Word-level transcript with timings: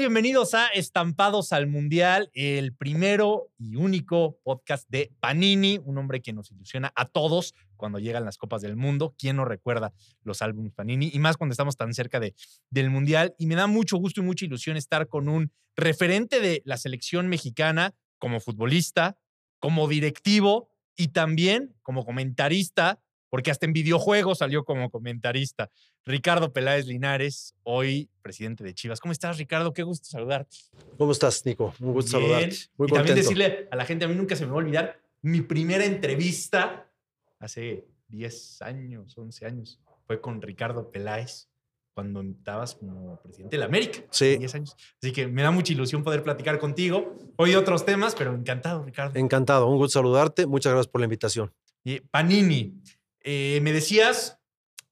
Bienvenidos 0.00 0.54
a 0.54 0.68
Estampados 0.68 1.52
al 1.52 1.66
Mundial, 1.66 2.30
el 2.32 2.74
primero 2.74 3.52
y 3.58 3.76
único 3.76 4.38
podcast 4.42 4.88
de 4.88 5.12
Panini, 5.20 5.78
un 5.84 5.98
hombre 5.98 6.22
que 6.22 6.32
nos 6.32 6.50
ilusiona 6.50 6.90
a 6.96 7.04
todos 7.04 7.54
cuando 7.76 7.98
llegan 7.98 8.24
las 8.24 8.38
Copas 8.38 8.62
del 8.62 8.76
Mundo. 8.76 9.14
¿Quién 9.18 9.36
no 9.36 9.44
recuerda 9.44 9.92
los 10.22 10.40
álbumes 10.40 10.72
Panini? 10.72 11.10
Y 11.12 11.18
más 11.18 11.36
cuando 11.36 11.52
estamos 11.52 11.76
tan 11.76 11.92
cerca 11.92 12.18
de, 12.18 12.34
del 12.70 12.88
Mundial. 12.88 13.34
Y 13.36 13.44
me 13.44 13.56
da 13.56 13.66
mucho 13.66 13.98
gusto 13.98 14.22
y 14.22 14.24
mucha 14.24 14.46
ilusión 14.46 14.78
estar 14.78 15.06
con 15.06 15.28
un 15.28 15.52
referente 15.76 16.40
de 16.40 16.62
la 16.64 16.78
selección 16.78 17.28
mexicana 17.28 17.94
como 18.16 18.40
futbolista, 18.40 19.18
como 19.58 19.86
directivo 19.86 20.70
y 20.96 21.08
también 21.08 21.76
como 21.82 22.06
comentarista 22.06 23.02
porque 23.30 23.50
hasta 23.50 23.64
en 23.64 23.72
videojuegos 23.72 24.38
salió 24.38 24.64
como 24.64 24.90
comentarista. 24.90 25.70
Ricardo 26.04 26.52
Peláez 26.52 26.86
Linares, 26.86 27.54
hoy 27.62 28.10
presidente 28.20 28.64
de 28.64 28.74
Chivas. 28.74 29.00
¿Cómo 29.00 29.12
estás, 29.12 29.38
Ricardo? 29.38 29.72
Qué 29.72 29.82
gusto 29.82 30.08
saludarte. 30.08 30.56
¿Cómo 30.98 31.12
estás, 31.12 31.44
Nico? 31.46 31.72
Un 31.80 31.92
gusto 31.94 32.12
saludarte. 32.12 32.56
Muy 32.76 32.88
y 32.88 32.92
también 32.92 33.16
decirle 33.16 33.68
a 33.70 33.76
la 33.76 33.86
gente, 33.86 34.04
a 34.04 34.08
mí 34.08 34.14
nunca 34.14 34.36
se 34.36 34.44
me 34.44 34.50
va 34.50 34.56
a 34.56 34.58
olvidar, 34.58 35.00
mi 35.22 35.40
primera 35.40 35.84
entrevista 35.84 36.90
hace 37.38 37.86
10 38.08 38.62
años, 38.62 39.16
11 39.16 39.46
años, 39.46 39.80
fue 40.06 40.20
con 40.20 40.42
Ricardo 40.42 40.90
Peláez 40.90 41.48
cuando 41.94 42.22
estabas 42.22 42.74
como 42.76 43.20
presidente 43.20 43.56
de 43.56 43.60
la 43.60 43.66
América. 43.66 44.00
Sí. 44.10 44.36
10 44.38 44.54
años. 44.54 44.76
Así 45.02 45.12
que 45.12 45.26
me 45.26 45.42
da 45.42 45.50
mucha 45.50 45.72
ilusión 45.72 46.02
poder 46.02 46.22
platicar 46.22 46.58
contigo. 46.58 47.18
Hoy 47.36 47.54
otros 47.54 47.84
temas, 47.84 48.14
pero 48.14 48.34
encantado, 48.34 48.82
Ricardo. 48.84 49.18
Encantado. 49.18 49.68
Un 49.68 49.76
gusto 49.76 49.98
saludarte. 49.98 50.46
Muchas 50.46 50.72
gracias 50.72 50.90
por 50.90 51.00
la 51.00 51.04
invitación. 51.04 51.52
Y 51.84 52.00
Panini. 52.00 52.80
Eh, 53.22 53.60
me 53.62 53.72
decías 53.72 54.38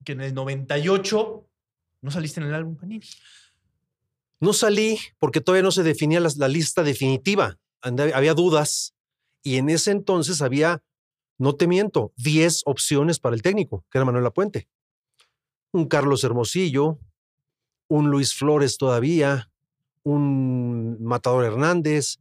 que 0.04 0.12
en 0.12 0.20
el 0.20 0.34
98 0.34 1.48
no 2.00 2.10
saliste 2.10 2.40
en 2.40 2.46
el 2.46 2.54
álbum 2.54 2.76
Panini. 2.76 3.06
No 4.40 4.52
salí 4.52 4.98
porque 5.18 5.40
todavía 5.40 5.64
no 5.64 5.72
se 5.72 5.82
definía 5.82 6.20
la, 6.20 6.48
lista 6.48 6.82
definitiva. 6.82 7.58
Había 7.80 8.34
dudas 8.34 8.94
y 9.42 9.56
en 9.56 9.68
ese 9.68 9.90
entonces 9.90 10.42
había, 10.42 10.82
no 11.38 11.56
te 11.56 11.66
miento, 11.66 12.12
10 12.16 12.62
opciones 12.66 13.18
para 13.18 13.34
el 13.34 13.42
técnico, 13.42 13.84
que 13.90 13.98
era 13.98 14.04
Manuel 14.04 14.24
Lapuente. 14.24 14.68
Un 15.72 15.86
Carlos 15.86 16.22
Hermosillo, 16.22 16.98
un 17.88 18.10
Luis 18.10 18.34
Flores 18.34 18.78
todavía, 18.78 19.50
un 20.02 21.02
Matador 21.02 21.44
Hernández, 21.44 22.18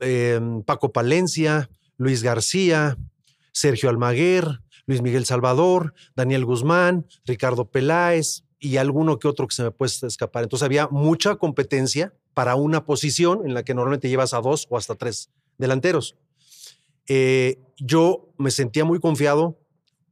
eh, 0.00 0.40
Paco 0.64 0.92
Palencia, 0.92 1.68
Luis 1.98 2.22
García, 2.22 2.96
Sergio 3.52 3.88
Almaguer, 3.88 4.60
Luis 4.86 5.02
Miguel 5.02 5.26
Salvador, 5.26 5.94
Daniel 6.14 6.44
Guzmán, 6.44 7.06
Ricardo 7.24 7.70
Peláez 7.70 8.44
y 8.58 8.76
alguno 8.76 9.18
que 9.18 9.28
otro 9.28 9.46
que 9.46 9.54
se 9.54 9.62
me 9.62 9.70
puede 9.70 9.92
escapar. 10.06 10.44
Entonces 10.44 10.64
había 10.64 10.88
mucha 10.88 11.36
competencia 11.36 12.14
para 12.34 12.54
una 12.54 12.84
posición 12.84 13.46
en 13.46 13.54
la 13.54 13.64
que 13.64 13.74
normalmente 13.74 14.08
llevas 14.08 14.34
a 14.34 14.40
dos 14.40 14.66
o 14.70 14.76
hasta 14.76 14.94
tres 14.94 15.30
delanteros. 15.58 16.16
Eh, 17.08 17.58
yo 17.78 18.28
me 18.38 18.50
sentía 18.50 18.84
muy 18.84 19.00
confiado 19.00 19.58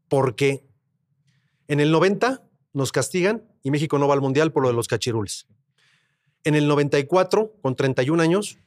porque 0.09 0.65
en 1.69 1.81
el 1.81 1.91
90 1.91 2.43
nos 2.73 2.93
castigan 2.93 3.45
y 3.63 3.71
México 3.71 3.99
no 3.99 4.09
va 4.09 4.15
al 4.15 4.21
Mundial 4.21 4.53
por 4.53 4.63
lo 4.63 4.69
de 4.69 4.75
los 4.75 4.89
cachirules. 4.89 5.47
En 6.45 6.55
el 6.55 6.69
94, 6.69 7.55
con 7.63 7.75
31 7.75 8.23
años, 8.23 8.59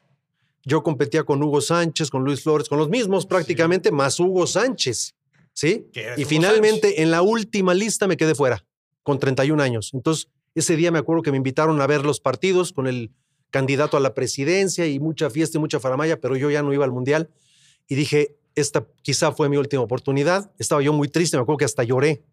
yo 0.63 0.83
competía 0.83 1.23
con 1.23 1.41
Hugo 1.41 1.61
Sánchez, 1.61 2.09
con 2.09 2.23
Luis 2.23 2.41
Flores, 2.41 2.67
con 2.67 2.79
los 2.79 2.89
mismos 2.89 3.25
prácticamente, 3.25 3.91
más 3.91 4.19
Hugo 4.19 4.47
Sánchez. 4.47 5.15
¿Sí? 5.57 5.89
Y 6.17 6.25
finalmente 6.25 7.01
en 7.01 7.09
la 7.09 7.23
última 7.23 7.73
lista 7.73 8.05
me 8.05 8.15
quedé 8.15 8.35
fuera, 8.35 8.63
con 9.01 9.17
31 9.17 9.63
años. 9.63 9.89
Entonces, 9.91 10.29
ese 10.53 10.75
día 10.75 10.91
me 10.91 10.99
acuerdo 10.99 11.23
que 11.23 11.31
me 11.31 11.37
invitaron 11.37 11.81
a 11.81 11.87
ver 11.87 12.05
los 12.05 12.19
partidos 12.19 12.71
con 12.71 12.85
el 12.85 13.11
candidato 13.49 13.97
a 13.97 13.99
la 13.99 14.13
presidencia 14.13 14.85
y 14.85 14.99
mucha 14.99 15.31
fiesta 15.31 15.57
y 15.57 15.59
mucha 15.61 15.79
faramaya, 15.79 16.21
pero 16.21 16.35
yo 16.35 16.51
ya 16.51 16.61
no 16.61 16.73
iba 16.73 16.85
al 16.85 16.91
Mundial. 16.91 17.31
Y 17.87 17.95
dije, 17.95 18.37
esta 18.53 18.85
quizá 19.01 19.31
fue 19.31 19.49
mi 19.49 19.57
última 19.57 19.81
oportunidad. 19.81 20.51
Estaba 20.59 20.83
yo 20.83 20.93
muy 20.93 21.07
triste, 21.07 21.37
me 21.37 21.41
acuerdo 21.41 21.57
que 21.57 21.65
hasta 21.65 21.83
lloré 21.83 22.23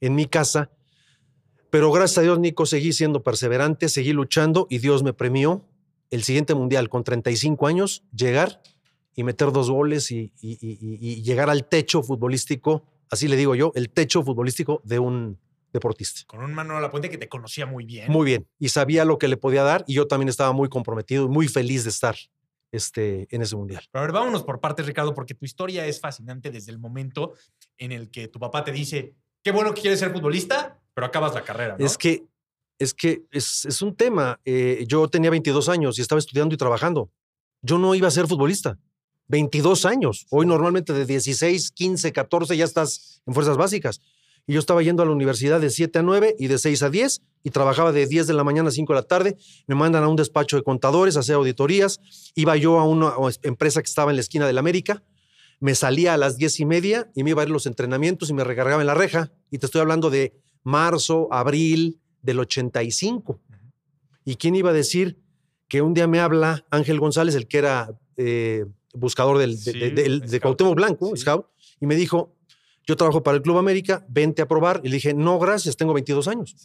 en 0.00 0.14
mi 0.14 0.24
casa. 0.24 0.70
Pero 1.68 1.92
gracias 1.92 2.18
a 2.18 2.22
Dios, 2.22 2.38
Nico, 2.38 2.64
seguí 2.64 2.94
siendo 2.94 3.22
perseverante, 3.22 3.90
seguí 3.90 4.14
luchando 4.14 4.66
y 4.70 4.78
Dios 4.78 5.02
me 5.02 5.12
premió 5.12 5.68
el 6.10 6.22
siguiente 6.22 6.54
Mundial 6.54 6.88
con 6.88 7.04
35 7.04 7.66
años, 7.66 8.02
llegar 8.16 8.62
y 9.14 9.24
meter 9.24 9.52
dos 9.52 9.70
goles 9.70 10.10
y, 10.10 10.32
llegar 11.22 11.50
al 11.50 11.66
techo 11.68 12.02
futbolístico, 12.02 12.84
así 13.10 13.28
le 13.28 13.36
digo 13.36 13.54
yo, 13.54 13.72
el 13.74 13.90
techo 13.90 14.22
futbolístico 14.22 14.80
de 14.84 14.98
un 14.98 15.38
deportista. 15.72 16.22
Con 16.26 16.42
un 16.42 16.54
Manuel 16.54 16.82
Lapuente 16.82 17.08
que 17.10 17.18
te 17.18 17.28
conocía 17.28 17.66
muy 17.66 17.84
bien. 17.84 18.10
Muy 18.10 18.26
bien, 18.26 18.46
y 18.58 18.68
sabía 18.68 19.04
lo 19.04 19.18
que 19.18 19.28
le 19.28 19.36
podía 19.36 19.62
dar 19.62 19.84
y 19.86 19.94
yo 19.94 20.06
también 20.06 20.28
estaba 20.28 20.52
muy 20.52 20.68
comprometido 20.68 21.26
y 21.26 21.28
muy 21.28 21.48
feliz 21.48 21.84
de 21.84 21.90
estar 21.90 22.16
este, 22.72 23.28
en 23.30 23.42
ese 23.42 23.56
mundial. 23.56 23.84
Pero 23.90 24.02
a 24.02 24.06
ver, 24.06 24.12
vámonos 24.12 24.42
por 24.42 24.60
partes, 24.60 24.86
Ricardo, 24.86 25.14
porque 25.14 25.34
tu 25.34 25.44
historia 25.44 25.86
es 25.86 26.00
fascinante 26.00 26.50
desde 26.50 26.72
el 26.72 26.78
momento 26.78 27.34
en 27.78 27.92
el 27.92 28.10
que 28.10 28.28
tu 28.28 28.38
papá 28.38 28.64
te 28.64 28.72
dice, 28.72 29.14
qué 29.42 29.52
bueno 29.52 29.72
que 29.74 29.82
quieres 29.82 29.98
ser 29.98 30.12
futbolista, 30.12 30.80
pero 30.94 31.06
acabas 31.06 31.34
la 31.34 31.42
carrera. 31.42 31.76
Es 31.78 31.96
que 31.96 32.24
es 32.78 32.94
que 32.94 33.22
es, 33.30 33.80
un 33.80 33.94
tema. 33.94 34.40
Eh, 34.44 34.84
yo 34.88 35.06
tenía 35.08 35.30
22 35.30 35.68
años 35.68 35.98
y 35.98 36.02
estaba 36.02 36.18
estudiando 36.18 36.54
y 36.54 36.58
trabajando. 36.58 37.10
Yo 37.62 37.78
no 37.78 37.94
iba 37.94 38.08
a 38.08 38.10
ser 38.10 38.26
futbolista. 38.26 38.78
22 39.32 39.86
años. 39.86 40.26
Hoy 40.28 40.44
normalmente 40.44 40.92
de 40.92 41.06
16, 41.06 41.70
15, 41.70 42.12
14 42.12 42.54
ya 42.54 42.66
estás 42.66 43.22
en 43.26 43.32
fuerzas 43.32 43.56
básicas. 43.56 44.02
Y 44.46 44.52
yo 44.52 44.60
estaba 44.60 44.82
yendo 44.82 45.02
a 45.02 45.06
la 45.06 45.12
universidad 45.12 45.58
de 45.58 45.70
7 45.70 46.00
a 46.00 46.02
9 46.02 46.36
y 46.38 46.48
de 46.48 46.58
6 46.58 46.82
a 46.82 46.90
10 46.90 47.22
y 47.42 47.50
trabajaba 47.50 47.92
de 47.92 48.06
10 48.06 48.26
de 48.26 48.34
la 48.34 48.44
mañana 48.44 48.68
a 48.68 48.72
5 48.72 48.92
de 48.92 49.00
la 49.00 49.06
tarde. 49.06 49.38
Me 49.66 49.74
mandan 49.74 50.04
a 50.04 50.08
un 50.08 50.16
despacho 50.16 50.58
de 50.58 50.62
contadores 50.62 51.16
a 51.16 51.20
hacer 51.20 51.36
auditorías. 51.36 51.98
Iba 52.34 52.58
yo 52.58 52.78
a 52.78 52.84
una 52.84 53.14
empresa 53.42 53.80
que 53.80 53.86
estaba 53.86 54.10
en 54.10 54.16
la 54.16 54.20
esquina 54.20 54.46
de 54.46 54.52
la 54.52 54.60
América. 54.60 55.02
Me 55.60 55.74
salía 55.74 56.12
a 56.12 56.18
las 56.18 56.36
10 56.36 56.60
y 56.60 56.66
media 56.66 57.10
y 57.14 57.24
me 57.24 57.30
iba 57.30 57.40
a 57.40 57.46
ir 57.46 57.50
los 57.50 57.64
entrenamientos 57.64 58.28
y 58.28 58.34
me 58.34 58.44
recargaba 58.44 58.82
en 58.82 58.86
la 58.86 58.94
reja. 58.94 59.32
Y 59.50 59.56
te 59.56 59.64
estoy 59.64 59.80
hablando 59.80 60.10
de 60.10 60.34
marzo, 60.62 61.28
abril 61.30 62.02
del 62.20 62.38
85. 62.38 63.40
¿Y 64.26 64.36
quién 64.36 64.56
iba 64.56 64.70
a 64.70 64.74
decir 64.74 65.16
que 65.68 65.80
un 65.80 65.94
día 65.94 66.06
me 66.06 66.20
habla 66.20 66.66
Ángel 66.70 67.00
González, 67.00 67.34
el 67.34 67.48
que 67.48 67.56
era 67.56 67.98
eh, 68.18 68.66
buscador 68.92 69.38
del, 69.38 69.62
de, 69.62 70.40
Cuauhtémoc 70.40 70.74
Blanco, 70.74 71.16
Scout, 71.16 71.46
y 71.80 71.86
me 71.86 71.94
dijo, 71.94 72.34
yo 72.86 72.96
trabajo 72.96 73.22
para 73.22 73.36
el 73.36 73.42
Club 73.42 73.58
América, 73.58 74.04
vente 74.08 74.42
a 74.42 74.48
probar. 74.48 74.80
Y 74.84 74.88
le 74.88 74.96
dije, 74.96 75.14
no, 75.14 75.38
gracias, 75.38 75.76
tengo 75.76 75.92
22 75.94 76.28
años. 76.28 76.56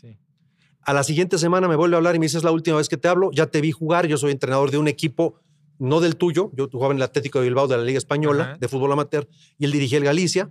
A 0.82 0.94
la 0.94 1.04
siguiente 1.04 1.38
semana 1.38 1.68
me 1.68 1.76
vuelve 1.76 1.96
a 1.96 1.98
hablar 1.98 2.16
y 2.16 2.20
me 2.20 2.26
dice, 2.26 2.38
es 2.38 2.44
la 2.44 2.52
última 2.52 2.78
vez 2.78 2.90
que 2.90 2.98
te 2.98 3.08
hablo, 3.08 3.32
ya 3.32 3.48
te 3.48 3.62
vi 3.62 3.72
jugar, 3.72 4.08
yo 4.08 4.18
soy 4.18 4.32
entrenador 4.32 4.72
de 4.72 4.78
un 4.78 4.88
equipo, 4.88 5.40
no 5.80 6.00
del 6.00 6.16
tuyo, 6.16 6.52
yo 6.56 6.70
jugaba 6.72 6.94
en 6.94 6.98
el 6.98 7.04
Atlético 7.04 7.40
de 7.40 7.46
Bilbao 7.46 7.68
de 7.68 7.78
la 7.78 7.84
Liga 7.84 7.98
Española, 7.98 8.58
de 8.60 8.68
fútbol 8.68 8.92
amateur, 8.92 9.28
y 9.58 9.66
él 9.66 9.72
dirigía 9.72 9.98
el 9.98 10.06
Galicia. 10.06 10.50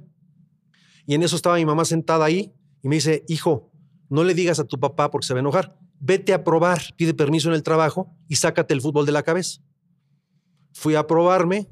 Y 1.07 1.15
en 1.15 1.23
eso 1.23 1.37
estaba 1.37 1.57
mi 1.57 1.65
mamá 1.65 1.85
sentada 1.85 2.25
ahí 2.25 2.53
y 2.83 2.89
me 2.89 2.97
dice, 2.97 3.25
hijo, 3.29 3.71
no 4.09 4.25
le 4.25 4.35
digas 4.35 4.59
a 4.61 4.65
tu 4.65 4.79
papá 4.79 5.11
porque 5.11 5.27
se 5.27 5.35
va 5.35 5.39
a 5.39 5.41
enojar, 5.41 5.79
vete 5.99 6.35
a 6.35 6.45
probar, 6.45 6.81
pide 6.97 7.15
permiso 7.15 7.49
en 7.49 7.55
el 7.55 7.63
trabajo 7.63 8.15
y 8.29 8.37
sácate 8.37 8.75
el 8.75 8.81
fútbol 8.81 9.07
de 9.07 9.13
la 9.13 9.23
cabeza. 9.23 9.61
Fui 10.77 10.95
a 10.95 11.07
probarme 11.07 11.67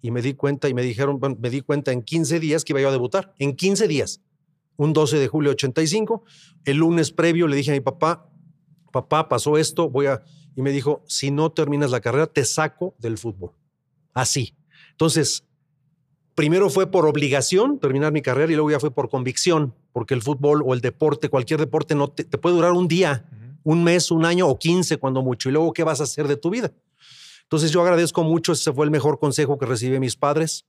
y 0.00 0.10
me 0.10 0.22
di 0.22 0.32
cuenta 0.32 0.70
y 0.70 0.74
me 0.74 0.80
dijeron, 0.80 1.20
bueno, 1.20 1.36
me 1.38 1.50
di 1.50 1.60
cuenta 1.60 1.92
en 1.92 2.02
15 2.02 2.40
días 2.40 2.64
que 2.64 2.72
iba 2.72 2.80
yo 2.80 2.88
a 2.88 2.92
debutar. 2.92 3.34
En 3.38 3.54
15 3.54 3.86
días. 3.86 4.22
Un 4.76 4.94
12 4.94 5.18
de 5.18 5.28
julio 5.28 5.50
de 5.50 5.56
85. 5.56 6.24
El 6.64 6.78
lunes 6.78 7.12
previo 7.12 7.46
le 7.46 7.56
dije 7.56 7.72
a 7.72 7.74
mi 7.74 7.80
papá, 7.80 8.30
papá, 8.90 9.28
pasó 9.28 9.58
esto, 9.58 9.90
voy 9.90 10.06
a... 10.06 10.22
Y 10.56 10.62
me 10.62 10.70
dijo, 10.70 11.04
si 11.06 11.30
no 11.30 11.52
terminas 11.52 11.90
la 11.90 12.00
carrera, 12.00 12.26
te 12.26 12.46
saco 12.46 12.94
del 12.98 13.18
fútbol. 13.18 13.52
Así. 14.14 14.54
Entonces, 14.92 15.44
primero 16.34 16.70
fue 16.70 16.90
por 16.90 17.04
obligación 17.04 17.78
terminar 17.78 18.12
mi 18.12 18.22
carrera 18.22 18.50
y 18.50 18.54
luego 18.54 18.70
ya 18.70 18.80
fue 18.80 18.90
por 18.90 19.10
convicción, 19.10 19.74
porque 19.92 20.14
el 20.14 20.22
fútbol 20.22 20.62
o 20.64 20.72
el 20.72 20.80
deporte, 20.80 21.28
cualquier 21.28 21.60
deporte, 21.60 21.94
no 21.94 22.08
te, 22.08 22.24
puede 22.24 22.56
durar 22.56 22.72
un 22.72 22.88
día, 22.88 23.28
un 23.62 23.84
mes, 23.84 24.10
un 24.10 24.24
año 24.24 24.48
o 24.48 24.58
15 24.58 24.96
cuando 24.96 25.20
mucho. 25.20 25.50
Y 25.50 25.52
luego, 25.52 25.74
¿qué 25.74 25.84
vas 25.84 26.00
a 26.00 26.04
hacer 26.04 26.28
de 26.28 26.38
tu 26.38 26.48
vida? 26.48 26.72
Entonces 27.52 27.70
yo 27.70 27.82
agradezco 27.82 28.24
mucho, 28.24 28.52
ese 28.52 28.72
fue 28.72 28.86
el 28.86 28.90
mejor 28.90 29.18
consejo 29.18 29.58
que 29.58 29.66
recibí 29.66 29.92
de 29.92 30.00
mis 30.00 30.16
padres, 30.16 30.64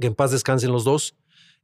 que 0.00 0.06
en 0.06 0.14
paz 0.14 0.30
descansen 0.30 0.70
los 0.70 0.84
dos, 0.84 1.16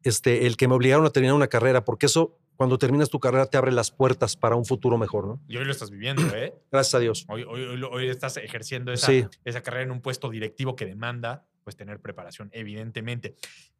este, 0.03 0.49
el 0.49 0.57
que 0.57 0.67
me 0.67 0.75
obligaron 0.75 1.07
a 1.07 1.11
terminar 1.11 1.37
una 1.37 1.47
carrera, 1.47 1.85
porque 1.85 2.07
eso, 2.07 2.37
cuando 2.57 2.77
terminas 2.77 3.09
tu 3.09 3.21
carrera, 3.21 3.47
te 3.47 3.57
abre 3.57 3.71
las 3.71 3.93
puertas 3.93 4.37
para 4.37 4.57
un 4.57 4.65
futuro 4.65 4.99
mejor, 4.99 5.29
¿no? 5.29 5.41
Y 5.47 5.59
hoy 5.59 5.65
lo 5.65 5.71
estás 5.71 5.91
viviendo, 5.91 6.23
¿eh? 6.35 6.57
Gracias 6.73 6.93
a 6.97 6.99
Dios. 6.99 7.25
Hoy, 7.29 7.45
hoy, 7.45 8.09
estás 8.09 8.37
ejerciendo 8.39 8.93
esa, 8.93 9.13
esa 9.45 9.61
carrera 9.63 9.85
en 9.85 9.93
un 9.93 10.01
puesto 10.01 10.29
directivo 10.29 10.75
que 10.75 10.87
demanda, 10.87 11.47
pues, 11.63 11.77
tener 11.77 12.01
preparación, 12.01 12.51
evidentemente. 12.53 13.37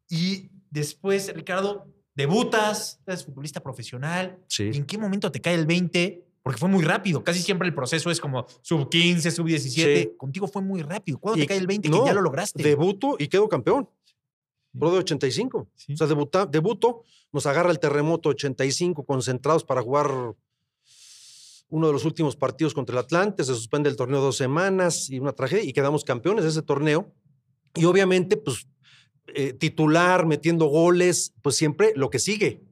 Y 0.07 0.49
después, 0.69 1.35
Ricardo, 1.35 1.93
debutas, 2.15 3.01
eres 3.05 3.25
futbolista 3.25 3.61
profesional. 3.61 4.39
Sí. 4.47 4.71
¿En 4.73 4.85
qué 4.85 4.97
momento 4.97 5.29
te 5.29 5.41
cae 5.41 5.55
el 5.55 5.65
20 5.65 6.28
porque 6.49 6.61
fue 6.61 6.69
muy 6.69 6.83
rápido. 6.83 7.23
Casi 7.23 7.43
siempre 7.43 7.67
el 7.67 7.75
proceso 7.75 8.09
es 8.09 8.19
como 8.19 8.47
sub 8.63 8.89
15, 8.89 9.29
sub 9.29 9.45
17. 9.45 10.17
Contigo 10.17 10.47
fue 10.47 10.63
muy 10.63 10.81
rápido. 10.81 11.19
¿Cuándo 11.19 11.39
te 11.39 11.45
cae 11.45 11.59
el 11.59 11.67
20 11.67 11.87
que 11.87 11.99
ya 12.03 12.11
lo 12.11 12.21
lograste? 12.21 12.63
Debuto 12.63 13.17
y 13.19 13.27
quedo 13.27 13.47
campeón. 13.47 13.87
Pro 14.75 14.89
de 14.89 14.97
85. 14.97 15.59
O 15.59 15.95
sea, 15.95 16.07
debuta, 16.07 16.47
debuto, 16.47 17.03
nos 17.31 17.45
agarra 17.45 17.69
el 17.69 17.77
terremoto 17.77 18.29
85 18.29 19.05
concentrados 19.05 19.63
para 19.63 19.83
jugar 19.83 20.09
uno 21.67 21.85
de 21.85 21.93
los 21.93 22.03
últimos 22.03 22.35
partidos 22.35 22.73
contra 22.73 22.93
el 22.93 23.05
Atlante, 23.05 23.43
se 23.43 23.53
suspende 23.53 23.87
el 23.87 23.95
torneo 23.95 24.19
dos 24.19 24.35
semanas 24.35 25.07
y 25.11 25.19
una 25.19 25.33
tragedia 25.33 25.63
y 25.65 25.71
quedamos 25.71 26.03
campeones 26.03 26.45
de 26.45 26.49
ese 26.49 26.63
torneo. 26.63 27.13
Y 27.75 27.85
obviamente, 27.85 28.37
pues, 28.37 28.67
eh, 29.35 29.53
titular, 29.53 30.25
metiendo 30.25 30.65
goles, 30.65 31.31
pues 31.43 31.57
siempre 31.57 31.93
lo 31.95 32.09
que 32.09 32.17
sigue. 32.17 32.63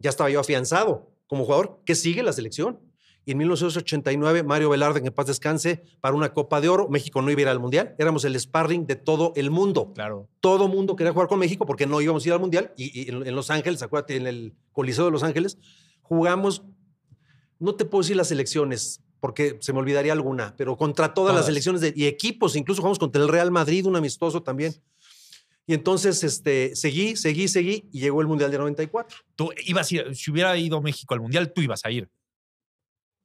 Ya 0.00 0.10
estaba 0.10 0.28
yo 0.28 0.38
afianzado 0.38 1.10
como 1.26 1.46
jugador. 1.46 1.80
¿Qué 1.86 1.94
sigue 1.94 2.22
la 2.22 2.34
selección? 2.34 2.91
Y 3.24 3.32
en 3.32 3.38
1989, 3.38 4.42
Mario 4.42 4.70
Velarde, 4.70 5.00
en 5.04 5.12
paz 5.12 5.26
descanse, 5.26 5.84
para 6.00 6.14
una 6.16 6.32
Copa 6.32 6.60
de 6.60 6.68
Oro, 6.68 6.88
México 6.88 7.22
no 7.22 7.30
iba 7.30 7.38
a 7.38 7.42
ir 7.42 7.48
al 7.48 7.60
Mundial. 7.60 7.94
Éramos 7.98 8.24
el 8.24 8.38
sparring 8.38 8.86
de 8.86 8.96
todo 8.96 9.32
el 9.36 9.50
mundo. 9.50 9.92
Claro. 9.94 10.28
Todo 10.40 10.66
mundo 10.66 10.96
quería 10.96 11.12
jugar 11.12 11.28
con 11.28 11.38
México 11.38 11.64
porque 11.64 11.86
no 11.86 12.00
íbamos 12.00 12.24
a 12.24 12.28
ir 12.28 12.32
al 12.34 12.40
Mundial. 12.40 12.72
Y, 12.76 13.00
y 13.02 13.08
en, 13.10 13.26
en 13.26 13.34
Los 13.36 13.50
Ángeles, 13.50 13.80
acuérdate, 13.82 14.16
en 14.16 14.26
el 14.26 14.54
Coliseo 14.72 15.04
de 15.04 15.12
Los 15.12 15.22
Ángeles, 15.22 15.56
jugamos, 16.02 16.62
no 17.60 17.74
te 17.76 17.84
puedo 17.84 18.02
decir 18.02 18.16
las 18.16 18.28
selecciones, 18.28 19.00
porque 19.20 19.56
se 19.60 19.72
me 19.72 19.78
olvidaría 19.78 20.12
alguna, 20.12 20.54
pero 20.56 20.76
contra 20.76 21.14
todas, 21.14 21.28
las 21.32 21.42
Todas. 21.42 21.46
selecciones 21.46 21.80
de- 21.80 21.92
y 21.94 22.06
equipos, 22.06 22.56
incluso 22.56 22.80
jugamos 22.82 22.98
contra 22.98 23.22
el 23.22 23.28
Real 23.28 23.52
Madrid, 23.52 23.86
un 23.86 23.94
amistoso 23.94 24.42
también. 24.42 24.74
Y 25.64 25.74
entonces 25.74 26.24
este, 26.24 26.74
seguí, 26.74 27.14
seguí, 27.14 27.46
seguí 27.46 27.88
y 27.92 28.00
llegó 28.00 28.20
el 28.20 28.26
Mundial 28.26 28.50
de 28.50 28.58
94. 28.58 29.16
Tú 29.36 29.50
ibas 29.64 29.92
a 29.92 29.94
ir, 29.94 30.16
si 30.16 30.32
hubiera 30.32 30.56
ido 30.56 30.82
México 30.82 31.14
al 31.14 31.20
Mundial, 31.20 31.52
tú 31.52 31.60
ibas 31.62 31.84
a 31.84 31.90
ir. 31.92 32.08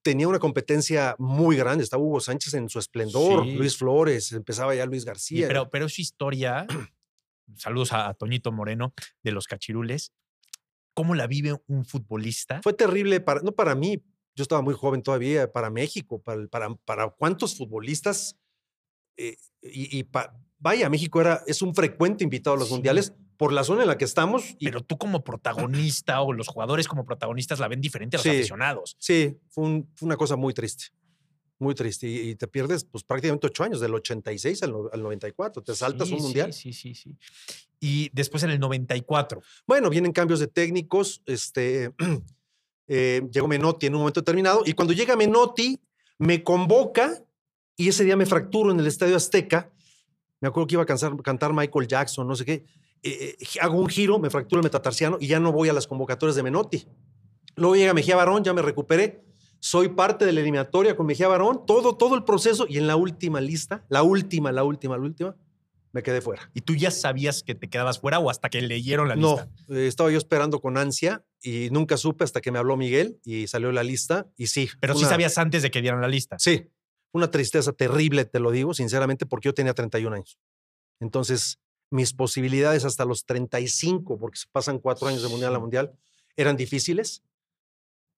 Tenía 0.07 0.29
una 0.29 0.39
competencia 0.39 1.17
muy 1.19 1.57
grande. 1.57 1.83
Estaba 1.83 2.01
Hugo 2.01 2.21
Sánchez 2.21 2.53
en 2.53 2.69
su 2.69 2.79
esplendor, 2.79 3.43
Sí. 3.43 3.55
Luis 3.55 3.75
Flores, 3.75 4.31
empezaba 4.31 4.73
ya 4.73 4.85
Luis 4.85 5.03
Y- 5.03 5.05
García. 5.05 5.47
pero, 5.49 5.69
pero 5.69 5.89
su 5.89 5.99
historia, 5.99 6.65
saludos 7.57 7.91
a, 7.91 8.07
a 8.07 8.13
Toñito 8.13 8.53
Moreno 8.53 8.93
de 9.21 9.31
los 9.33 9.47
Cachirules, 9.47 10.13
¿cómo 10.93 11.13
la 11.13 11.27
vive 11.27 11.57
un 11.67 11.83
futbolista? 11.83 12.61
Fue 12.63 12.71
terrible, 12.71 13.19
para, 13.19 13.41
no 13.41 13.51
para 13.51 13.75
mí, 13.75 14.01
yo 14.33 14.43
estaba 14.43 14.61
muy 14.61 14.73
joven 14.75 15.03
todavía, 15.03 15.51
para 15.51 15.69
México, 15.69 16.21
para, 16.21 16.47
para, 16.47 16.73
para 16.85 17.09
cuántos 17.09 17.57
futbolistas. 17.57 18.37
eh, 19.17 19.35
y 19.61 19.99
y 19.99 20.03
pa- 20.03 20.39
vaya, 20.57 20.89
México 20.89 21.19
era, 21.19 21.43
es 21.47 21.61
un 21.61 21.75
frecuente 21.75 22.23
invitado 22.23 22.55
a 22.55 22.59
los 22.59 22.69
Sí. 22.69 22.75
mundiales 22.75 23.13
por 23.37 23.53
la 23.53 23.63
zona 23.63 23.83
en 23.83 23.87
la 23.87 23.97
que 23.97 24.05
estamos. 24.05 24.55
Y, 24.59 24.65
pero 24.65 24.81
tú 24.83 24.97
como 24.97 25.23
protagonista 25.23 26.21
o 26.21 26.33
los 26.33 26.47
jugadores 26.47 26.87
como 26.87 27.05
protagonistas 27.05 27.59
la 27.59 27.67
ven 27.67 27.81
diferente 27.81 28.17
a 28.17 28.19
los 28.19 28.23
Sí. 28.23 28.29
aficionados. 28.29 28.95
sí, 28.99 29.37
fue, 29.49 29.63
un- 29.65 29.89
fue 29.95 30.07
una 30.07 30.17
cosa 30.17 30.35
muy 30.35 30.53
triste. 30.53 30.85
Muy 31.59 31.73
triste. 31.73 32.07
Y, 32.07 32.29
y 32.29 32.35
te 32.35 32.47
pierdes 32.47 32.83
pues, 32.83 33.03
prácticamente 33.03 33.47
ocho 33.47 33.63
años, 33.63 33.79
del 33.79 33.93
86 33.95 34.61
al, 34.63 34.71
no- 34.71 34.89
al 34.91 35.01
94. 35.01 35.63
Te 35.63 35.73
saltas 35.75 36.07
Sí, 36.07 36.13
un 36.13 36.19
sí, 36.19 36.23
mundial. 36.25 36.53
Sí, 36.53 36.73
sí, 36.73 36.93
sí. 36.93 37.15
Y 37.79 38.09
después 38.13 38.43
en 38.43 38.49
el 38.51 38.59
94. 38.59 39.41
Bueno, 39.65 39.89
vienen 39.89 40.11
cambios 40.11 40.39
de 40.39 40.47
técnicos. 40.47 41.21
Este, 41.25 41.91
eh, 42.87 43.21
llegó 43.31 43.47
Menotti 43.47 43.87
en 43.87 43.93
un 43.95 43.99
momento 44.01 44.21
determinado. 44.21 44.63
Y 44.65 44.73
cuando 44.73 44.93
llega 44.93 45.15
Menotti, 45.15 45.79
me 46.19 46.43
convoca 46.43 47.23
y 47.75 47.89
ese 47.89 48.03
día 48.03 48.15
me 48.15 48.25
fracturo 48.25 48.71
en 48.71 48.79
el 48.79 48.87
Estadio 48.87 49.15
Azteca. 49.15 49.71
Me 50.39 50.47
acuerdo 50.47 50.67
que 50.67 50.75
iba 50.75 50.83
a 50.83 50.87
cansar- 50.87 51.19
cantar 51.23 51.53
Michael 51.53 51.87
Jackson, 51.87 52.27
no 52.27 52.35
sé 52.35 52.45
qué. 52.45 52.65
Eh, 53.03 53.35
eh, 53.39 53.45
hago 53.61 53.79
un 53.79 53.87
giro, 53.87 54.19
me 54.19 54.29
fracturo 54.29 54.59
el 54.61 54.63
metatarsiano 54.63 55.17
y 55.19 55.27
ya 55.27 55.39
no 55.39 55.51
voy 55.51 55.69
a 55.69 55.73
las 55.73 55.87
convocatorias 55.87 56.35
de 56.35 56.43
Menotti. 56.43 56.87
Luego 57.55 57.75
llega 57.75 57.93
Mejía 57.93 58.15
Barón, 58.15 58.43
ya 58.43 58.53
me 58.53 58.61
recuperé. 58.61 59.23
Soy 59.59 59.89
parte 59.89 60.25
de 60.25 60.31
la 60.33 60.41
eliminatoria 60.41 60.95
con 60.95 61.05
Mejía 61.07 61.27
Barón, 61.27 61.65
todo, 61.65 61.95
todo 61.97 62.15
el 62.15 62.23
proceso. 62.23 62.65
Y 62.69 62.77
en 62.77 62.85
la 62.87 62.95
última 62.95 63.41
lista, 63.41 63.85
la 63.89 64.03
última, 64.03 64.51
la 64.51 64.63
última, 64.63 64.97
la 64.97 65.03
última, 65.03 65.35
me 65.93 66.03
quedé 66.03 66.21
fuera. 66.21 66.51
¿Y 66.53 66.61
tú 66.61 66.75
ya 66.75 66.91
sabías 66.91 67.41
que 67.41 67.55
te 67.55 67.67
quedabas 67.69 67.99
fuera 67.99 68.19
o 68.19 68.29
hasta 68.29 68.49
que 68.49 68.61
leyeron 68.61 69.07
la 69.07 69.15
No, 69.15 69.31
lista? 69.31 69.49
eh, 69.69 69.87
estaba 69.87 70.11
yo 70.11 70.17
esperando 70.19 70.59
con 70.59 70.77
ansia 70.77 71.25
y 71.41 71.69
nunca 71.71 71.97
supe 71.97 72.23
hasta 72.23 72.39
que 72.41 72.51
me 72.51 72.59
habló 72.59 72.77
Miguel 72.77 73.19
y 73.23 73.47
salió 73.47 73.71
la 73.71 73.83
lista 73.83 74.27
y 74.35 74.47
sí. 74.47 74.69
Pero 74.79 74.93
sí 74.93 74.99
una- 75.01 75.09
sabías 75.09 75.37
antes 75.39 75.63
de 75.63 75.71
que 75.71 75.81
dieran 75.81 76.01
la 76.01 76.07
lista. 76.07 76.37
Sí, 76.37 76.67
una 77.11 77.31
tristeza 77.31 77.71
terrible, 77.73 78.25
te 78.25 78.39
lo 78.39 78.51
digo 78.51 78.75
sinceramente, 78.75 79.25
porque 79.25 79.47
yo 79.47 79.53
tenía 79.55 79.73
31 79.73 80.13
años. 80.13 80.37
Entonces, 80.99 81.57
mis 81.89 82.13
posibilidades 82.13 82.85
hasta 82.85 83.05
los 83.05 83.25
35, 83.25 84.17
porque 84.17 84.39
se 84.39 84.47
pasan 84.51 84.79
cuatro 84.79 85.07
años 85.07 85.23
de 85.23 85.29
mundial 85.29 85.55
a 85.55 85.59
mundial, 85.59 85.93
eran 86.35 86.57
difíciles, 86.57 87.23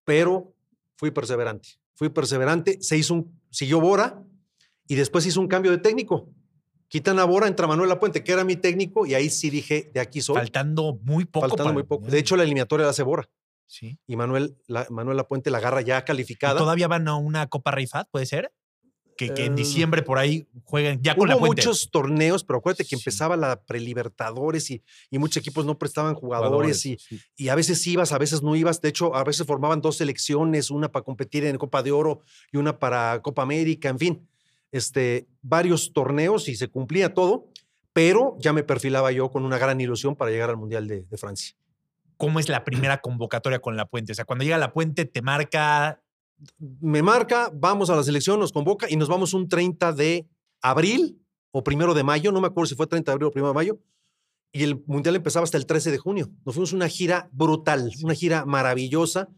pero 0.04 0.54
fui 0.98 1.12
perseverante. 1.12 1.70
Fui 1.94 2.10
perseverante, 2.10 2.82
se 2.82 2.98
hizo 2.98 3.14
un, 3.14 3.40
siguió 3.50 3.80
Bora 3.80 4.24
y 4.88 4.96
después 4.96 5.26
hizo 5.26 5.40
un 5.40 5.48
cambio 5.48 5.72
de 5.72 5.78
técnico. 5.78 6.30
Quitan 6.88 7.20
a 7.20 7.26
Bora, 7.26 7.48
entra 7.48 7.68
Manuel 7.68 7.90
Lapuente, 7.90 8.24
que 8.24 8.32
era 8.32 8.44
mi 8.44 8.56
técnico, 8.56 9.06
y 9.06 9.14
ahí 9.14 9.30
sí 9.30 9.52
dije, 9.52 9.92
de 9.94 10.00
aquí 10.00 10.22
soy. 10.22 10.36
Faltando 10.36 10.98
muy 11.04 11.26
poco. 11.26 11.48
faltando 11.48 11.66
para 11.66 11.74
muy 11.74 11.84
poco. 11.84 12.08
De 12.08 12.18
hecho, 12.18 12.36
la 12.36 12.44
eliminatoria 12.44 12.86
la 12.86 12.90
hace 12.92 13.04
Bora. 13.04 13.30
sí. 13.68 14.00
Y 14.08 14.16
Manuel, 14.16 14.58
la, 14.66 14.88
Manuel 14.90 15.18
Lapuente 15.18 15.52
la 15.52 15.60
agarra 15.60 15.82
ya 15.82 16.00
¿Y 16.00 16.04
calificada. 16.04 16.58
todavía 16.58 16.88
van 16.88 17.08
a 17.08 17.16
una 17.16 17.48
Copa 17.48 17.70
Reifat, 17.70 18.10
puede 18.10 18.26
ser? 18.26 18.52
Que, 19.20 19.34
que 19.34 19.46
en 19.48 19.52
Eh, 19.52 19.56
diciembre 19.58 20.02
por 20.02 20.18
ahí 20.18 20.48
jueguen 20.64 21.02
ya 21.04 21.14
con 21.14 21.28
la 21.28 21.36
Hubo 21.36 21.48
puente. 21.48 21.62
muchos 21.66 21.92
torneos, 21.92 22.46
pero 22.46 22.60
acuérdate 22.60 22.84
que 22.86 22.96
Sí. 22.96 22.96
empezaba 22.96 23.36
la 23.36 23.62
prelibertadores 23.64 24.72
y, 24.72 24.82
y 25.12 25.18
muchos 25.20 25.38
equipos 25.42 25.66
no 25.66 25.78
prestaban 25.78 26.16
jugadores, 26.16 26.86
y, 26.86 26.98
sí. 26.98 27.20
y 27.36 27.50
a 27.50 27.56
veces 27.56 27.86
ibas, 27.86 28.14
a 28.14 28.18
veces 28.18 28.42
no 28.42 28.56
ibas. 28.56 28.80
De 28.80 28.88
hecho, 28.88 29.14
a 29.14 29.26
veces 29.26 29.46
formaban 29.46 29.82
dos 29.82 29.98
selecciones, 29.98 30.72
una 30.72 30.90
para 30.90 31.04
competir 31.04 31.44
en 31.44 31.58
Copa 31.58 31.84
de 31.84 31.92
Oro 31.92 32.22
y 32.54 32.58
una 32.58 32.80
para 32.80 33.22
Copa 33.22 33.42
América, 33.42 33.90
en 33.90 34.00
fin, 34.00 34.30
este, 34.72 35.28
varios 35.42 35.92
torneos 35.92 36.48
y 36.48 36.56
se 36.56 36.70
cumplía 36.70 37.14
todo, 37.14 37.50
pero 37.92 38.38
ya 38.40 38.54
me 38.54 38.64
perfilaba 38.64 39.12
yo 39.12 39.30
con 39.32 39.44
una 39.44 39.58
gran 39.58 39.82
ilusión 39.82 40.16
para 40.16 40.32
llegar 40.32 40.50
al 40.50 40.56
Mundial 40.56 40.88
de, 40.88 41.04
de 41.04 41.18
Francia. 41.18 41.58
¿Cómo 42.16 42.40
es 42.40 42.48
la 42.48 42.64
primera 42.64 43.02
convocatoria 43.02 43.60
con 43.60 43.76
la 43.76 43.86
puente? 43.86 44.14
O 44.14 44.16
sea, 44.16 44.24
cuando 44.24 44.46
llega 44.46 44.58
la 44.58 44.72
puente 44.72 45.04
te 45.04 45.22
marca 45.22 46.02
Me 46.58 47.02
marca, 47.02 47.52
vamos 47.54 47.90
a 47.90 47.96
la 47.96 48.04
selección, 48.04 48.40
nos 48.40 48.52
convoca 48.52 48.88
y 48.90 48.96
nos 48.96 49.10
vamos 49.10 49.34
un 49.34 49.50
30 49.50 49.94
de 49.94 50.28
abril 50.62 51.22
o 51.52 51.64
primero 51.64 51.94
de 51.94 52.04
mayo, 52.04 52.32
no 52.32 52.42
me 52.42 52.48
acuerdo 52.48 52.68
si 52.68 52.76
fue 52.76 52.88
30 52.88 53.12
de 53.12 53.14
abril 53.14 53.28
o 53.28 53.32
primero 53.32 53.50
de 53.50 53.56
mayo, 53.56 53.80
y 54.52 54.64
el 54.64 54.84
Mundial 54.88 55.16
empezaba 55.16 55.44
hasta 55.44 55.58
el 55.58 55.66
13 55.66 55.92
de 55.92 55.98
junio. 55.98 56.30
Nos 56.46 56.56
fuimos 56.56 56.74
una 56.74 56.88
gira 56.88 57.30
brutal, 57.32 57.92
una 58.04 58.16
gira 58.16 58.46
maravillosa. 58.46 59.30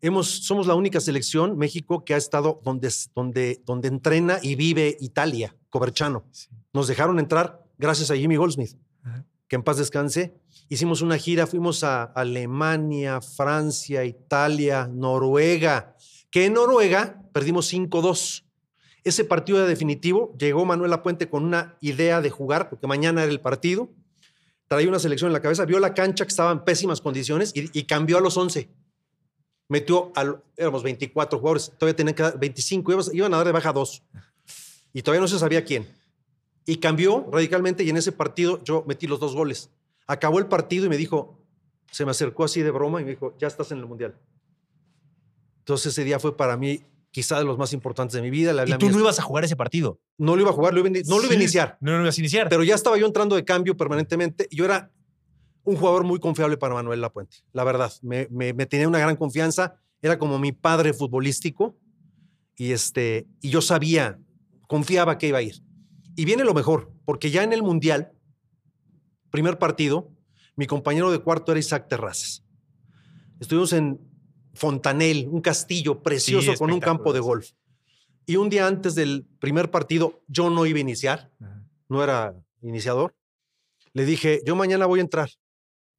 Hemos, 0.00 0.28
somos 0.46 0.66
la 0.66 0.74
única 0.74 1.00
selección, 1.00 1.58
México, 1.58 2.04
que 2.04 2.14
ha 2.14 2.16
estado 2.16 2.60
donde, 2.64 2.90
donde, 3.14 3.62
donde 3.66 3.88
entrena 3.88 4.38
y 4.42 4.54
vive 4.54 4.96
Italia, 5.00 5.54
Coverchano. 5.68 6.24
Nos 6.72 6.86
dejaron 6.88 7.18
entrar 7.18 7.64
gracias 7.76 8.10
a 8.10 8.16
Jimmy 8.16 8.36
Goldsmith, 8.36 8.76
Ajá. 9.02 9.26
que 9.48 9.56
en 9.56 9.62
paz 9.62 9.76
descanse. 9.76 10.34
Hicimos 10.68 11.02
una 11.02 11.18
gira, 11.18 11.46
fuimos 11.46 11.84
a 11.84 12.04
Alemania, 12.04 13.20
Francia, 13.20 14.04
Italia, 14.04 14.88
Noruega, 14.90 15.96
que 16.30 16.46
en 16.46 16.54
Noruega 16.54 17.22
perdimos 17.32 17.72
5-2. 17.72 18.44
Ese 19.04 19.24
partido 19.24 19.58
era 19.58 19.68
definitivo. 19.68 20.34
Llegó 20.38 20.64
Manuel 20.64 20.90
Lapuente 20.90 21.28
con 21.28 21.44
una 21.44 21.76
idea 21.80 22.20
de 22.20 22.30
jugar, 22.30 22.68
porque 22.68 22.86
mañana 22.86 23.22
era 23.22 23.30
el 23.30 23.40
partido. 23.40 23.88
Traía 24.68 24.88
una 24.88 24.98
selección 24.98 25.28
en 25.28 25.32
la 25.32 25.40
cabeza, 25.40 25.64
vio 25.64 25.78
la 25.78 25.94
cancha 25.94 26.24
que 26.24 26.30
estaba 26.30 26.50
en 26.50 26.64
pésimas 26.64 27.00
condiciones 27.00 27.52
y, 27.54 27.84
cambió 27.84 28.18
a 28.18 28.20
los 28.20 28.36
11. 28.36 28.68
Metió, 29.68 30.10
a, 30.16 30.40
éramos 30.56 30.82
24 30.82 31.38
jugadores, 31.38 31.72
todavía 31.78 31.94
tenían 31.94 32.14
que 32.14 32.22
dar 32.22 32.38
25, 32.38 32.92
iban, 33.12 33.32
a 33.32 33.36
dar 33.36 33.46
de 33.46 33.52
baja 33.52 33.72
dos. 33.72 34.02
Y 34.92 35.02
todavía 35.02 35.20
no 35.20 35.28
se 35.28 35.38
sabía 35.38 35.64
quién. 35.64 35.86
Y 36.64 36.78
cambió 36.78 37.28
radicalmente 37.30 37.84
y 37.84 37.90
en 37.90 37.96
ese 37.96 38.10
partido 38.10 38.62
yo 38.64 38.84
metí 38.88 39.06
los 39.06 39.20
dos 39.20 39.36
goles. 39.36 39.70
Acabó 40.08 40.40
el 40.40 40.46
partido 40.46 40.86
y 40.86 40.88
me 40.88 40.96
dijo, 40.96 41.38
se 41.92 42.04
me 42.04 42.10
acercó 42.10 42.42
así 42.42 42.60
de 42.62 42.72
broma 42.72 43.00
y 43.00 43.04
me 43.04 43.10
dijo, 43.10 43.36
ya 43.38 43.46
estás 43.46 43.70
en 43.70 43.78
el 43.78 43.86
Mundial. 43.86 44.18
Entonces 45.66 45.92
ese 45.94 46.04
día 46.04 46.20
fue 46.20 46.36
para 46.36 46.56
mí 46.56 46.80
quizá 47.10 47.38
de 47.40 47.44
los 47.44 47.58
más 47.58 47.72
importantes 47.72 48.14
de 48.14 48.22
mi 48.22 48.30
vida. 48.30 48.52
Le 48.52 48.60
hablé 48.60 48.70
y 48.70 48.74
a 48.74 48.78
tú 48.78 48.86
mi 48.86 48.92
no 48.92 49.00
ibas 49.00 49.18
a 49.18 49.22
jugar 49.22 49.42
ese 49.44 49.56
partido. 49.56 49.98
no 50.16 50.36
lo 50.36 50.42
iba 50.42 50.50
a 50.50 50.52
jugar, 50.52 50.72
lo 50.72 50.78
iba 50.78 50.88
a 50.88 51.02
no 51.08 51.18
lo 51.18 51.24
iba 51.24 51.32
a 51.32 51.36
iniciar, 51.36 51.76
No, 51.80 51.90
no 51.96 52.02
ibas 52.02 52.16
a 52.16 52.20
iniciar. 52.20 52.48
pero 52.48 52.62
ya 52.62 52.76
estaba 52.76 52.96
yo 52.96 53.04
entrando 53.06 53.34
de 53.34 53.44
cambio 53.44 53.76
permanentemente. 53.76 54.46
Yo 54.52 54.64
era 54.64 54.92
un 55.64 55.74
jugador 55.76 56.04
muy 56.04 56.20
confiable 56.20 56.56
para 56.56 56.74
Manuel 56.74 57.00
Lapuente, 57.00 57.38
la 57.52 57.64
verdad. 57.64 57.92
Me, 58.02 58.28
me- 58.30 58.52
me 58.52 58.66
tenía 58.66 58.86
una 58.86 59.00
gran 59.00 59.16
confianza, 59.16 59.74
era 60.00 60.18
como 60.20 60.38
mi 60.38 60.52
padre 60.52 60.92
futbolístico 60.92 61.76
y, 62.54 62.70
este, 62.70 63.26
y 63.40 63.50
yo 63.50 63.60
sabía, 63.60 64.20
confiaba 64.68 65.18
que 65.18 65.26
iba 65.26 65.38
a 65.38 65.42
ir. 65.42 65.62
Y 66.14 66.24
viene 66.26 66.44
lo 66.44 66.54
mejor, 66.54 66.92
porque 67.04 67.32
ya 67.32 67.42
en 67.42 67.52
el 67.52 67.64
Mundial, 67.64 68.12
primer 69.30 69.58
partido, 69.58 70.12
mi 70.54 70.66
compañero 70.68 71.10
de 71.10 71.18
cuarto 71.18 71.50
era 71.50 71.58
Isaac 71.58 71.88
Terrazas. 71.88 72.44
Estuvimos 73.40 73.72
en 73.72 73.98
Fontanel, 74.56 75.28
un 75.30 75.40
castillo 75.40 76.02
precioso 76.02 76.54
con 76.54 76.72
un 76.72 76.80
campo 76.80 77.12
de 77.12 77.20
golf. 77.20 77.52
Y 78.26 78.36
un 78.36 78.48
día 78.48 78.66
antes 78.66 78.94
del 78.94 79.24
primer 79.38 79.70
partido, 79.70 80.22
yo 80.26 80.50
no 80.50 80.66
iba 80.66 80.78
a 80.78 80.80
iniciar, 80.80 81.30
Ajá. 81.40 81.64
no 81.88 82.02
era 82.02 82.34
iniciador. 82.60 83.14
Le 83.92 84.04
dije, 84.04 84.42
yo 84.44 84.56
mañana 84.56 84.86
voy 84.86 84.98
a 84.98 85.02
entrar 85.02 85.30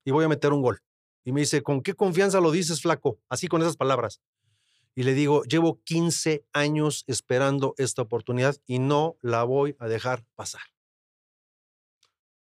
y 0.03 0.11
voy 0.11 0.25
a 0.25 0.27
meter 0.27 0.51
un 0.51 0.61
gol. 0.61 0.81
Y 1.23 1.31
me 1.31 1.41
dice, 1.41 1.61
¿con 1.61 1.81
qué 1.81 1.93
confianza 1.93 2.41
lo 2.41 2.51
dices, 2.51 2.81
flaco? 2.81 3.19
Así 3.29 3.47
con 3.47 3.61
esas 3.61 3.77
palabras. 3.77 4.21
Y 4.95 5.03
le 5.03 5.13
digo, 5.13 5.43
llevo 5.43 5.81
15 5.83 6.45
años 6.53 7.03
esperando 7.07 7.75
esta 7.77 8.01
oportunidad 8.01 8.57
y 8.65 8.79
no 8.79 9.17
la 9.21 9.43
voy 9.43 9.75
a 9.79 9.87
dejar 9.87 10.25
pasar. 10.35 10.61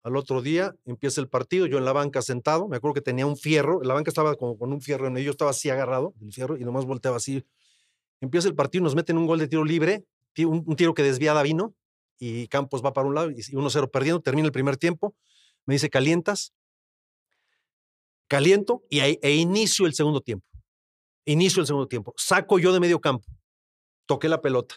Al 0.05 0.17
otro 0.17 0.43
día 0.43 0.75
empieza 0.85 1.19
el 1.19 1.27
partido, 1.27 1.65
yo 1.65 1.79
en 1.79 1.83
la 1.83 1.91
banca 1.91 2.21
sentado, 2.21 2.67
me 2.67 2.77
acuerdo 2.77 2.93
que 2.93 3.01
tenía 3.01 3.25
un 3.25 3.35
fierro, 3.35 3.81
la 3.81 3.95
banca 3.95 4.12
estaba 4.12 4.35
como 4.35 4.55
con 4.55 4.71
un 4.71 4.79
fierro 4.79 5.07
en 5.07 5.13
medio, 5.13 5.25
yo 5.25 5.31
estaba 5.31 5.50
así 5.50 5.71
agarrado 5.71 6.13
del 6.17 6.31
fierro 6.31 6.57
y 6.57 6.63
nomás 6.63 6.85
volteaba 6.85 7.17
así. 7.17 7.43
Empieza 8.21 8.47
el 8.47 8.53
partido, 8.53 8.83
nos 8.83 8.93
meten 8.93 9.17
un 9.17 9.25
gol 9.25 9.39
de 9.39 9.47
tiro 9.47 9.63
libre, 9.63 10.05
un, 10.38 10.75
tiro 10.75 10.93
que 10.93 11.01
desviada 11.01 11.41
vino 11.41 11.74
y 12.19 12.47
Campos 12.50 12.85
va 12.85 12.93
para 12.93 13.07
un 13.07 13.15
lado 13.15 13.31
y 13.31 13.38
1-0 13.38 13.89
perdiendo. 13.89 14.21
Termina 14.21 14.45
el 14.45 14.51
primer 14.51 14.77
tiempo. 14.77 15.15
Me 15.65 15.74
dice, 15.74 15.89
¿calientas? 15.89 16.53
Caliento 18.27 18.83
y 18.91 19.00
e 19.00 19.33
inicio 19.33 19.88
el 19.88 19.95
segundo 19.95 20.21
tiempo. 20.21 20.45
Inicio 21.25 21.62
el 21.62 21.65
segundo 21.65 21.88
tiempo. 21.88 22.13
Saco 22.15 22.59
yo 22.59 22.71
de 22.74 22.79
medio 22.79 23.01
campo. 23.01 23.25
Toqué 24.05 24.29
la 24.29 24.39
pelota. 24.39 24.75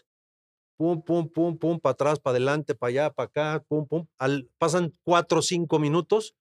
Pum, 0.78 1.02
pum, 1.02 1.28
pum, 1.28 1.58
pum, 1.58 1.80
para 1.80 1.92
atrás, 1.92 2.20
para 2.20 2.36
adelante, 2.36 2.76
para 2.76 2.88
allá, 2.88 3.10
para 3.10 3.26
acá, 3.26 3.64
pum, 3.68 3.84
pum. 3.84 4.06
Pasan 4.58 4.94
cuatro 5.02 5.40
o 5.40 5.42
cinco 5.42 5.80
minutos 5.80 6.36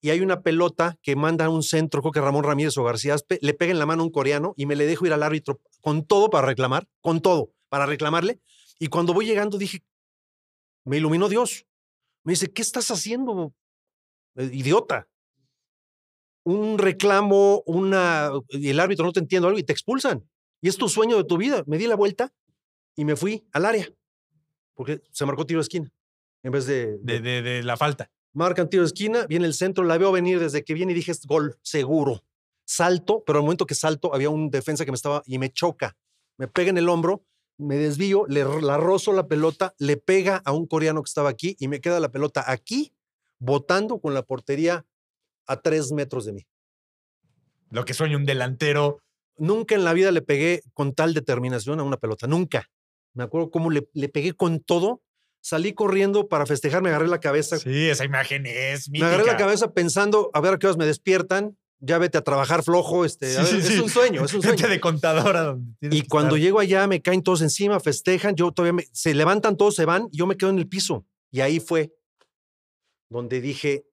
y 0.00 0.10
hay 0.10 0.20
una 0.20 0.42
pelota 0.42 0.96
que 1.02 1.16
manda 1.16 1.46
a 1.46 1.48
un 1.48 1.64
centro, 1.64 2.00
creo 2.00 2.12
que 2.12 2.20
Ramón 2.20 2.44
Ramírez 2.44 2.78
o 2.78 2.84
García 2.84 3.14
Aspe, 3.14 3.40
le 3.42 3.54
pega 3.54 3.72
en 3.72 3.80
la 3.80 3.86
mano 3.86 4.02
a 4.02 4.06
un 4.06 4.12
coreano 4.12 4.54
y 4.56 4.66
me 4.66 4.76
le 4.76 4.86
dejo 4.86 5.04
ir 5.04 5.12
al 5.12 5.24
árbitro 5.24 5.60
con 5.80 6.06
todo 6.06 6.30
para 6.30 6.46
reclamar, 6.46 6.86
con 7.00 7.20
todo, 7.20 7.50
para 7.68 7.86
reclamarle. 7.86 8.40
Y 8.78 8.86
cuando 8.86 9.12
voy 9.12 9.26
llegando 9.26 9.58
dije, 9.58 9.82
me 10.84 10.98
iluminó 10.98 11.28
Dios. 11.28 11.66
Me 12.22 12.34
dice, 12.34 12.52
¿qué 12.52 12.62
estás 12.62 12.88
haciendo, 12.92 13.52
eh, 14.36 14.48
idiota? 14.52 15.08
Un 16.44 16.78
reclamo, 16.78 17.64
una, 17.66 18.30
y 18.50 18.68
el 18.68 18.78
árbitro 18.78 19.04
no 19.04 19.12
te 19.12 19.18
entiende 19.18 19.48
algo 19.48 19.58
y 19.58 19.64
te 19.64 19.72
expulsan. 19.72 20.28
Y 20.60 20.68
es 20.68 20.76
tu 20.76 20.88
sueño 20.88 21.16
de 21.16 21.24
tu 21.24 21.36
vida. 21.36 21.64
Me 21.66 21.78
di 21.78 21.88
la 21.88 21.96
vuelta 21.96 22.32
y 22.96 23.04
me 23.04 23.14
fui 23.16 23.46
al 23.52 23.64
área, 23.66 23.88
porque 24.74 25.02
se 25.12 25.24
marcó 25.26 25.46
tiro 25.46 25.60
de 25.60 25.62
esquina 25.62 25.92
en 26.42 26.52
vez 26.52 26.66
de, 26.66 26.98
De, 27.02 27.20
de- 27.20 27.42
de 27.42 27.62
la 27.62 27.76
falta. 27.76 28.10
Marcan 28.32 28.68
tiro 28.68 28.82
de 28.82 28.86
esquina, 28.88 29.26
viene 29.26 29.46
el 29.46 29.54
centro, 29.54 29.84
la 29.84 29.96
veo 29.98 30.12
venir 30.12 30.38
desde 30.40 30.64
que 30.64 30.74
viene 30.74 30.92
y 30.92 30.94
dije, 30.94 31.12
es 31.12 31.24
gol, 31.26 31.58
seguro. 31.62 32.22
Salto, 32.64 33.22
pero 33.24 33.38
al 33.38 33.44
momento 33.44 33.64
que 33.66 33.74
salto 33.74 34.14
había 34.14 34.28
un 34.30 34.50
defensa 34.50 34.84
que 34.84 34.90
me 34.90 34.96
estaba 34.96 35.22
y 35.26 35.38
me 35.38 35.50
choca. 35.52 35.96
Me 36.36 36.46
pega 36.48 36.70
en 36.70 36.78
el 36.78 36.88
hombro, 36.88 37.24
me 37.58 37.76
desvío, 37.76 38.26
le 38.28 38.44
la 38.60 38.76
rozo 38.76 39.12
la 39.12 39.26
pelota, 39.28 39.74
le 39.78 39.96
pega 39.96 40.42
a 40.44 40.52
un 40.52 40.66
coreano 40.66 41.02
que 41.02 41.08
estaba 41.08 41.30
aquí 41.30 41.56
y 41.58 41.68
me 41.68 41.80
queda 41.80 41.98
la 42.00 42.10
pelota 42.10 42.44
aquí, 42.46 42.92
botando 43.38 44.00
con 44.00 44.12
la 44.14 44.22
portería 44.22 44.84
a 45.46 45.60
tres 45.62 45.92
metros 45.92 46.24
de 46.26 46.32
mí. 46.34 46.46
Lo 47.70 47.84
que 47.84 47.94
sueña 47.94 48.16
un 48.16 48.26
delantero. 48.26 49.00
Nunca 49.38 49.74
en 49.74 49.84
la 49.84 49.92
vida 49.92 50.10
le 50.12 50.22
pegué 50.22 50.62
con 50.74 50.94
tal 50.94 51.14
determinación 51.14 51.80
a 51.80 51.82
una 51.84 51.96
pelota, 51.96 52.26
nunca. 52.26 52.70
Me 53.16 53.24
acuerdo 53.24 53.50
cómo 53.50 53.70
le, 53.70 53.88
le 53.94 54.08
pegué 54.08 54.32
con 54.34 54.60
todo. 54.60 55.02
Salí 55.40 55.72
corriendo 55.74 56.28
para 56.28 56.44
festejar, 56.44 56.82
me 56.82 56.88
agarré 56.90 57.06
la 57.08 57.20
cabeza, 57.20 57.56
Sí, 57.58 57.88
esa 57.88 58.04
imagen 58.04 58.46
es 58.46 58.88
Me 58.88 58.94
mítica. 58.94 59.06
agarré 59.08 59.24
la 59.26 59.36
cabeza 59.36 59.72
pensando, 59.72 60.30
a 60.34 60.40
ver 60.40 60.54
a 60.54 60.58
qué 60.58 60.66
horas 60.66 60.76
me 60.76 60.86
despiertan, 60.86 61.56
ya 61.78 61.98
vete 61.98 62.18
a 62.18 62.22
trabajar 62.22 62.64
flojo, 62.64 63.04
este, 63.04 63.36
a 63.38 63.44
Sí, 63.44 63.54
ver, 63.54 63.62
sí, 63.62 63.68
es 63.68 63.74
sí. 63.74 63.80
un 63.80 63.88
sueño, 63.88 64.24
es 64.24 64.34
un 64.34 64.40
Vete 64.40 64.56
sueño. 64.58 64.72
de 64.72 64.80
contadora 64.80 65.42
donde 65.44 65.96
Y 65.96 66.02
cuando 66.08 66.34
estar. 66.36 66.40
llego 66.44 66.58
allá 66.58 66.86
me 66.88 67.00
caen 67.00 67.22
todos 67.22 67.42
encima, 67.42 67.78
festejan, 67.80 68.34
yo 68.34 68.50
todavía 68.50 68.72
me- 68.72 68.88
se 68.92 69.14
levantan 69.14 69.56
todos, 69.56 69.76
se 69.76 69.84
van, 69.84 70.08
y 70.10 70.18
yo 70.18 70.26
me 70.26 70.36
quedo 70.36 70.50
en 70.50 70.58
el 70.58 70.68
piso. 70.68 71.06
Y 71.30 71.40
ahí 71.42 71.60
fue 71.60 71.92
donde 73.08 73.40
dije, 73.40 73.86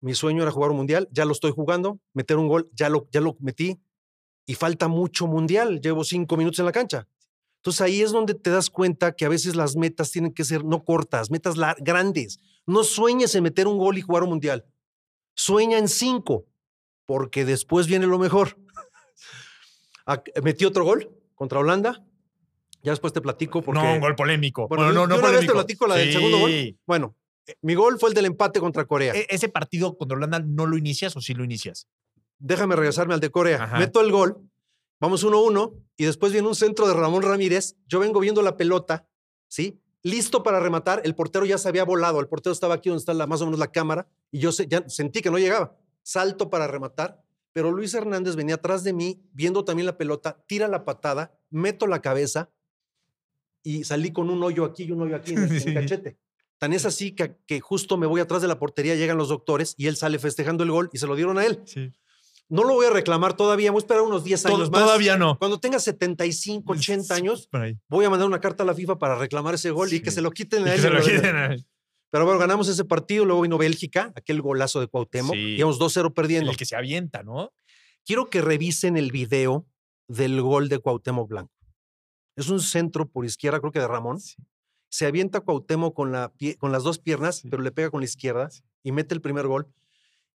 mi 0.00 0.14
sueño 0.14 0.42
era 0.42 0.50
jugar 0.50 0.70
un 0.72 0.78
mundial, 0.78 1.08
ya 1.12 1.24
lo 1.26 1.32
estoy 1.32 1.52
jugando, 1.52 2.00
meter 2.12 2.38
un 2.38 2.48
gol, 2.48 2.68
ya 2.74 2.88
lo, 2.88 3.06
ya 3.12 3.20
lo 3.20 3.36
metí, 3.40 3.78
y 4.46 4.54
falta 4.54 4.88
mucho 4.88 5.26
mundial, 5.28 5.80
llevo 5.80 6.02
cinco 6.02 6.36
minutos 6.36 6.58
en 6.58 6.64
la 6.66 6.72
cancha. 6.72 7.06
Entonces 7.60 7.80
ahí 7.82 8.00
es 8.02 8.10
donde 8.12 8.34
te 8.34 8.50
das 8.50 8.70
cuenta 8.70 9.12
que 9.12 9.24
a 9.26 9.28
veces 9.28 9.54
las 9.54 9.76
metas 9.76 10.10
tienen 10.10 10.32
que 10.32 10.44
ser 10.44 10.64
no 10.64 10.82
cortas, 10.84 11.30
metas 11.30 11.54
grandes. 11.78 12.38
No 12.66 12.84
sueñes 12.84 13.34
en 13.34 13.42
meter 13.42 13.66
un 13.66 13.76
gol 13.78 13.98
y 13.98 14.00
jugar 14.02 14.22
un 14.22 14.30
mundial. 14.30 14.64
Sueña 15.34 15.78
en 15.78 15.88
cinco, 15.88 16.46
porque 17.06 17.44
después 17.44 17.86
viene 17.86 18.06
lo 18.06 18.18
mejor. 18.18 18.56
Metí 20.42 20.64
otro 20.64 20.84
gol 20.84 21.10
contra 21.34 21.58
Holanda. 21.60 22.04
Ya 22.82 22.92
después 22.92 23.12
te 23.12 23.20
platico 23.20 23.60
porque... 23.62 23.80
No, 23.82 23.92
un 23.94 24.00
gol 24.00 24.14
polémico. 24.16 24.66
Bueno, 24.66 24.84
Bueno, 24.84 25.00
no, 25.00 25.06
no 25.06 25.14
de 25.16 25.20
una 25.20 25.30
vez 25.30 25.40
te 25.40 25.46
polémico. 25.46 25.52
platico 25.54 25.86
la 25.86 25.94
del 25.96 26.12
segundo 26.12 26.38
gol. 26.38 26.78
Bueno, 26.86 27.16
eh, 27.46 27.54
mi 27.62 27.74
gol 27.74 27.98
fue 27.98 28.08
el 28.08 28.14
del 28.14 28.24
empate 28.24 28.58
contra 28.58 28.86
Corea. 28.86 29.12
E- 29.14 29.26
¿Ese 29.28 29.50
partido 29.50 29.96
contra 29.98 30.16
Holanda 30.16 30.38
no 30.40 30.64
lo 30.66 30.78
inicias 30.78 31.14
o 31.16 31.20
sí 31.20 31.34
lo 31.34 31.44
inicias? 31.44 31.86
Déjame 32.38 32.74
regresarme 32.76 33.12
al 33.12 33.20
de 33.20 33.30
Corea. 33.30 33.62
Ajá. 33.64 33.78
Meto 33.78 34.00
el 34.00 34.10
gol, 34.10 34.49
vamos 35.00 35.24
1-1 35.24 35.74
y 35.96 36.04
después 36.04 36.32
viene 36.32 36.46
un 36.48 36.54
centro 36.54 36.86
de 36.86 36.94
Ramón 36.94 37.22
Ramírez. 37.22 37.76
Yo 37.86 37.98
vengo 38.00 38.20
viendo 38.20 38.42
la 38.42 38.56
pelota, 38.56 39.08
¿sí? 39.48 39.80
Listo 40.02 40.42
para 40.42 40.60
rematar. 40.60 41.02
El 41.04 41.14
portero 41.14 41.44
ya 41.44 41.58
se 41.58 41.68
había 41.68 41.84
volado. 41.84 42.20
El 42.20 42.28
portero 42.28 42.52
estaba 42.52 42.74
aquí 42.74 42.88
donde 42.88 43.00
está 43.00 43.12
la- 43.14 43.26
más 43.26 43.40
o 43.42 43.44
menos 43.46 43.58
la 43.60 43.70
cámara 43.72 44.08
y 44.30 44.38
yo 44.38 44.52
se- 44.52 44.66
ya 44.66 44.88
sentí 44.88 45.20
que 45.20 45.30
no 45.30 45.38
llegaba. 45.38 45.76
Salto 46.02 46.48
para 46.48 46.66
rematar, 46.66 47.22
pero 47.52 47.70
Luis 47.72 47.92
Hernández 47.94 48.34
venía 48.36 48.54
atrás 48.54 48.82
de 48.84 48.92
mí 48.92 49.20
viendo 49.32 49.64
también 49.64 49.84
la 49.86 49.98
pelota, 49.98 50.42
tira 50.46 50.68
la 50.68 50.84
patada, 50.84 51.38
meto 51.50 51.86
la 51.86 52.00
cabeza 52.00 52.50
y 53.62 53.84
salí 53.84 54.12
con 54.12 54.30
un 54.30 54.42
hoyo 54.42 54.64
aquí 54.64 54.84
y 54.84 54.92
un 54.92 55.02
hoyo 55.02 55.16
aquí 55.16 55.32
en 55.32 55.38
el, 55.38 55.44
en 55.50 55.52
el 55.54 55.60
Sí. 55.62 55.74
cachete. 55.74 56.18
Tan 56.58 56.72
es 56.72 56.84
así 56.84 57.12
que, 57.12 57.36
que 57.46 57.60
justo 57.60 57.96
me 57.96 58.06
voy 58.06 58.20
atrás 58.20 58.42
de 58.42 58.48
la 58.48 58.58
portería, 58.58 58.94
llegan 58.94 59.16
los 59.18 59.28
doctores 59.28 59.74
y 59.78 59.86
él 59.86 59.96
sale 59.96 60.18
festejando 60.18 60.62
el 60.64 60.70
gol 60.70 60.90
y 60.92 60.98
se 60.98 61.06
lo 61.06 61.16
dieron 61.16 61.38
a 61.38 61.46
él. 61.46 61.62
Sí. 61.66 61.90
No 62.50 62.64
lo 62.64 62.74
voy 62.74 62.86
a 62.86 62.90
reclamar 62.90 63.36
todavía, 63.36 63.70
voy 63.70 63.78
a 63.78 63.82
esperar 63.84 64.02
unos 64.02 64.24
10 64.24 64.44
años 64.46 64.70
más. 64.70 64.82
Todavía 64.82 65.16
no. 65.16 65.38
Cuando 65.38 65.58
tenga 65.60 65.78
75, 65.78 66.72
80 66.72 67.14
años, 67.14 67.48
voy 67.88 68.04
a 68.04 68.10
mandar 68.10 68.26
una 68.28 68.40
carta 68.40 68.64
a 68.64 68.66
la 68.66 68.74
FIFA 68.74 68.98
para 68.98 69.14
reclamar 69.16 69.54
ese 69.54 69.70
gol 69.70 69.92
y 69.92 70.00
que 70.00 70.10
Sí. 70.10 70.16
se 70.16 70.20
lo 70.20 70.30
quiten 70.32 70.62
a 70.62 70.64
que 70.66 70.74
él. 70.74 70.80
se 70.80 70.90
lo 70.90 71.00
quiten 71.00 71.36
a 71.36 71.46
él. 71.46 71.64
Pero 72.10 72.24
bueno, 72.24 72.40
ganamos 72.40 72.66
ese 72.68 72.84
partido, 72.84 73.24
luego 73.24 73.42
vino 73.42 73.56
Bélgica, 73.56 74.12
aquel 74.16 74.42
golazo 74.42 74.80
de 74.80 74.88
Cuauhtémoc, 74.88 75.32
Sí. 75.34 75.56
íbamos 75.58 75.78
2-0 75.78 76.12
perdiendo. 76.12 76.50
El 76.50 76.56
que 76.56 76.64
se 76.66 76.74
avienta, 76.74 77.22
¿no? 77.22 77.52
Quiero 78.04 78.28
que 78.28 78.40
revisen 78.42 78.96
el 78.96 79.12
video 79.12 79.64
del 80.08 80.42
gol 80.42 80.68
de 80.68 80.80
Cuauhtémoc 80.80 81.28
Blanco. 81.28 81.52
Es 82.34 82.48
un 82.48 82.58
centro 82.60 83.08
por 83.08 83.24
izquierda, 83.24 83.60
creo 83.60 83.70
que 83.70 83.78
de 83.78 83.86
Ramón. 83.86 84.18
Sí. 84.18 84.34
Se 84.88 85.06
avienta 85.06 85.38
Cuauhtémoc 85.40 85.94
con, 85.94 86.10
la 86.10 86.32
pie- 86.32 86.56
con 86.58 86.72
las 86.72 86.82
dos 86.82 86.98
piernas, 86.98 87.36
Sí. 87.36 87.48
pero 87.48 87.62
le 87.62 87.70
pega 87.70 87.90
con 87.90 88.00
la 88.00 88.06
izquierda 88.06 88.50
Sí. 88.50 88.62
y 88.82 88.90
mete 88.90 89.14
el 89.14 89.20
primer 89.20 89.46
gol. 89.46 89.68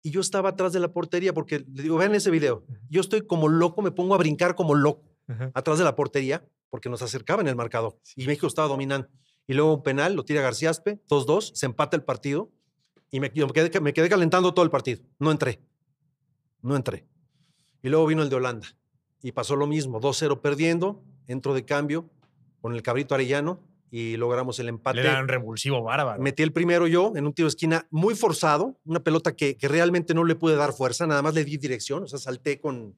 Y 0.04 0.12
yo 0.12 0.22
estaba 0.22 0.50
atrás 0.50 0.74
de 0.74 0.80
la 0.80 0.92
portería 0.92 1.34
porque, 1.34 1.60
le 1.60 1.84
digo, 1.84 1.98
vean 1.98 2.16
ese 2.16 2.32
video. 2.32 2.66
Yo 2.90 3.02
estoy 3.02 3.22
como 3.26 3.48
loco, 3.48 3.82
me 3.82 3.92
pongo 3.92 4.16
a 4.16 4.18
brincar 4.18 4.56
como 4.56 4.74
loco 4.76 5.04
Ajá. 5.28 5.52
atrás 5.54 5.78
de 5.78 5.84
la 5.84 5.96
portería 5.96 6.46
porque 6.70 6.90
nos 6.90 7.02
acercaba 7.02 7.42
en 7.42 7.48
el 7.48 7.56
marcador 7.56 7.98
y 8.16 8.26
México 8.26 8.48
estaba 8.48 8.68
dominando. 8.68 9.10
Y 9.48 9.54
luego 9.54 9.76
un 9.76 9.84
penal, 9.84 10.16
lo 10.16 10.24
tira 10.24 10.42
García 10.42 10.70
Aspe, 10.70 11.02
2-2, 11.10 11.52
se 11.54 11.66
empata 11.66 11.98
el 11.98 12.04
partido 12.04 12.52
y 13.12 13.20
me 13.20 13.32
quedé, 13.32 13.80
me 13.82 13.94
quedé 13.94 14.10
calentando 14.10 14.54
todo 14.54 14.64
el 14.64 14.72
partido. 14.72 15.02
No 15.20 15.32
entré. 15.32 15.62
No 16.62 16.76
entré. 16.76 17.06
Y 17.84 17.90
luego 17.90 18.06
vino 18.06 18.24
el 18.24 18.30
de 18.30 18.36
Holanda 18.38 18.68
y 19.22 19.34
pasó 19.34 19.56
lo 19.56 19.68
mismo, 19.68 20.00
2-0 20.00 20.42
perdiendo, 20.42 21.04
entro 21.28 21.54
de 21.54 21.66
cambio 21.66 22.10
con 22.62 22.74
el 22.74 22.82
cabrito 22.82 23.14
Arellano 23.16 23.60
y 23.94 24.16
logramos 24.18 24.58
el 24.60 24.70
empate. 24.70 25.04
Dan 25.04 25.24
un 25.24 25.28
revulsivo 25.28 25.84
bárbaro. 25.84 26.20
Metí 26.22 26.42
el 26.44 26.54
primero 26.54 26.88
yo 26.88 27.12
en 27.16 27.26
un 27.28 27.34
tiro 27.34 27.46
de 27.46 27.50
esquina 27.50 27.88
muy 27.92 28.16
forzado, 28.16 28.80
una 28.86 29.02
pelota 29.04 29.36
que, 29.36 29.58
que 29.58 29.68
realmente 29.68 30.14
no 30.14 30.24
le 30.24 30.36
pude 30.36 30.56
dar 30.56 30.72
fuerza, 30.74 31.06
nada 31.06 31.22
más 31.22 31.34
le 31.36 31.44
di 31.44 31.58
dirección, 31.58 32.04
o 32.04 32.08
sea, 32.08 32.18
salté 32.18 32.60
con 32.62 32.98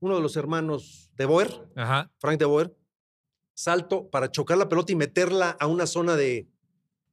uno 0.00 0.14
de 0.16 0.20
los 0.20 0.36
hermanos 0.36 1.10
de 1.16 1.24
Boer, 1.24 1.50
Ajá. 1.74 2.10
Frank 2.18 2.38
de 2.38 2.44
Boer, 2.44 2.76
salto 3.54 4.08
para 4.10 4.30
chocar 4.30 4.58
la 4.58 4.68
pelota 4.68 4.92
y 4.92 4.96
meterla 4.96 5.56
a 5.58 5.66
una 5.66 5.86
zona 5.86 6.14
de, 6.14 6.46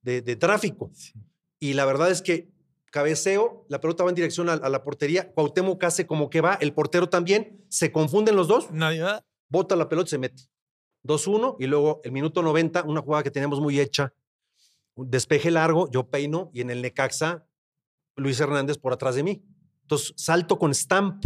de- 0.02 0.22
de 0.22 0.36
tráfico. 0.36 0.92
Sí. 0.94 1.14
Y 1.60 1.74
la 1.74 1.86
verdad 1.86 2.12
es 2.12 2.22
que 2.22 2.50
cabeceo, 2.92 3.66
la 3.70 3.82
pelota 3.82 4.04
va 4.04 4.10
en 4.10 4.16
dirección 4.16 4.50
a, 4.50 4.54
a 4.54 4.70
la 4.70 4.84
portería, 4.84 5.32
Cuauhtémoc 5.34 5.84
hace 5.84 6.06
como 6.06 6.30
que 6.30 6.42
va, 6.42 6.54
el 6.56 6.74
portero 6.74 7.10
también, 7.10 7.66
se 7.70 7.92
confunden 7.92 8.36
los 8.36 8.48
dos, 8.48 8.72
Nadie 8.72 9.02
va. 9.02 9.24
bota 9.50 9.76
la 9.76 9.90
pelota 9.90 10.08
y 10.08 10.12
se 10.12 10.18
mete. 10.18 10.44
2-1 11.06 11.58
y 11.60 11.68
luego 11.68 12.02
el 12.04 12.12
minuto 12.12 12.42
90, 12.42 12.84
una 12.84 13.02
jugada 13.02 13.24
que 13.24 13.32
teníamos 13.32 13.60
muy 13.60 13.80
hecha, 13.80 14.14
un 14.96 15.10
despeje 15.10 15.52
largo, 15.52 15.90
yo 15.92 16.10
peino 16.10 16.50
y 16.54 16.62
en 16.62 16.70
el 16.70 16.82
Necaxa, 16.82 17.46
Luis 18.16 18.40
Hernández 18.40 18.78
por 18.78 18.94
atrás 18.94 19.16
de 19.16 19.24
mí. 19.24 19.44
Entonces 19.82 20.14
salto 20.18 20.58
con 20.58 20.74
Stamp, 20.74 21.26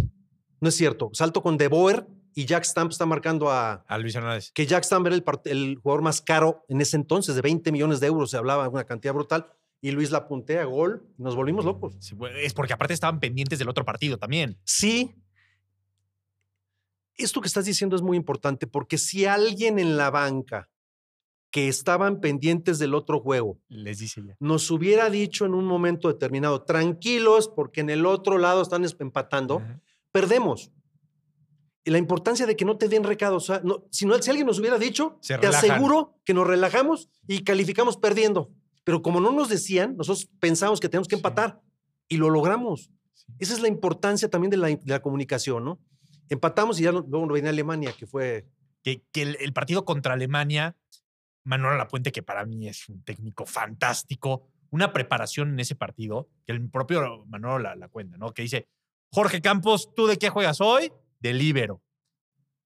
no 0.59 0.69
es 0.69 0.75
cierto, 0.75 1.09
salto 1.13 1.41
con 1.41 1.57
De 1.57 1.67
Boer 1.67 2.07
y 2.35 2.45
Jack 2.45 2.63
Stamp 2.63 2.91
está 2.91 3.05
marcando 3.05 3.49
a, 3.49 3.85
A 3.87 3.97
Luis 3.97 4.15
Hernández. 4.15 4.51
que 4.53 4.65
Jack 4.65 4.83
Stamp 4.83 5.05
era 5.07 5.15
el, 5.15 5.23
el 5.45 5.75
jugador 5.81 6.01
más 6.01 6.21
caro 6.21 6.63
en 6.67 6.81
ese 6.81 6.95
entonces, 6.95 7.35
de 7.35 7.41
20 7.41 7.71
millones 7.71 7.99
de 7.99 8.07
euros, 8.07 8.31
se 8.31 8.37
hablaba, 8.37 8.69
una 8.69 8.85
cantidad 8.85 9.13
brutal, 9.13 9.47
y 9.81 9.91
Luis 9.91 10.11
la 10.11 10.27
puntea, 10.27 10.65
gol, 10.65 11.07
y 11.17 11.23
nos 11.23 11.35
volvimos 11.35 11.65
locos. 11.65 11.95
Sí, 11.99 12.15
bueno, 12.15 12.37
es 12.37 12.53
porque 12.53 12.73
aparte 12.73 12.93
estaban 12.93 13.19
pendientes 13.19 13.59
del 13.59 13.69
otro 13.69 13.85
partido 13.85 14.17
también. 14.17 14.57
Sí, 14.63 15.15
esto 17.23 17.41
que 17.41 17.47
estás 17.47 17.65
diciendo 17.65 17.95
es 17.95 18.01
muy 18.01 18.17
importante, 18.17 18.67
porque 18.67 18.97
si 18.97 19.25
alguien 19.25 19.77
en 19.79 19.97
la 19.97 20.09
banca 20.09 20.69
que 21.51 21.67
estaban 21.67 22.19
pendientes 22.19 22.77
del 22.77 22.93
otro 22.93 23.19
juego 23.21 23.59
Les 23.69 23.97
dice 23.99 24.21
ya. 24.25 24.35
nos 24.39 24.69
hubiera 24.69 25.09
dicho 25.09 25.45
en 25.45 25.53
un 25.55 25.65
momento 25.65 26.07
determinado, 26.07 26.63
tranquilos, 26.63 27.47
porque 27.55 27.81
en 27.81 27.89
el 27.89 28.05
otro 28.05 28.37
lado 28.37 28.61
están 28.61 28.83
es- 28.85 28.95
empatando, 28.99 29.57
Ajá. 29.57 29.81
perdemos. 30.11 30.71
Y 31.83 31.91
la 31.91 31.97
importancia 31.97 32.45
de 32.45 32.55
que 32.55 32.65
no 32.65 32.77
te 32.77 32.87
den 32.87 33.03
recados. 33.03 33.43
o 33.49 33.53
sea, 33.53 33.61
no- 33.63 33.85
si, 33.89 34.05
no, 34.05 34.21
si 34.21 34.29
alguien 34.29 34.45
nos 34.45 34.59
hubiera 34.59 34.77
dicho, 34.77 35.17
Se 35.21 35.35
te 35.39 35.47
relajan. 35.47 35.71
aseguro 35.71 36.19
que 36.23 36.33
nos 36.35 36.45
relajamos 36.45 37.09
y 37.27 37.43
calificamos 37.43 37.97
perdiendo. 37.97 38.51
Pero 38.83 39.01
como 39.01 39.19
no 39.19 39.31
nos 39.31 39.49
decían, 39.49 39.95
nosotros 39.97 40.29
pensamos 40.39 40.79
que 40.79 40.87
tenemos 40.89 41.07
que 41.07 41.15
Sí. 41.15 41.19
empatar 41.19 41.59
y 42.07 42.17
lo 42.17 42.29
logramos. 42.29 42.91
Sí. 43.13 43.25
Esa 43.39 43.53
es 43.53 43.61
la 43.61 43.67
importancia 43.69 44.29
también 44.29 44.51
de 44.51 44.57
la, 44.57 44.67
de 44.67 44.79
la 44.85 45.01
comunicación, 45.01 45.63
¿no? 45.65 45.79
Empatamos 46.29 46.79
y 46.79 46.83
ya 46.83 46.91
lo- 46.91 47.05
luego 47.07 47.27
venía 47.27 47.49
Alemania, 47.49 47.93
que 47.97 48.05
fue 48.07 48.45
que, 48.83 49.03
que 49.11 49.21
el, 49.23 49.37
el 49.39 49.53
partido 49.53 49.83
contra 49.85 50.13
Alemania, 50.13 50.77
Manuel 51.43 51.77
Lapuente, 51.77 52.11
que 52.11 52.23
para 52.23 52.45
mí 52.45 52.67
es 52.67 52.87
un 52.89 53.03
técnico 53.03 53.45
fantástico, 53.45 54.47
una 54.71 54.93
preparación 54.93 55.49
en 55.49 55.59
ese 55.59 55.75
partido, 55.75 56.29
que 56.45 56.51
el 56.53 56.69
propio 56.69 57.25
Manuel 57.27 57.63
la, 57.63 57.75
la 57.75 57.87
cuenta, 57.87 58.17
¿no? 58.17 58.33
Que 58.33 58.43
dice, 58.43 58.67
Jorge 59.11 59.41
Campos, 59.41 59.89
¿tú 59.95 60.05
de 60.05 60.17
qué 60.17 60.29
juegas 60.29 60.61
hoy? 60.61 60.91
De 61.19 61.33
libero. 61.33 61.81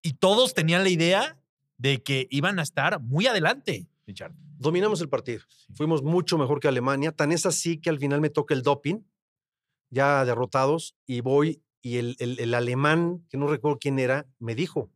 Y 0.02 0.14
todos 0.14 0.54
tenían 0.54 0.84
la 0.84 0.90
idea 0.90 1.40
de 1.78 2.04
que 2.04 2.28
iban 2.30 2.60
a 2.60 2.64
estar 2.64 3.00
muy 3.00 3.28
adelante, 3.28 3.88
Richard. 4.06 4.34
Dominamos 4.36 5.00
el 5.02 5.08
partido. 5.10 5.42
Fuimos 5.74 6.04
mucho 6.04 6.38
mejor 6.38 6.60
que 6.60 6.68
Alemania. 6.68 7.12
Tan 7.14 7.32
es 7.32 7.46
así 7.46 7.78
que 7.80 7.90
al 7.90 8.00
final 8.00 8.20
me 8.20 8.30
toca 8.30 8.54
el 8.54 8.64
doping, 8.64 9.00
ya 9.90 10.26
derrotados, 10.26 10.96
y 11.06 11.22
voy 11.22 11.62
y 11.84 11.98
el, 11.98 12.16
el- 12.18 12.40
el 12.40 12.54
alemán, 12.56 13.24
que 13.30 13.38
no 13.38 13.46
recuerdo 13.48 13.78
quién 13.78 14.00
era, 14.00 14.26
me 14.40 14.56
dijo, 14.56 14.90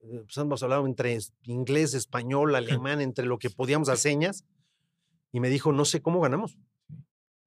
eh, 0.00 0.20
pues 0.24 0.36
hemos 0.36 0.62
hablado 0.62 0.86
entre 0.86 1.18
inglés, 1.44 1.94
español, 1.94 2.54
alemán, 2.84 3.00
entre 3.00 3.26
lo 3.26 3.38
que 3.38 3.50
podíamos 3.50 3.88
a 3.88 3.96
señas, 3.96 4.44
y 5.32 5.40
me 5.40 5.48
dijo, 5.48 5.72
no 5.72 5.84
sé 5.84 6.00
cómo 6.02 6.20
ganamos. 6.20 6.56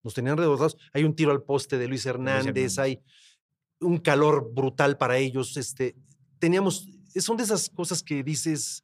Nos 0.04 0.14
tenían 0.16 0.36
derrotados. 0.36 0.78
Hay 0.94 1.04
un 1.04 1.16
tiro 1.16 1.32
al 1.32 1.44
poste 1.44 1.78
de 1.78 1.88
Luis 1.88 2.06
Hernández, 2.08 2.48
Hernández. 2.48 2.80
hay 2.80 3.02
un 3.80 4.00
calor 4.00 4.52
brutal 4.54 4.98
para 4.98 5.18
ellos. 5.20 5.58
Este, 5.58 5.96
teníamos, 6.40 6.88
son 7.18 7.38
de 7.38 7.44
esas 7.44 7.70
cosas 7.70 8.02
que 8.02 8.24
dices 8.24 8.84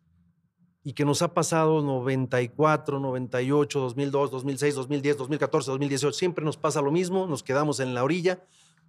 y 0.83 0.93
que 0.93 1.05
nos 1.05 1.21
ha 1.23 1.33
pasado 1.33 1.81
94, 1.81 2.99
98, 2.99 3.79
2002, 3.79 4.31
2006, 4.31 4.75
2010, 4.75 5.17
2014, 5.17 5.71
2018. 5.71 6.13
Siempre 6.17 6.45
nos 6.45 6.55
pasa 6.57 6.81
lo 6.81 6.91
mismo, 6.91 7.25
nos 7.27 7.41
quedamos 7.43 7.79
en 7.79 7.93
la 7.95 8.03
orilla 8.03 8.43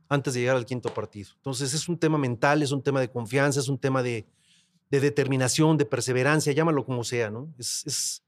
antes 0.08 0.34
de 0.34 0.40
llegar 0.40 0.56
al 0.56 0.64
quinto 0.66 0.92
partido. 0.94 1.30
Entonces 1.36 1.74
es 1.74 1.88
un 1.88 1.98
tema 1.98 2.18
mental, 2.18 2.62
es 2.62 2.72
un 2.72 2.82
tema 2.82 3.00
de 3.00 3.10
confianza, 3.10 3.60
es 3.60 3.68
un 3.68 3.78
tema 3.78 4.02
de, 4.02 4.26
de 4.90 5.00
determinación, 5.00 5.76
de 5.76 5.84
perseverancia, 5.84 6.52
llámalo 6.52 6.84
como 6.84 7.04
sea, 7.04 7.30
¿no? 7.30 7.52
Es, 7.58 7.82
es- 7.86 8.22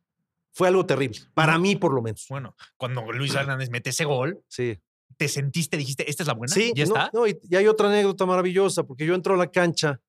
fue 0.53 0.67
algo 0.69 0.85
terrible, 0.85 1.21
para 1.33 1.59
mí 1.59 1.77
por 1.77 1.95
lo 1.95 2.03
menos. 2.03 2.27
Bueno, 2.29 2.57
cuando 2.77 3.03
Luis 3.13 3.35
Hernández 3.35 3.71
mete 3.71 3.91
ese 3.91 4.05
gol, 4.05 4.43
Sí. 4.49 4.79
te 5.17 5.29
sentiste, 5.29 5.77
dijiste, 5.77 6.11
esta 6.11 6.25
es 6.25 6.27
la 6.27 6.35
buena. 6.35 6.53
Sí, 6.53 6.73
ya 6.75 6.85
no, 6.87 6.95
está. 6.97 7.11
no, 7.15 7.27
y, 7.29 7.39
y 7.49 7.55
hay 7.57 7.67
otra 7.69 7.89
anécdota 7.89 8.27
maravillosa, 8.27 8.83
porque 8.83 9.07
yo 9.07 9.15
entro 9.15 9.35
a 9.35 9.37
la 9.37 9.51
cancha 9.51 10.01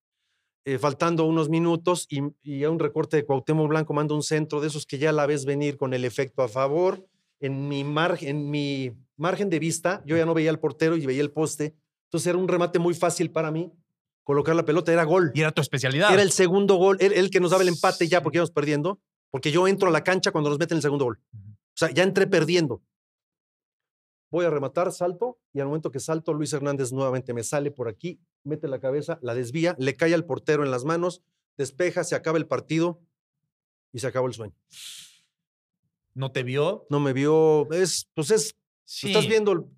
eh, 0.66 0.78
faltando 0.80 1.25
unos 1.25 1.48
minutos 1.50 2.08
y, 2.10 2.22
y 2.42 2.63
a 2.63 2.70
un 2.72 2.80
recorte 2.80 3.18
de 3.18 3.25
Cuauhtémoc 3.25 3.68
Blanco 3.70 3.94
manda 3.94 4.16
un 4.16 4.24
centro 4.24 4.60
de 4.62 4.68
esos 4.68 4.86
que 4.88 4.98
ya 4.98 5.12
la 5.12 5.25
ves 5.28 5.46
venir 5.46 5.78
con 5.78 5.94
el 5.94 6.06
efecto 6.06 6.42
a 6.42 6.48
favor. 6.50 7.06
En 7.40 7.68
mi, 7.68 7.84
margen, 7.84 8.30
en 8.30 8.50
mi 8.50 8.92
margen 9.22 9.50
de 9.50 9.60
vista, 9.60 10.04
yo 10.06 10.18
ya 10.18 10.25
no 10.25 10.34
veía 10.34 10.50
al 10.50 10.60
portero 10.60 10.98
y 10.98 11.06
veía 11.06 11.22
el 11.22 11.32
poste. 11.32 11.75
Entonces 12.06 12.28
era 12.28 12.38
un 12.38 12.48
remate 12.48 12.80
muy 12.80 12.94
fácil 12.94 13.32
para 13.32 13.51
mí. 13.51 13.72
Colocar 14.24 14.56
la 14.56 14.66
pelota 14.66 14.92
era 14.92 15.04
gol. 15.04 15.32
Y 15.34 15.42
era 15.42 15.51
tu 15.51 15.62
especialidad. 15.62 16.13
Era 16.13 16.22
el 16.22 16.32
segundo 16.32 16.75
gol, 16.75 16.98
el, 17.00 17.13
el 17.13 17.30
que 17.30 17.40
nos 17.40 17.51
daba 17.51 17.63
el 17.63 17.70
empate 17.70 18.08
ya 18.08 18.22
porque 18.22 18.38
íbamos 18.38 18.51
perdiendo, 18.51 19.00
porque 19.30 19.51
yo 19.51 19.68
entro 19.68 19.88
a 19.88 19.92
la 19.92 20.04
cancha 20.04 20.32
cuando 20.32 20.50
nos 20.50 20.60
meten 20.60 20.78
el 20.78 20.82
segundo 20.82 21.06
gol. 21.06 21.20
O 21.34 21.75
sea, 21.75 21.92
ya 21.92 22.04
entré 22.04 22.28
perdiendo. 22.28 22.84
Voy 24.30 24.46
a 24.46 24.50
rematar, 24.50 24.92
salto, 24.92 25.40
y 25.54 25.60
al 25.60 25.68
momento 25.68 25.92
que 25.92 26.00
salto, 26.00 26.34
Luis 26.34 26.54
Hernández 26.54 26.92
nuevamente 26.92 27.34
me 27.34 27.44
sale 27.44 27.70
por 27.70 27.90
aquí, 27.90 28.22
mete 28.44 28.68
la 28.68 28.80
cabeza, 28.80 29.20
la 29.22 29.36
desvía, 29.36 29.75
le 29.77 29.96
cae 29.96 30.14
al 30.14 30.25
portero 30.25 30.64
en 30.64 30.72
las 30.72 30.86
manos, 30.86 31.22
despeja, 31.57 32.03
se 32.05 32.16
acaba 32.16 32.38
el 32.38 32.48
partido 32.48 33.01
y 33.92 34.00
se 34.00 34.07
acabó 34.07 34.27
el 34.27 34.34
sueño. 34.34 34.55
No 36.14 36.31
te 36.31 36.44
vio. 36.44 36.86
No 36.90 37.00
me 37.00 37.14
vio, 37.14 37.72
es, 37.72 38.10
pues 38.14 38.31
es, 38.31 38.55
Sí. 38.94 39.08
estás 39.08 39.25
viendo 39.25 39.70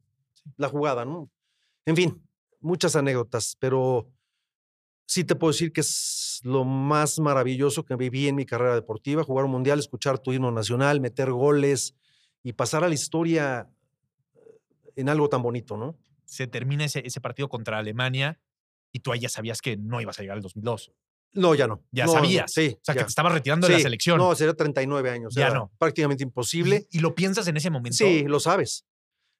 la 0.57 0.69
jugada, 0.69 1.05
¿no? 1.05 1.29
En 1.85 1.95
fin, 1.95 2.19
muchas 2.59 2.95
anécdotas, 2.95 3.55
pero 3.59 4.09
sí 5.05 5.23
te 5.23 5.35
puedo 5.35 5.51
decir 5.53 5.71
que 5.71 5.81
es 5.81 6.39
lo 6.43 6.63
más 6.63 7.19
maravilloso 7.19 7.85
que 7.85 7.95
viví 7.95 8.27
en 8.27 8.35
mi 8.35 8.45
carrera 8.47 8.73
deportiva, 8.73 9.23
jugar 9.23 9.45
un 9.45 9.51
mundial, 9.51 9.77
escuchar 9.77 10.17
tu 10.17 10.33
himno 10.33 10.51
nacional, 10.51 10.99
meter 10.99 11.31
goles 11.31 11.93
y 12.41 12.53
pasar 12.53 12.83
a 12.83 12.87
la 12.87 12.95
historia 12.95 13.69
eh, 14.33 14.39
en 14.95 15.09
algo 15.09 15.29
tan 15.29 15.43
bonito, 15.43 15.77
¿no? 15.77 15.95
Se 16.25 16.47
termina 16.47 16.85
ese, 16.85 17.05
ese 17.05 17.21
partido 17.21 17.49
contra 17.49 17.77
Alemania 17.77 18.39
y 18.91 19.01
tú 19.01 19.11
ahí 19.11 19.19
ya 19.19 19.29
sabías 19.29 19.61
que 19.61 19.77
no 19.77 20.01
ibas 20.01 20.17
a 20.17 20.23
llegar 20.23 20.37
al 20.37 20.41
2002. 20.41 20.91
No, 21.33 21.53
ya 21.53 21.67
no. 21.67 21.83
Ya 21.91 22.05
No, 22.05 22.13
no, 22.13 22.19
sabías. 22.19 22.51
sí. 22.51 22.77
O 22.81 22.83
sea, 22.83 22.95
que 22.95 23.01
ya. 23.01 23.05
te 23.05 23.09
estabas 23.09 23.33
retirando 23.33 23.67
de 23.67 23.73
la 23.73 23.79
selección. 23.79 24.17
No, 24.17 24.33
sería 24.33 24.55
39 24.55 25.09
años. 25.11 25.35
Ya 25.35 25.47
era 25.47 25.55
no. 25.55 25.71
Prácticamente 25.77 26.23
imposible. 26.23 26.87
¿Y 26.89 26.99
lo 26.99 27.13
piensas 27.13 27.47
en 27.47 27.57
ese 27.57 27.69
momento? 27.69 27.97
Sí, 27.97 28.23
lo 28.23 28.39
sabes. 28.39 28.85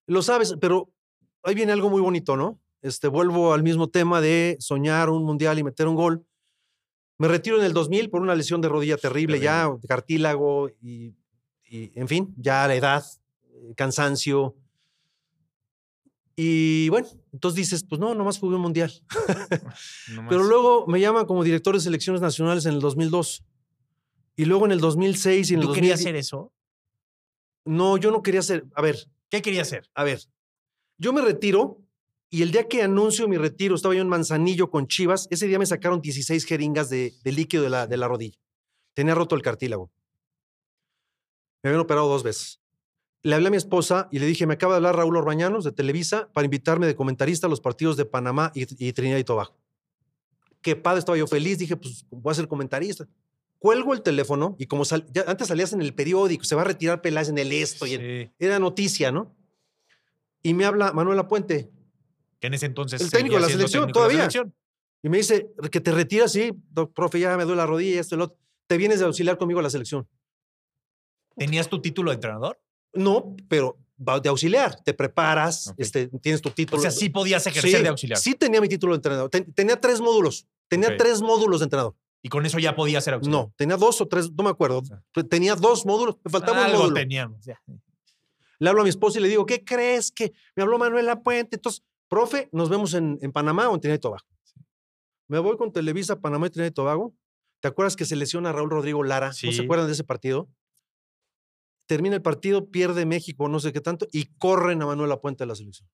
Lo 0.08 0.22
sabes, 0.22 0.56
pero 0.60 0.89
ahí 1.44 1.56
viene 1.56 1.72
algo 1.72 1.89
muy 1.89 2.02
bonito, 2.02 2.36
¿no? 2.36 2.60
Este, 2.82 3.08
vuelvo 3.08 3.54
al 3.54 3.63
mismo 3.63 3.89
tema 3.89 4.20
de 4.20 4.58
soñar 4.60 5.10
un 5.10 5.24
mundial 5.24 5.58
y 5.58 5.63
meter 5.63 5.88
un 5.88 5.96
gol. 5.96 6.26
Me 7.18 7.28
retiro 7.28 7.58
en 7.58 7.63
el 7.63 7.74
2000 7.74 8.10
por 8.10 8.22
una 8.22 8.36
lesión 8.36 8.60
de 8.60 8.68
rodilla 8.68 8.98
terrible, 8.98 9.39
ya, 9.39 9.70
cartílago 9.88 10.70
y, 10.82 11.16
y, 11.70 11.92
en 11.96 12.08
fin, 12.08 12.34
ya 12.38 12.68
la 12.68 12.76
edad, 12.76 13.06
eh, 13.50 13.74
cansancio. 13.76 14.56
Y 16.36 16.89
bueno, 16.89 17.08
entonces 17.32 17.56
dices, 17.56 17.84
pues 17.88 18.02
no, 18.02 18.16
nomás 18.16 18.39
jugué 18.39 18.56
un 18.56 18.62
mundial. 18.62 18.92
Pero 20.30 20.44
luego 20.44 20.88
me 20.88 21.00
llaman 21.00 21.26
como 21.26 21.44
director 21.44 21.76
de 21.76 21.82
selecciones 21.82 22.22
nacionales 22.22 22.66
en 22.66 22.74
el 22.74 22.80
2002. 22.80 23.46
Y 24.36 24.46
luego 24.46 24.66
en 24.66 24.72
el 24.72 24.80
2006 24.80 25.52
y 25.52 25.54
en 25.54 25.60
el 25.60 25.66
¿Tú 25.66 25.68
2000. 25.70 25.82
querías 25.82 26.00
hacer 26.00 26.16
eso? 26.16 26.52
No, 27.66 27.98
yo 27.98 28.12
no 28.12 28.24
quería 28.24 28.39
hacer. 28.39 28.66
A 28.74 28.82
ver, 28.82 28.98
¿Qué 29.30 29.42
querías 29.42 29.68
hacer? 29.68 29.90
a 29.94 30.04
ver. 30.04 30.22
Yo 30.98 31.12
me 31.12 31.22
retiro 31.22 31.84
y 32.30 32.42
el 32.42 32.52
día 32.52 32.68
que 32.68 32.82
anuncio 32.82 33.28
mi 33.28 33.38
retiro, 33.38 33.76
estaba 33.76 33.94
yo 33.94 34.02
en 34.02 34.10
Manzanillo 34.10 34.72
con 34.72 34.88
Chivas. 34.88 35.28
Ese 35.30 35.48
día 35.48 35.60
me 35.60 35.66
sacaron 35.66 36.02
16 36.02 36.46
jeringas 36.46 36.90
de, 36.90 37.14
de 37.24 37.32
líquido 37.32 37.62
de 37.62 37.70
la, 37.70 37.86
de 37.86 37.98
la 37.98 38.08
rodilla. 38.08 38.38
Tenía 38.94 39.14
roto 39.14 39.36
el 39.36 39.42
cartílago. 39.42 39.92
Me 41.62 41.70
habían 41.70 41.82
operado 41.82 42.08
dos 42.08 42.24
veces. 42.24 42.60
Le 43.22 43.36
hablé 43.36 43.48
a 43.48 43.52
mi 43.52 43.58
esposa 43.58 44.10
y 44.12 44.20
le 44.20 44.26
dije, 44.26 44.48
me 44.48 44.56
acaba 44.56 44.74
de 44.74 44.78
hablar 44.78 44.96
Raúl 44.96 45.16
Orbañanos 45.16 45.64
de 45.64 45.72
Televisa 45.72 46.30
para 46.34 46.46
invitarme 46.46 46.88
de 46.88 46.96
comentarista 46.96 47.48
a 47.48 47.50
los 47.50 47.62
partidos 47.62 47.98
de 47.98 48.06
Panamá 48.06 48.52
y, 48.54 48.66
y 48.84 48.94
Trinidad 48.94 49.20
y 49.20 49.24
Tobago. 49.24 49.56
Qué 50.62 50.76
padre, 50.76 51.00
estaba 51.00 51.18
yo 51.18 51.28
feliz. 51.28 51.60
Dije, 51.60 51.78
pues 51.78 52.06
voy 52.10 52.32
a 52.32 52.36
ser 52.36 52.48
comentarista. 52.48 53.08
Cuelgo 53.63 53.93
el 53.93 54.02
teléfono 54.02 54.58
y 54.60 54.65
como 54.65 54.84
sal- 54.84 55.06
ya 55.13 55.23
antes 55.26 55.47
salías 55.47 55.71
en 55.71 55.82
el 55.82 55.93
periódico, 55.95 56.43
se 56.43 56.54
va 56.54 56.63
a 56.63 56.65
retirar 56.65 57.02
Peláez 57.02 57.30
en 57.30 57.38
el 57.38 57.49
esto 57.54 57.86
y 57.88 57.93
en- 57.93 58.34
era 58.38 58.60
noticia, 58.60 59.10
¿no? 59.10 59.34
Y 60.41 60.54
me 60.54 60.65
habla 60.65 60.91
Manuela 60.91 61.30
Puente 61.30 61.71
Que 62.41 62.47
en 62.47 62.56
ese 62.56 62.65
entonces. 62.65 62.99
El 62.99 63.10
técnico 63.10 63.36
de 63.36 63.41
la 63.43 63.47
selección, 63.47 63.86
la 63.88 63.93
todavía. 63.93 64.17
selección. 64.30 64.54
y 65.02 65.08
me 65.08 65.15
dice 65.17 65.47
que 65.71 65.80
te 65.80 65.93
retiras, 65.93 66.34
sí, 66.34 66.52
doc, 66.71 66.93
profe, 66.93 67.21
ya 67.21 67.38
me 67.38 67.43
duele 67.45 67.58
la 67.58 67.65
rodilla, 67.65 68.02
esto 68.02 68.15
y 68.15 68.17
lo 68.17 68.23
otro. 68.26 68.38
Te 68.67 68.76
vienes 68.76 68.99
de 68.99 69.06
auxiliar 69.06 69.38
conmigo 69.38 69.62
a 69.62 69.63
la 69.63 69.69
selección. 69.69 70.08
¿Tenías 71.38 71.69
tu 71.69 71.82
título 71.82 72.12
de 72.12 72.15
entrenador? 72.15 72.60
No, 72.93 73.36
pero 73.47 73.78
de 73.97 74.28
auxiliar, 74.30 74.82
te 74.84 74.93
preparas, 74.93 75.73
este, 75.78 76.08
tienes 76.21 76.41
tu 76.41 76.49
O 76.49 76.54
título. 76.54 76.82
sea, 76.82 76.91
sí 76.91 77.10
podías 77.10 77.45
ejercer 77.47 77.78
Sí, 77.78 77.84
de 77.84 77.88
auxiliar. 77.89 78.19
Sí 78.19 78.34
tenía 78.36 78.60
mi 78.62 78.67
título 78.67 78.93
de 78.93 78.97
entrenador. 78.97 79.30
Ten- 79.30 79.54
tenía 79.54 79.80
tres 79.80 80.02
módulos. 80.02 80.47
Tenía 80.67 80.95
tres 80.97 81.21
módulos 81.21 81.60
de 81.62 81.63
entrenador. 81.65 81.95
Y 82.26 82.30
con 82.30 82.46
eso 82.46 82.58
ya 82.58 82.74
podías 82.76 83.04
ser 83.04 83.14
auxiliar. 83.16 83.44
No, 83.44 83.54
tenía 83.58 83.76
dos 83.78 84.00
o 84.02 84.08
tres, 84.08 84.32
no 84.32 84.44
me 84.46 84.50
acuerdo. 84.50 84.82
Ah. 84.92 85.24
Tenía 85.30 85.56
dos 85.56 85.86
módulos, 85.86 86.16
me 86.24 86.32
faltaba 86.32 86.60
un 86.60 86.64
Algo 86.66 86.78
módulo. 86.80 86.94
teníamos. 86.96 87.44
ya. 87.46 87.62
Le 88.60 88.70
hablo 88.70 88.82
a 88.82 88.84
mi 88.86 88.90
esposa 88.90 89.20
y 89.20 89.22
le 89.22 89.28
digo, 89.28 89.46
¿qué 89.46 89.64
crees 89.64 90.10
que 90.12 90.32
me 90.56 90.64
habló 90.64 90.78
Manuela 90.80 91.22
Puente? 91.22 91.58
Entonces, 91.58 91.84
profe, 92.08 92.48
nos 92.54 92.70
vemos 92.70 92.94
en, 92.94 93.18
en 93.22 93.32
Panamá 93.34 93.68
o 93.70 93.76
en 93.76 93.82
Trinidad 93.82 93.98
y 93.98 94.02
Tobago. 94.02 94.26
Me 95.28 95.40
voy 95.40 95.58
con 95.58 95.74
Televisa, 95.74 96.22
Panamá 96.22 96.48
y 96.48 96.50
Trinidad 96.52 96.72
y 96.72 96.74
Tobago. 96.74 97.14
¿Te 97.60 97.68
acuerdas 97.68 97.96
que 97.98 98.06
se 98.06 98.16
lesiona 98.16 98.50
a 98.50 98.54
Raúl 98.54 98.70
Rodrigo 98.70 99.04
Lara? 99.04 99.28
¿No 99.28 99.34
Sí. 99.34 99.52
se 99.52 99.64
acuerdan 99.64 99.88
de 99.88 99.94
ese 99.94 100.04
partido? 100.06 100.48
Termina 101.88 102.16
el 102.16 102.22
partido, 102.22 102.70
pierde 102.70 103.06
México, 103.06 103.50
no 103.50 103.60
sé 103.60 103.74
qué 103.74 103.82
tanto, 103.82 104.08
y 104.14 104.26
corren 104.38 104.82
a 104.82 104.86
Manuela 104.86 105.20
Puente 105.20 105.44
de 105.44 105.48
la 105.50 105.56
selección. 105.56 105.90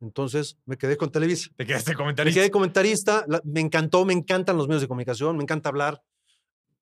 Entonces 0.00 0.56
me 0.66 0.76
quedé 0.76 0.96
con 0.96 1.10
Televisa. 1.10 1.50
Te 1.56 1.64
quedaste 1.66 1.92
Me 1.92 1.96
comentarista. 1.96 2.40
quedé 2.40 2.50
comentarista, 2.50 3.24
la- 3.28 3.40
me 3.44 3.60
encantó, 3.60 4.04
me 4.04 4.12
encantan 4.12 4.56
los 4.56 4.68
medios 4.68 4.82
de 4.82 4.88
comunicación, 4.88 5.36
me 5.36 5.42
encanta 5.42 5.68
hablar 5.70 6.02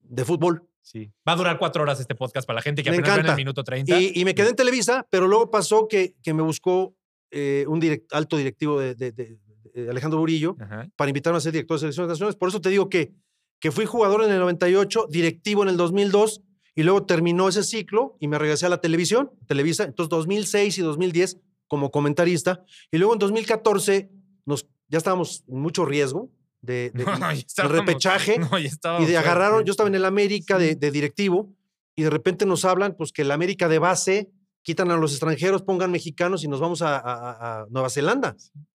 de 0.01 0.25
fútbol. 0.25 0.69
Sí. 0.83 1.11
Va 1.27 1.33
a 1.33 1.37
durar 1.37 1.59
cuatro 1.59 1.83
horas 1.83 1.99
este 2.01 2.15
podcast 2.15 2.47
para 2.47 2.57
la 2.57 2.63
gente 2.63 2.83
que 2.83 2.91
Me 2.91 2.99
apenas 2.99 3.19
en 3.21 3.27
el 3.27 3.37
minuto 3.37 3.65
30. 3.65 3.99
Y, 4.01 4.13
y 4.15 4.25
me 4.25 4.35
quedé 4.35 4.51
en 4.51 4.57
Televisa, 4.57 5.07
pero 5.11 5.27
luego 5.27 5.51
pasó 5.51 5.89
que, 5.89 6.15
que 6.23 6.35
me 6.35 6.43
buscó 6.43 6.95
eh, 7.31 7.65
un 7.69 7.81
direct- 7.81 8.07
alto 8.13 8.37
directivo 8.37 8.79
de, 8.79 8.95
de- 8.95 9.13
de- 9.13 9.39
de 9.75 9.91
Alejandro 9.91 10.21
Burillo 10.21 10.57
Ajá. 10.61 10.89
para 10.95 11.09
invitarme 11.09 11.39
a 11.39 11.41
ser 11.41 11.53
director 11.53 11.77
de 11.77 11.81
selecciones 11.81 12.09
nacionales. 12.11 12.37
Por 12.37 12.49
eso 12.49 12.61
te 12.61 12.69
digo 12.69 12.89
que, 12.89 13.13
que 13.61 13.73
fui 13.73 13.87
jugador 13.87 14.23
en 14.23 14.31
el 14.31 14.39
98, 14.39 15.07
directivo 15.11 15.63
en 15.63 15.69
el 15.71 15.77
2002, 15.77 16.43
y 16.77 16.83
luego 16.83 17.07
terminó 17.07 17.49
ese 17.49 17.65
ciclo 17.65 18.17
y 18.21 18.29
me 18.29 18.39
regresé 18.39 18.67
a 18.67 18.69
la 18.69 18.81
televisión, 18.81 19.31
Televisa. 19.47 19.85
Entonces, 19.85 20.11
2006 20.11 20.79
y 20.79 20.83
2010 20.83 21.39
como 21.69 21.91
comentarista. 21.91 22.63
Y 22.91 22.99
luego 22.99 23.13
en 23.15 23.19
2014 23.19 24.11
nos, 24.47 24.67
ya 24.89 24.99
estábamos 24.99 25.45
en 25.49 25.61
mucho 25.61 25.85
riesgo 25.85 26.31
de, 26.61 26.91
de- 26.95 27.05
No, 27.19 27.29
de 27.31 27.69
repechaje 27.69 28.39
no, 28.39 28.59
y 29.03 29.07
de 29.07 29.17
agarraron, 29.17 29.65
yo 29.65 29.71
estaba 29.73 29.89
en 29.89 29.95
el 29.95 30.05
América 30.05 30.59
de, 30.59 30.75
de 30.77 30.91
directivo 30.91 31.53
y 31.97 32.03
de 32.03 32.11
repente 32.11 32.47
nos 32.47 32.65
hablan 32.65 32.95
pues 32.97 33.13
que 33.13 33.23
el 33.23 33.31
América 33.31 33.69
de 33.69 33.79
base 33.79 34.31
quitan 34.63 34.91
a 34.91 34.97
los 34.97 35.13
extranjeros, 35.13 35.63
pongan 35.63 35.91
mexicanos 35.91 36.43
y 36.45 36.49
nos 36.49 36.61
vamos 36.61 36.81
a, 36.83 36.97
a- 36.97 37.01
a- 37.01 37.61
a 37.63 37.67
Nueva 37.71 37.91
Zelanda 37.91 38.35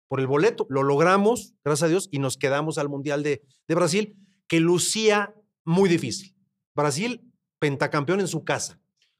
por 0.08 0.20
el 0.20 0.26
boleto. 0.26 0.66
Lo 0.68 0.82
logramos, 0.82 1.54
gracias 1.64 1.84
a 1.86 1.88
Dios, 1.88 2.08
y 2.12 2.18
nos 2.18 2.36
quedamos 2.36 2.78
al 2.78 2.88
Mundial 2.88 3.22
de, 3.22 3.42
de 3.68 3.74
Brasil, 3.74 4.16
que 4.48 4.60
lucía 4.60 5.34
muy 5.64 5.88
difícil. 5.88 6.34
Brasil, 6.74 7.22
pentacampeón 7.58 8.20
en 8.20 8.28
su 8.28 8.44
casa. 8.44 8.78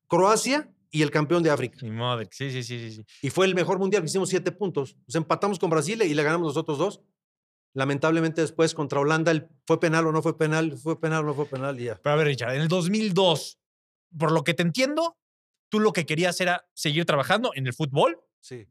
Croacia 0.08 0.70
y 0.90 1.02
el 1.02 1.10
campeón 1.10 1.42
de 1.42 1.50
África. 1.50 1.78
Mi 1.82 1.90
madre. 1.90 2.28
Sí, 2.30 2.50
sí, 2.50 2.62
sí, 2.62 2.92
sí. 2.92 3.04
Y 3.22 3.30
fue 3.30 3.46
el 3.46 3.54
mejor 3.54 3.78
mundial, 3.78 4.04
hicimos 4.04 4.28
siete 4.28 4.52
puntos. 4.52 4.96
Nos 5.06 5.14
empatamos 5.16 5.58
con 5.58 5.70
Brasil 5.70 6.00
y 6.02 6.14
le 6.14 6.22
ganamos 6.22 6.46
los 6.48 6.56
otros 6.56 6.78
dos. 6.78 7.00
Lamentablemente 7.74 8.40
después 8.40 8.72
contra 8.74 9.00
Holanda, 9.00 9.30
el, 9.32 9.48
¿fue 9.66 9.78
penal 9.78 10.06
o 10.06 10.12
no 10.12 10.22
fue 10.22 10.38
penal? 10.38 10.78
¿Fue 10.78 10.98
penal 10.98 11.24
o 11.24 11.26
no 11.26 11.34
fue 11.34 11.46
penal? 11.46 11.78
Y 11.78 11.84
ya. 11.84 11.96
Pero 12.02 12.14
a 12.14 12.16
ver, 12.16 12.26
Richard, 12.28 12.54
en 12.54 12.62
el 12.62 12.68
2002, 12.68 13.58
por 14.18 14.32
lo 14.32 14.44
que 14.44 14.54
te 14.54 14.62
entiendo, 14.62 15.18
tú 15.68 15.78
lo 15.80 15.92
que 15.92 16.06
querías 16.06 16.40
era 16.40 16.66
seguir 16.72 17.04
trabajando 17.04 17.50
en 17.54 17.66
el 17.66 17.74
fútbol 17.74 18.18
Sí. 18.40 18.66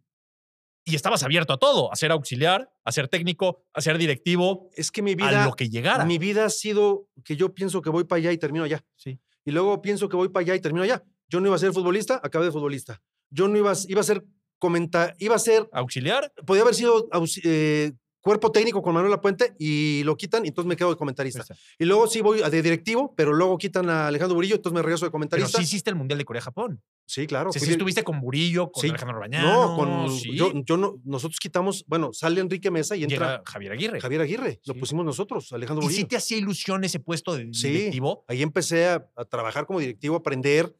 y 0.85 0.95
estabas 0.95 1.21
abierto 1.23 1.53
a 1.53 1.57
todo, 1.57 1.91
a 1.91 1.95
ser 1.95 2.11
auxiliar, 2.11 2.71
a 2.83 2.91
ser 2.91 3.07
técnico, 3.07 3.63
a 3.73 3.81
ser 3.81 3.97
directivo, 3.99 4.69
Es 4.75 4.89
que 4.91 5.01
mi 5.03 5.13
vida, 5.13 5.43
a 5.43 5.45
lo 5.45 5.53
que 5.53 5.69
llegara. 5.69 6.05
mi 6.05 6.17
vida 6.17 6.45
ha 6.45 6.49
sido 6.49 7.07
que 7.23 7.35
yo 7.35 7.53
pienso 7.53 7.81
que 7.83 7.89
voy 7.91 8.05
para 8.05 8.17
allá 8.17 8.31
y 8.31 8.37
termino 8.39 8.63
allá. 8.63 8.83
Sí. 8.95 9.19
Y 9.43 9.51
luego 9.51 9.81
pienso 9.83 10.09
que 10.09 10.15
voy 10.15 10.29
para 10.29 10.41
allá 10.45 10.55
y 10.55 10.61
termino 10.61 10.83
allá. 10.83 11.03
Yo 11.29 11.39
no 11.39 11.47
iba 11.47 11.55
a 11.55 11.59
ser 11.59 11.73
futbolista, 11.73 12.19
acabé 12.23 12.45
de 12.45 12.51
futbolista. 12.51 13.01
Yo 13.29 13.47
no 13.47 13.57
iba 13.57 13.71
a, 13.71 13.75
iba 13.87 14.01
a 14.01 14.03
ser 14.03 14.23
comentar, 14.59 15.15
iba 15.19 15.35
a 15.35 15.39
ser, 15.39 15.67
Auxiliar, 15.73 16.31
podía 16.45 16.61
haber 16.61 16.75
sido 16.75 17.07
eh, 17.43 17.91
cuerpo 18.21 18.51
técnico 18.51 18.81
con 18.81 18.93
Manuel 18.93 19.19
Puente 19.19 19.53
y 19.59 20.01
lo 20.03 20.15
quitan 20.17 20.45
y 20.45 20.47
entonces 20.47 20.67
me 20.67 20.75
quedo 20.75 20.89
de 20.89 20.95
comentarista. 20.95 21.43
Y 21.77 21.85
luego 21.85 22.07
sí 22.07 22.21
voy 22.21 22.41
de 22.41 22.61
directivo, 22.61 23.13
pero 23.15 23.33
luego 23.33 23.57
quitan 23.57 23.89
a 23.89 24.07
Alejandro 24.07 24.35
Burillo, 24.35 24.55
entonces 24.55 24.73
me 24.75 24.81
regreso 24.81 25.05
de 25.05 25.09
pero 25.09 25.11
comentarista. 25.11 25.57
sí 25.59 25.63
hiciste 25.63 25.89
el 25.91 25.95
Mundial 25.95 26.17
de 26.17 26.25
Corea-Japón. 26.25 26.81
Sí, 27.07 27.27
claro. 27.27 27.51
Fui 27.51 27.59
sí 27.59 27.67
di- 27.67 27.71
estuviste 27.73 28.03
con 28.03 28.19
Burillo, 28.19 28.71
con 28.71 28.81
Sí. 28.81 28.89
Alejandro 28.89 29.19
Bañano. 29.19 29.51
No, 29.69 29.75
con 29.77 30.09
sí. 30.17 30.35
yo, 30.35 30.51
yo 30.65 30.77
no, 30.77 30.95
nosotros 31.03 31.39
quitamos, 31.39 31.83
bueno, 31.87 32.11
sale 32.13 32.41
Enrique 32.41 32.71
Mesa 32.71 32.95
y 32.95 33.03
entra 33.03 33.17
Llega 33.33 33.43
Javier 33.45 33.71
Aguirre. 33.73 34.01
Javier 34.01 34.21
Aguirre. 34.21 34.59
Lo 34.65 34.73
Sí. 34.73 34.79
pusimos 34.79 35.05
nosotros, 35.05 35.51
Alejandro 35.51 35.83
¿Y 35.83 35.85
Burillo. 35.85 36.01
sí 36.01 36.07
te 36.07 36.15
hacía 36.17 36.37
ilusión 36.37 36.83
ese 36.83 36.99
puesto 36.99 37.35
de 37.35 37.49
Sí. 37.53 37.69
directivo? 37.69 38.25
Ahí 38.27 38.41
empecé 38.41 38.87
a, 38.87 39.07
a 39.15 39.25
trabajar 39.25 39.67
como 39.67 39.79
directivo, 39.79 40.15
a 40.15 40.19
aprender. 40.19 40.73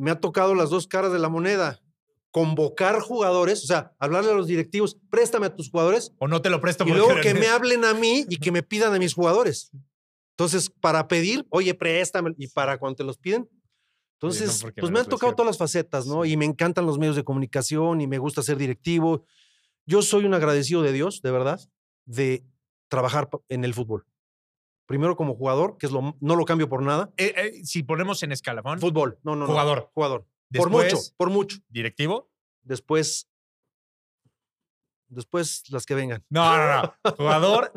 Me 0.00 0.10
ha 0.10 0.18
tocado 0.18 0.54
las 0.54 0.70
dos 0.70 0.86
caras 0.86 1.12
de 1.12 1.18
la 1.18 1.28
moneda. 1.28 1.80
Convocar 2.30 3.00
jugadores, 3.00 3.64
o 3.64 3.66
sea, 3.66 3.92
hablarle 3.98 4.30
a 4.30 4.34
los 4.34 4.46
directivos, 4.46 4.96
préstame 5.10 5.46
a 5.46 5.54
tus 5.54 5.70
jugadores, 5.70 6.12
¿O 6.18 6.28
no 6.28 6.40
te 6.40 6.48
lo 6.48 6.60
presto 6.60 6.84
y 6.86 6.90
luego 6.90 7.08
que 7.22 7.34
me 7.34 7.48
hablen 7.48 7.84
a 7.84 7.92
mí 7.92 8.24
y 8.28 8.38
que 8.38 8.52
me 8.52 8.62
pidan 8.62 8.94
a 8.94 8.98
mis 8.98 9.14
jugadores. 9.14 9.72
Entonces, 10.30 10.70
para 10.70 11.06
pedir, 11.06 11.44
oye, 11.50 11.74
préstame, 11.74 12.32
y 12.38 12.48
para 12.48 12.78
cuando 12.78 12.96
te 12.96 13.04
los 13.04 13.18
piden. 13.18 13.48
Entonces, 14.14 14.62
pues 14.62 14.90
me 14.90 14.94
me 14.94 15.00
han 15.00 15.06
tocado 15.06 15.34
todas 15.34 15.48
las 15.48 15.58
facetas, 15.58 16.06
¿no? 16.06 16.24
Y 16.24 16.36
me 16.36 16.44
encantan 16.44 16.86
los 16.86 16.98
medios 16.98 17.16
de 17.16 17.24
comunicación 17.24 18.00
y 18.00 18.06
me 18.06 18.18
gusta 18.18 18.42
ser 18.42 18.56
directivo. 18.56 19.24
Yo 19.86 20.02
soy 20.02 20.24
un 20.24 20.34
agradecido 20.34 20.82
de 20.82 20.92
Dios, 20.92 21.20
de 21.22 21.30
verdad, 21.30 21.60
de 22.06 22.44
trabajar 22.88 23.28
en 23.48 23.64
el 23.64 23.74
fútbol. 23.74 24.06
Primero 24.90 25.14
como 25.16 25.36
jugador, 25.36 25.76
que 25.78 25.86
es 25.86 25.92
lo, 25.92 26.16
no 26.20 26.34
lo 26.34 26.44
cambio 26.44 26.68
por 26.68 26.82
nada. 26.82 27.12
Eh, 27.16 27.32
eh, 27.36 27.64
si 27.64 27.84
ponemos 27.84 28.20
en 28.24 28.32
escalafón, 28.32 28.80
Fútbol, 28.80 29.20
no, 29.22 29.36
no, 29.36 29.42
no. 29.42 29.52
Jugador. 29.52 29.88
Jugador. 29.94 30.26
por 30.52 30.68
mucho, 30.68 30.82
Después- 30.82 31.14
por 31.16 31.30
mucho. 31.30 31.58
directivo. 31.68 32.28
Después, 32.62 33.28
después 35.08 35.62
las 35.70 35.86
que 35.86 35.94
vengan. 35.94 36.24
No, 36.28 36.56
no, 36.56 36.82
no. 36.82 37.12
Jugador, 37.16 37.72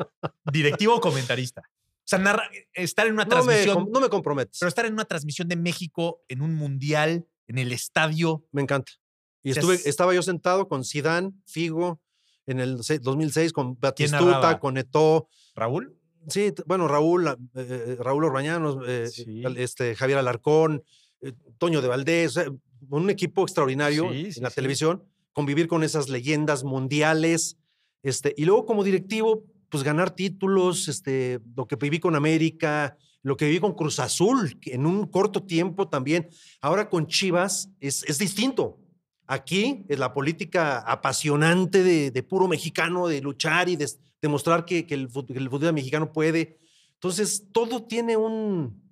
directivo, 0.52 1.00
comentarista. 1.00 1.62
O 1.62 2.06
sea, 2.06 2.18
narra- 2.18 2.50
estar 2.72 3.06
en 3.06 3.14
una 3.14 3.24
No 3.24 3.28
me, 3.28 3.42
transmisión, 3.44 3.74
com- 3.84 3.92
no 3.92 4.00
me 4.00 4.08
comprometes. 4.08 4.58
pero 4.58 4.68
estar 4.68 4.84
en 4.84 4.92
una 4.92 5.04
transmisión 5.04 5.48
de 5.48 5.56
México 5.56 6.22
en 6.28 6.42
un 6.42 6.54
mundial, 6.54 7.26
en 7.46 7.58
el 7.58 7.70
estadio. 7.72 8.44
Me 8.50 8.60
encanta. 8.62 8.92
Y 9.42 9.50
O 9.50 9.52
estuve, 9.52 9.74
es- 9.76 9.86
estaba 9.86 10.12
yo 10.14 10.22
sentado 10.22 10.68
con 10.68 10.84
Sidán, 10.84 11.42
Figo, 11.46 12.00
en 12.46 12.58
el 12.60 12.82
se- 12.84 12.98
2006, 12.98 13.52
con 13.52 13.78
Batistuta, 13.78 14.58
con 14.58 14.76
Eto'o. 14.78 15.28
Raúl, 15.54 15.96
Sí, 16.28 16.52
bueno, 16.66 16.88
Raúl, 16.88 17.28
ah, 17.28 17.36
eh, 17.54 17.96
Raúl 18.00 18.24
Orbañanos, 18.24 18.78
eh, 18.86 19.06
Sí. 19.08 19.44
al- 19.44 19.56
este, 19.58 19.94
Javier 19.94 20.18
Alarcón, 20.18 20.82
eh, 21.20 21.32
Toño 21.58 21.80
de 21.82 21.88
Valdés, 21.88 22.38
un 22.90 23.10
equipo 23.10 23.42
extraordinario 23.42 24.10
Sí, 24.12 24.20
en 24.26 24.32
sí, 24.32 24.40
la 24.40 24.50
televisión, 24.50 25.02
convivir 25.32 25.68
con 25.68 25.82
esas 25.84 26.08
leyendas 26.08 26.64
mundiales, 26.64 27.56
este, 28.02 28.34
y 28.36 28.44
luego 28.44 28.66
como 28.66 28.84
directivo, 28.84 29.44
pues 29.70 29.82
ganar 29.82 30.10
títulos, 30.14 30.88
este, 30.88 31.40
lo 31.56 31.66
que 31.66 31.76
viví 31.76 31.98
con 31.98 32.14
América, 32.14 32.96
lo 33.22 33.36
que 33.36 33.46
viví 33.46 33.58
con 33.58 33.72
Cruz 33.74 33.98
Azul, 33.98 34.58
en 34.66 34.86
un 34.86 35.06
corto 35.06 35.42
tiempo 35.42 35.88
también. 35.88 36.28
Ahora 36.60 36.88
con 36.90 37.06
Chivas 37.06 37.70
es, 37.80 38.04
es 38.04 38.18
distinto. 38.18 38.78
Aquí 39.26 39.86
es 39.88 39.98
la 39.98 40.12
política 40.12 40.78
apasionante 40.80 41.82
de, 41.82 42.10
de 42.10 42.22
puro 42.22 42.46
mexicano, 42.46 43.08
de 43.08 43.22
luchar 43.22 43.70
y 43.70 43.76
de 43.76 43.88
demostrar 44.24 44.64
que, 44.64 44.86
que 44.86 44.94
el, 44.94 45.08
que 45.10 45.34
el 45.38 45.72
mexicano 45.74 46.12
puede. 46.12 46.58
Entonces, 46.94 47.44
todo 47.52 47.84
tiene 47.84 48.16
un. 48.16 48.82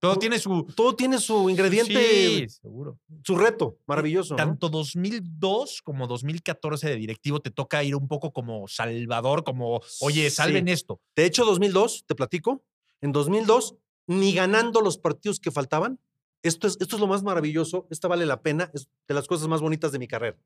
todo 0.00 0.18
tiene 0.18 0.38
su 0.40 0.64
Todo 0.74 0.96
tiene 0.96 1.18
su 1.18 1.48
ingrediente, 1.48 1.94
Sí, 1.94 2.48
seguro. 2.48 2.98
su 3.22 3.36
reto 3.36 3.78
maravilloso. 3.86 4.34
¿no? 4.34 4.36
Tanto 4.36 4.68
2002 4.68 5.80
como 5.82 6.08
2014 6.08 6.88
de 6.88 6.96
directivo 6.96 7.38
te 7.40 7.50
toca 7.52 7.84
ir 7.84 7.94
un 7.94 8.08
poco 8.08 8.32
como 8.32 8.66
salvador, 8.66 9.44
como, 9.44 9.80
oye, 10.00 10.28
Sí. 10.28 10.36
salven 10.36 10.66
esto. 10.68 11.00
De 11.14 11.24
hecho, 11.24 11.44
2002, 11.44 12.04
te 12.06 12.16
platico, 12.16 12.64
en 13.00 13.12
2002, 13.12 13.76
ni 14.08 14.34
ganando 14.34 14.80
los 14.80 14.98
partidos 14.98 15.38
que 15.38 15.52
faltaban, 15.52 16.00
esto 16.42 16.66
es, 16.66 16.76
esto 16.80 16.96
es 16.96 17.00
lo 17.00 17.06
más 17.06 17.22
maravilloso, 17.22 17.86
esta 17.90 18.08
vale 18.08 18.26
la 18.26 18.42
pena, 18.42 18.70
es 18.74 18.88
de 19.08 19.14
las 19.14 19.26
cosas 19.28 19.46
más 19.48 19.60
bonitas 19.60 19.92
de 19.92 19.98
mi 20.00 20.08
carrera. 20.08 20.36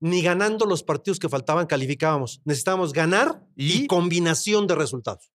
Ni 0.00 0.22
ganando 0.22 0.64
los 0.64 0.82
partidos 0.82 1.18
que 1.18 1.28
faltaban 1.28 1.66
calificábamos. 1.66 2.40
Necesitábamos 2.44 2.92
ganar 2.92 3.44
y, 3.56 3.84
¿Y? 3.84 3.86
combinación 3.86 4.66
de 4.66 4.74
resultados. 4.74 5.32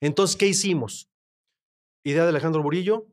Entonces, 0.00 0.36
¿qué 0.36 0.46
hicimos? 0.46 1.10
Idea 2.04 2.22
de 2.22 2.28
Alejandro 2.28 2.62
Burillo, 2.62 3.06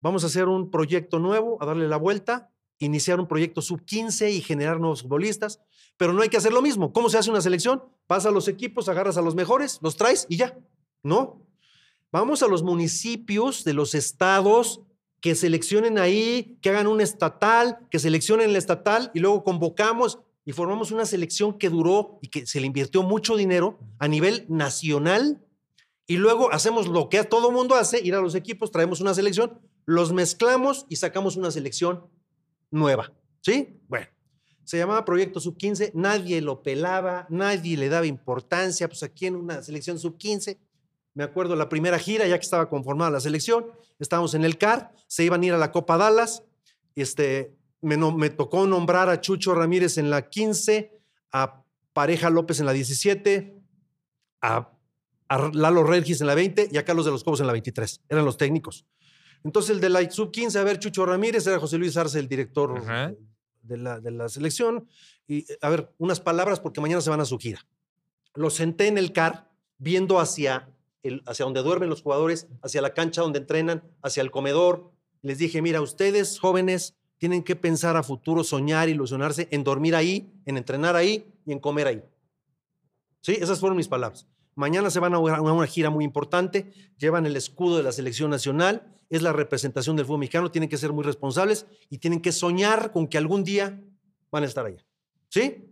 vamos 0.00 0.24
a 0.24 0.26
hacer 0.26 0.48
un 0.48 0.70
proyecto 0.70 1.18
nuevo, 1.18 1.62
a 1.62 1.66
darle 1.66 1.88
la 1.88 1.96
vuelta, 1.96 2.52
iniciar 2.78 3.20
un 3.20 3.28
proyecto 3.28 3.62
sub-15 3.62 4.32
y 4.32 4.40
generar 4.40 4.80
nuevos 4.80 5.02
futbolistas, 5.02 5.60
pero 5.96 6.12
no 6.12 6.22
hay 6.22 6.28
que 6.28 6.36
hacer 6.36 6.52
lo 6.52 6.62
mismo. 6.62 6.92
¿Cómo 6.92 7.08
se 7.08 7.18
hace 7.18 7.30
una 7.30 7.40
selección? 7.40 7.82
Vas 8.08 8.26
a 8.26 8.30
los 8.30 8.48
equipos, 8.48 8.88
agarras 8.88 9.16
a 9.16 9.22
los 9.22 9.34
mejores, 9.34 9.78
los 9.82 9.96
traes 9.96 10.26
y 10.28 10.36
ya. 10.36 10.58
No. 11.02 11.46
Vamos 12.10 12.42
a 12.42 12.48
los 12.48 12.62
municipios 12.62 13.64
de 13.64 13.74
los 13.74 13.94
estados 13.94 14.82
que 15.24 15.34
seleccionen 15.34 15.96
ahí, 15.96 16.58
que 16.60 16.68
hagan 16.68 16.86
un 16.86 17.00
estatal, 17.00 17.78
que 17.90 17.98
seleccionen 17.98 18.50
el 18.50 18.56
estatal 18.56 19.10
y 19.14 19.20
luego 19.20 19.42
convocamos 19.42 20.18
y 20.44 20.52
formamos 20.52 20.90
una 20.90 21.06
selección 21.06 21.56
que 21.56 21.70
duró 21.70 22.18
y 22.20 22.28
que 22.28 22.46
se 22.46 22.60
le 22.60 22.66
invirtió 22.66 23.02
mucho 23.02 23.34
dinero 23.34 23.78
a 23.98 24.06
nivel 24.06 24.44
nacional 24.50 25.42
y 26.06 26.18
luego 26.18 26.52
hacemos 26.52 26.88
lo 26.88 27.08
que 27.08 27.24
todo 27.24 27.50
mundo 27.50 27.74
hace, 27.74 28.04
ir 28.04 28.14
a 28.14 28.20
los 28.20 28.34
equipos, 28.34 28.70
traemos 28.70 29.00
una 29.00 29.14
selección, 29.14 29.58
los 29.86 30.12
mezclamos 30.12 30.84
y 30.90 30.96
sacamos 30.96 31.36
una 31.36 31.50
selección 31.50 32.06
nueva. 32.70 33.10
¿Sí? 33.40 33.80
Bueno, 33.88 34.08
se 34.64 34.76
llamaba 34.76 35.06
Proyecto 35.06 35.40
Sub-15, 35.40 35.92
nadie 35.94 36.42
lo 36.42 36.62
pelaba, 36.62 37.26
nadie 37.30 37.78
le 37.78 37.88
daba 37.88 38.04
importancia, 38.04 38.88
pues 38.88 39.02
aquí 39.02 39.24
en 39.24 39.36
una 39.36 39.62
selección 39.62 39.98
Sub-15, 39.98 40.58
me 41.14 41.24
acuerdo 41.24 41.56
la 41.56 41.68
primera 41.68 41.98
gira, 41.98 42.26
ya 42.26 42.38
que 42.38 42.44
estaba 42.44 42.68
conformada 42.68 43.10
la 43.10 43.20
selección, 43.20 43.66
estábamos 43.98 44.34
en 44.34 44.44
el 44.44 44.58
CAR, 44.58 44.92
se 45.06 45.24
iban 45.24 45.42
a 45.42 45.46
ir 45.46 45.52
a 45.52 45.58
la 45.58 45.72
Copa 45.72 45.96
Dallas, 45.96 46.42
este, 46.96 47.56
me, 47.80 48.30
tocó 48.30 48.66
nombrar 48.66 49.08
a 49.08 49.20
Chucho 49.20 49.54
Ramírez 49.54 49.98
en 49.98 50.10
la 50.10 50.28
15, 50.28 50.92
a 51.32 51.62
Pareja 51.92 52.30
López 52.30 52.60
en 52.60 52.66
la 52.66 52.72
17, 52.72 53.56
a, 54.42 54.72
a 55.28 55.50
Lalo 55.52 55.84
Regis 55.84 56.20
en 56.20 56.26
la 56.26 56.34
20 56.34 56.68
y 56.72 56.76
a 56.78 56.84
Carlos 56.84 57.04
de 57.04 57.12
los 57.12 57.22
Cobos 57.22 57.40
en 57.40 57.46
la 57.46 57.52
23. 57.52 58.02
Eran 58.08 58.24
los 58.24 58.36
técnicos. 58.36 58.86
Entonces 59.44 59.70
el 59.72 59.80
de 59.80 59.90
la 59.90 60.10
sub-15, 60.10 60.56
a 60.56 60.64
ver, 60.64 60.78
Chucho 60.78 61.04
Ramírez, 61.04 61.46
era 61.46 61.58
José 61.58 61.76
Luis 61.76 61.96
Arce, 61.96 62.18
el 62.18 62.28
director 62.28 62.78
Ajá. 62.78 63.12
de 63.62 63.76
la, 63.76 64.00
de 64.00 64.10
la 64.10 64.28
selección. 64.28 64.88
Y 65.28 65.44
a 65.60 65.68
ver, 65.68 65.92
unas 65.98 66.20
palabras 66.20 66.60
porque 66.60 66.80
mañana 66.80 67.02
se 67.02 67.10
van 67.10 67.20
a 67.20 67.26
su 67.26 67.38
gira. 67.38 67.66
Los 68.34 68.54
senté 68.54 68.88
en 68.88 68.96
el 68.96 69.12
CAR 69.12 69.50
viendo 69.76 70.18
hacia, 70.18 70.73
hacia 71.26 71.44
donde 71.44 71.62
duermen 71.62 71.90
los 71.90 72.02
jugadores, 72.02 72.48
hacia 72.62 72.82
la 72.82 72.94
cancha 72.94 73.22
donde 73.22 73.40
entrenan, 73.40 73.82
hacia 74.02 74.22
el 74.22 74.30
comedor. 74.30 74.92
Les 75.22 75.38
dije, 75.38 75.62
mira, 75.62 75.80
ustedes 75.80 76.38
jóvenes 76.38 76.96
tienen 77.18 77.42
que 77.42 77.56
pensar 77.56 77.96
a 77.96 78.02
futuro, 78.02 78.44
soñar, 78.44 78.88
ilusionarse 78.88 79.48
en 79.50 79.64
dormir 79.64 79.94
ahí, 79.94 80.32
en 80.44 80.56
entrenar 80.56 80.96
ahí 80.96 81.32
y 81.46 81.52
en 81.52 81.58
comer 81.58 81.86
ahí. 81.86 82.02
Sí, 83.20 83.32
esas 83.40 83.60
fueron 83.60 83.76
mis 83.76 83.88
palabras. 83.88 84.26
Mañana 84.54 84.90
se 84.90 85.00
van 85.00 85.14
a 85.14 85.18
una, 85.18 85.40
una 85.40 85.66
gira 85.66 85.90
muy 85.90 86.04
importante, 86.04 86.72
llevan 86.98 87.26
el 87.26 87.36
escudo 87.36 87.78
de 87.78 87.82
la 87.82 87.92
selección 87.92 88.30
nacional, 88.30 88.94
es 89.08 89.22
la 89.22 89.32
representación 89.32 89.96
del 89.96 90.06
fútbol 90.06 90.20
mexicano, 90.20 90.50
tienen 90.50 90.68
que 90.68 90.76
ser 90.76 90.92
muy 90.92 91.04
responsables 91.04 91.66
y 91.90 91.98
tienen 91.98 92.20
que 92.20 92.32
soñar 92.32 92.92
con 92.92 93.06
que 93.08 93.18
algún 93.18 93.44
día 93.44 93.82
van 94.30 94.42
a 94.42 94.46
estar 94.46 94.66
allá. 94.66 94.84
¿Sí? 95.28 95.70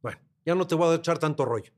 Bueno, 0.00 0.18
ya 0.44 0.54
no 0.54 0.66
te 0.66 0.74
voy 0.74 0.92
a 0.92 0.96
echar 0.96 1.18
tanto 1.18 1.44
rollo. 1.44 1.72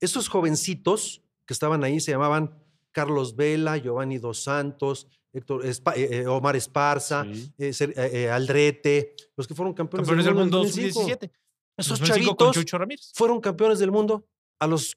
Esos 0.00 0.28
jovencitos 0.28 1.22
que 1.50 1.52
estaban 1.54 1.82
ahí 1.82 1.98
se 1.98 2.12
llamaban 2.12 2.54
Carlos 2.92 3.34
Vela, 3.34 3.76
Giovanni 3.76 4.18
Dos 4.18 4.40
Santos, 4.44 5.08
Héctor 5.32 5.64
Espa- 5.66 5.96
eh, 5.96 6.20
eh, 6.20 6.26
Omar 6.28 6.54
Esparza, 6.54 7.24
Sí. 7.24 7.52
eh, 7.58 8.30
Aldrete, 8.30 9.16
los 9.36 9.48
que 9.48 9.54
fueron 9.56 9.74
campeones, 9.74 10.06
Campeones 10.06 10.26
del 10.26 10.34
mundo 10.36 10.58
en 10.58 10.62
2005. 10.62 11.00
2017. 11.00 11.32
Esos 11.76 11.98
2005 11.98 12.36
con 12.36 12.52
chavitos 12.64 13.12
fueron 13.16 13.40
campeones 13.40 13.80
del 13.80 13.90
mundo 13.90 14.28
a 14.60 14.68
los 14.68 14.96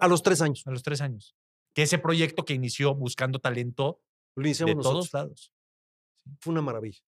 A 0.00 0.06
los 0.06 0.22
tres 0.22 0.40
años. 0.40 0.62
a 0.66 0.70
los 0.70 0.84
tres 0.84 1.00
años. 1.00 1.34
Que 1.74 1.82
ese 1.82 1.98
proyecto 1.98 2.44
que 2.44 2.54
inició 2.54 2.94
buscando 2.94 3.40
talento 3.40 4.00
Lo 4.36 4.44
de 4.44 4.50
nosotros. 4.50 4.82
todos 4.84 5.12
lados. 5.12 5.52
Fue 6.40 6.52
una 6.52 6.62
maravilla. 6.62 7.00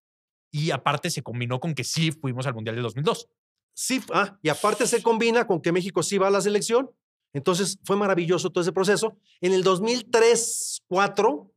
Y 0.51 0.71
aparte 0.71 1.09
se 1.09 1.23
combinó 1.23 1.61
con 1.61 1.73
que 1.73 1.85
sí 1.85 2.11
fuimos 2.11 2.45
al 2.45 2.55
Mundial 2.55 2.75
del 2.75 2.83
2002. 2.83 3.29
Sí, 3.73 4.01
ah, 4.13 4.37
y 4.41 4.49
aparte 4.49 4.85
se 4.85 5.01
combina 5.01 5.47
con 5.47 5.61
que 5.61 5.71
México 5.71 6.03
sí 6.03 6.17
va 6.17 6.27
a 6.27 6.31
la 6.31 6.41
selección. 6.41 6.91
Entonces 7.33 7.77
fue 7.83 7.95
maravilloso 7.95 8.49
todo 8.49 8.61
ese 8.61 8.71
proceso. 8.73 9.17
En 9.41 9.53
el 9.53 9.63
2003-4 9.63 11.51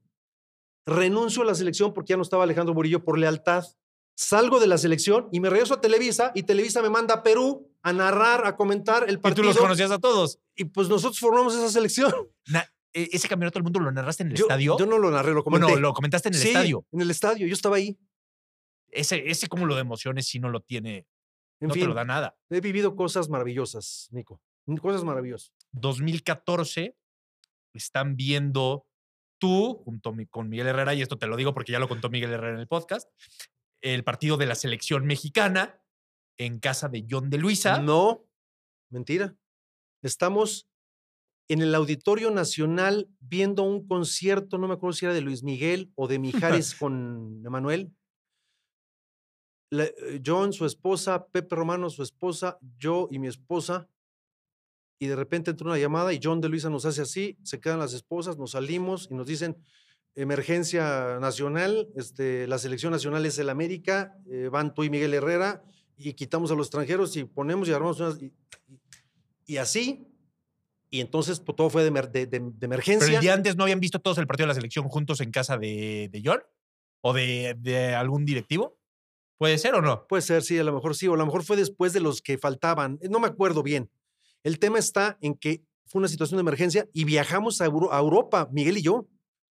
renuncio 0.86 1.42
a 1.42 1.46
la 1.46 1.54
selección 1.54 1.92
porque 1.94 2.10
ya 2.10 2.16
no 2.16 2.22
estaba 2.22 2.44
Alejandro 2.44 2.74
Murillo 2.74 3.04
por 3.04 3.18
lealtad. 3.18 3.64
Salgo 4.14 4.60
de 4.60 4.66
la 4.66 4.76
selección 4.78 5.28
y 5.32 5.40
me 5.40 5.48
regreso 5.48 5.74
a 5.74 5.80
Televisa 5.80 6.32
y 6.34 6.42
Televisa 6.42 6.82
me 6.82 6.90
manda 6.90 7.14
a 7.14 7.22
Perú 7.22 7.70
a 7.82 7.92
narrar, 7.92 8.46
a 8.46 8.56
comentar 8.56 9.04
el 9.04 9.14
Y 9.14 9.16
tú 9.16 9.22
partido. 9.22 9.44
los 9.46 9.56
conocías 9.56 9.90
a 9.90 9.98
todos. 9.98 10.38
Y 10.54 10.66
pues 10.66 10.88
nosotros 10.88 11.18
formamos 11.18 11.54
esa 11.54 11.70
selección. 11.70 12.12
Na- 12.46 12.66
e- 12.92 13.08
ese 13.12 13.26
campeonato 13.28 13.58
del 13.58 13.64
mundo 13.64 13.80
lo 13.80 13.90
narraste 13.90 14.22
en 14.22 14.30
el 14.32 14.36
Yo, 14.36 14.44
estadio. 14.44 14.76
yo 14.78 14.84
no 14.86 14.98
lo 14.98 15.10
narré, 15.10 15.32
lo 15.32 15.42
comenté. 15.42 15.64
bueno, 15.66 15.80
lo 15.80 15.94
comentaste 15.94 16.28
en 16.28 16.34
el 16.34 16.40
Sí, 16.40 16.48
estadio. 16.48 16.84
En 16.92 17.00
el 17.00 17.10
estadio, 17.10 17.46
yo 17.46 17.54
estaba 17.54 17.76
ahí. 17.76 17.98
Ese, 18.88 19.30
ese 19.30 19.48
cúmulo 19.48 19.74
de 19.74 19.80
emociones 19.80 20.26
sí 20.28 20.38
no 20.38 20.50
lo 20.50 20.60
tiene, 20.60 21.06
En 21.60 21.68
no 21.68 21.72
te 21.74 21.80
fin, 21.80 21.88
lo 21.88 21.94
da 21.94 22.04
nada. 22.04 22.36
he 22.50 22.60
vivido 22.60 22.94
cosas 22.94 23.30
maravillosas, 23.30 24.08
Nico. 24.10 24.42
Cosas 24.80 25.04
maravillosas. 25.04 25.52
2014 25.72 26.96
están 27.74 28.16
viendo 28.16 28.86
tú 29.38 29.82
junto 29.84 30.14
con 30.30 30.48
Miguel 30.48 30.68
Herrera, 30.68 30.94
y 30.94 31.02
esto 31.02 31.18
te 31.18 31.26
lo 31.26 31.36
digo 31.36 31.52
porque 31.52 31.72
ya 31.72 31.78
lo 31.78 31.88
contó 31.88 32.10
Miguel 32.10 32.32
Herrera 32.32 32.54
en 32.54 32.60
el 32.60 32.68
podcast, 32.68 33.10
el 33.80 34.04
partido 34.04 34.36
de 34.36 34.46
la 34.46 34.54
selección 34.54 35.04
mexicana 35.04 35.82
en 36.38 36.60
casa 36.60 36.88
de 36.88 37.04
John 37.08 37.28
de 37.28 37.38
Luisa. 37.38 37.80
No, 37.80 38.24
mentira. 38.90 39.36
Estamos 40.02 40.68
en 41.48 41.60
el 41.60 41.74
Auditorio 41.74 42.30
Nacional 42.30 43.08
viendo 43.20 43.62
un 43.62 43.86
concierto, 43.86 44.58
no 44.58 44.68
me 44.68 44.74
acuerdo 44.74 44.94
si 44.94 45.06
era 45.06 45.14
de 45.14 45.20
Luis 45.20 45.42
Miguel 45.42 45.92
o 45.96 46.08
de 46.08 46.18
Mijares 46.60 46.74
con 46.74 47.42
Emanuel. 47.44 47.94
Eh, 49.72 50.20
John, 50.24 50.52
su 50.52 50.66
esposa, 50.66 51.26
Pepe 51.26 51.56
Romano, 51.56 51.90
su 51.90 52.02
esposa, 52.02 52.58
yo 52.78 53.08
y 53.10 53.18
mi 53.18 53.26
esposa. 53.26 53.88
Y 55.02 55.08
de 55.08 55.16
repente 55.16 55.50
entra 55.50 55.66
una 55.66 55.78
llamada 55.78 56.12
y 56.12 56.20
John 56.22 56.40
de 56.40 56.48
Luisa 56.48 56.70
nos 56.70 56.84
hace 56.84 57.02
así, 57.02 57.36
se 57.42 57.58
quedan 57.58 57.80
las 57.80 57.92
esposas, 57.92 58.38
nos 58.38 58.52
salimos 58.52 59.08
y 59.10 59.14
nos 59.14 59.26
dicen, 59.26 59.56
emergencia 60.14 61.18
nacional, 61.20 61.88
este, 61.96 62.46
la 62.46 62.56
selección 62.58 62.92
nacional 62.92 63.26
es 63.26 63.36
el 63.38 63.48
América, 63.50 64.16
eh, 64.30 64.48
van 64.48 64.74
tú 64.74 64.84
y 64.84 64.90
Miguel 64.90 65.12
Herrera 65.14 65.64
y 65.96 66.12
quitamos 66.12 66.52
a 66.52 66.54
los 66.54 66.66
extranjeros 66.68 67.16
y 67.16 67.24
ponemos 67.24 67.68
y 67.68 67.72
armamos 67.72 67.98
unas... 67.98 68.22
Y, 68.22 68.26
y- 68.26 68.34
y 69.44 69.56
así, 69.56 70.06
y 70.88 71.00
entonces 71.00 71.40
pues, 71.40 71.56
todo 71.56 71.68
fue 71.68 71.82
de, 71.82 71.90
emer- 71.92 72.12
de- 72.12 72.26
de- 72.26 72.38
de 72.38 72.50
Pero 72.52 72.66
emergencia. 72.74 73.12
el 73.16 73.20
día 73.20 73.34
antes 73.34 73.56
no 73.56 73.64
habían 73.64 73.80
visto 73.80 73.98
todos 73.98 74.18
el 74.18 74.28
partido 74.28 74.44
de 74.44 74.48
la 74.50 74.54
selección 74.54 74.88
juntos 74.88 75.20
en 75.20 75.32
casa 75.32 75.58
de, 75.58 76.10
de 76.12 76.22
John 76.24 76.42
o 77.00 77.12
de, 77.12 77.56
de 77.58 77.92
algún 77.96 78.24
directivo. 78.24 78.78
¿Puede 79.36 79.58
ser 79.58 79.74
o 79.74 79.82
no? 79.82 80.06
Puede 80.06 80.22
ser, 80.22 80.42
sí, 80.44 80.56
a 80.60 80.62
lo 80.62 80.72
mejor 80.72 80.94
sí, 80.94 81.08
o 81.08 81.14
a 81.14 81.16
lo 81.16 81.26
mejor 81.26 81.42
fue 81.42 81.56
después 81.56 81.92
de 81.92 81.98
los 81.98 82.22
que 82.22 82.38
faltaban. 82.38 83.00
No 83.10 83.18
me 83.18 83.26
acuerdo 83.26 83.64
bien. 83.64 83.90
El 84.44 84.58
tema 84.58 84.78
está 84.78 85.18
en 85.20 85.34
que 85.34 85.64
fue 85.86 85.98
una 86.00 86.08
situación 86.08 86.38
de 86.38 86.42
emergencia 86.42 86.88
y 86.92 87.04
viajamos 87.04 87.60
a, 87.60 87.66
Euro- 87.66 87.92
a 87.92 87.98
Europa, 87.98 88.48
Miguel 88.52 88.78
y 88.78 88.82
yo, 88.82 89.06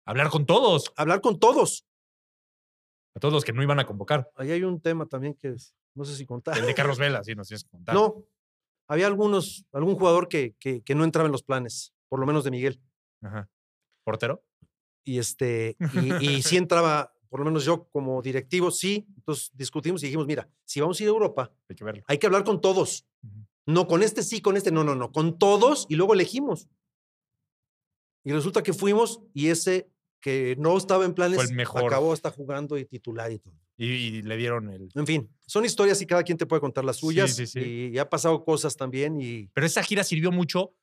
Hablar 0.06 0.30
con 0.32 0.45
todos, 0.47 0.91
hablar 0.97 1.21
con 1.21 1.39
todos. 1.39 1.86
a 3.15 3.19
todos 3.19 3.34
los 3.34 3.43
que 3.45 3.54
no 3.54 3.62
iban 3.62 3.80
a 3.80 3.86
convocar. 3.86 4.30
Ahí 4.36 4.51
hay 4.51 4.63
un 4.63 4.82
tema 4.82 5.06
también 5.06 5.36
que 5.36 5.49
es- 5.49 5.75
no 5.93 6.06
sé 6.06 6.15
si 6.15 6.25
contar. 6.25 6.58
El 6.58 6.65
de 6.65 6.73
Carlos 6.73 6.97
Vela, 6.99 7.23
sí, 7.23 7.36
nos 7.36 7.47
tienes 7.47 7.63
que 7.63 7.69
contar. 7.69 7.93
No, 7.95 8.25
había 8.88 9.08
algunos, 9.08 9.65
algún 9.71 9.95
jugador 9.95 10.27
que, 10.27 10.56
que, 10.60 10.82
que 10.82 10.95
no 10.95 11.04
entraba 11.04 11.27
en 11.27 11.32
los 11.32 11.43
planes, 11.43 11.93
por 12.10 12.19
lo 12.19 12.25
menos 12.25 12.43
de 12.43 12.51
Miguel. 12.51 12.82
Ajá. 13.21 13.49
¿Portero? 14.04 14.43
Y, 15.04 15.19
este, 15.19 15.77
y, 15.93 16.25
y 16.38 16.41
sí 16.41 16.58
entraba, 16.58 17.13
por 17.30 17.39
lo 17.41 17.45
menos 17.45 17.63
yo 17.65 17.88
como 17.89 18.21
directivo, 18.21 18.71
sí. 18.71 19.06
Entonces 19.17 19.51
discutimos 19.54 20.01
y 20.04 20.08
dijimos, 20.08 20.25
mira, 20.25 20.49
si 20.65 20.80
vamos 20.82 20.99
a 20.99 21.04
ir 21.04 21.10
a 21.10 21.12
Europa, 21.13 21.54
Hay 21.69 21.75
que 21.75 21.84
verlo. 21.84 22.04
hay 22.08 22.17
que 22.17 22.25
hablar 22.25 22.43
con 22.43 22.60
todos. 22.60 23.06
Ujú. 23.23 23.45
No, 23.71 23.88
con 23.88 24.03
este 24.03 24.23
sí, 24.23 24.41
con 24.41 24.57
este 24.57 24.71
no, 24.71 24.84
no, 24.84 24.95
no, 24.95 25.12
con 25.12 25.38
todos 25.39 25.86
y 25.89 25.95
luego 25.95 26.13
elegimos. 26.13 26.67
Y 28.23 28.31
resulta 28.31 28.62
que 28.63 28.73
fuimos 28.73 29.21
y 29.34 29.47
ese 29.47 29.89
que 30.21 30.55
no 30.60 30.77
estaba 30.77 31.05
en 31.05 31.13
planes 31.15 31.51
mejor. 31.51 31.86
acabó 31.86 32.13
hasta 32.13 32.29
jugando 32.29 32.77
y 32.77 32.86
titular 32.86 33.31
y 33.31 33.39
todo. 33.39 33.55
Y, 33.77 33.86
y 33.88 34.21
le 34.21 34.38
dieron 34.38 34.69
el. 34.69 34.89
En 34.93 35.07
fin, 35.07 35.29
son 35.47 35.65
historias 35.65 35.99
y 36.01 36.05
cada 36.05 36.21
quien 36.23 36.38
te 36.38 36.45
puede 36.45 36.60
contar 36.60 36.86
las 36.86 36.97
Sí, 36.97 37.01
suyas. 37.01 37.36
sí, 37.36 37.47
sí. 37.47 37.60
Y, 37.60 37.95
y 37.95 37.97
ha 37.97 38.07
pasado 38.10 38.43
cosas 38.45 38.75
también 38.75 39.19
y 39.19 39.47
Pero 39.53 39.65
esa 39.65 39.81
gira 39.81 40.03
sirvió 40.03 40.31
mucho 40.31 40.73